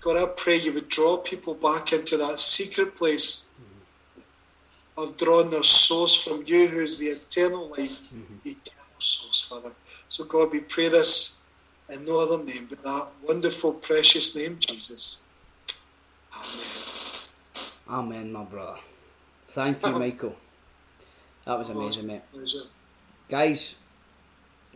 God, 0.00 0.16
I 0.16 0.26
pray 0.34 0.56
you 0.56 0.72
would 0.72 0.88
draw 0.88 1.18
people 1.18 1.54
back 1.54 1.92
into 1.92 2.16
that 2.16 2.38
secret 2.38 2.96
place 2.96 3.46
mm-hmm. 3.60 5.02
of 5.02 5.16
drawing 5.16 5.50
their 5.50 5.64
source 5.64 6.22
from 6.22 6.44
you, 6.46 6.68
who 6.68 6.80
is 6.80 6.98
the 6.98 7.08
eternal 7.08 7.68
life, 7.68 8.00
mm-hmm. 8.04 8.36
eternal 8.44 8.86
source, 8.98 9.42
Father. 9.42 9.72
So, 10.10 10.24
God, 10.24 10.50
we 10.50 10.58
pray 10.58 10.88
this 10.88 11.42
in 11.88 12.04
no 12.04 12.18
other 12.18 12.42
name 12.42 12.66
but 12.68 12.82
that 12.82 13.06
wonderful, 13.22 13.74
precious 13.74 14.34
name, 14.34 14.56
Jesus. 14.58 15.20
Amen. 17.88 18.04
Amen, 18.04 18.32
my 18.32 18.42
brother. 18.42 18.80
Thank 19.50 19.86
you, 19.86 19.92
Michael. 19.98 20.34
That 21.44 21.58
was 21.60 21.68
amazing, 21.70 22.08
mate. 22.08 22.22
Pleasure. 22.32 22.64
Guys, 23.28 23.76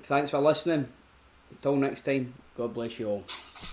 thanks 0.04 0.30
for 0.30 0.38
listening. 0.38 0.88
Until 1.50 1.76
next 1.76 2.02
time, 2.02 2.32
God 2.56 2.72
bless 2.72 3.00
you 3.00 3.08
all. 3.08 3.24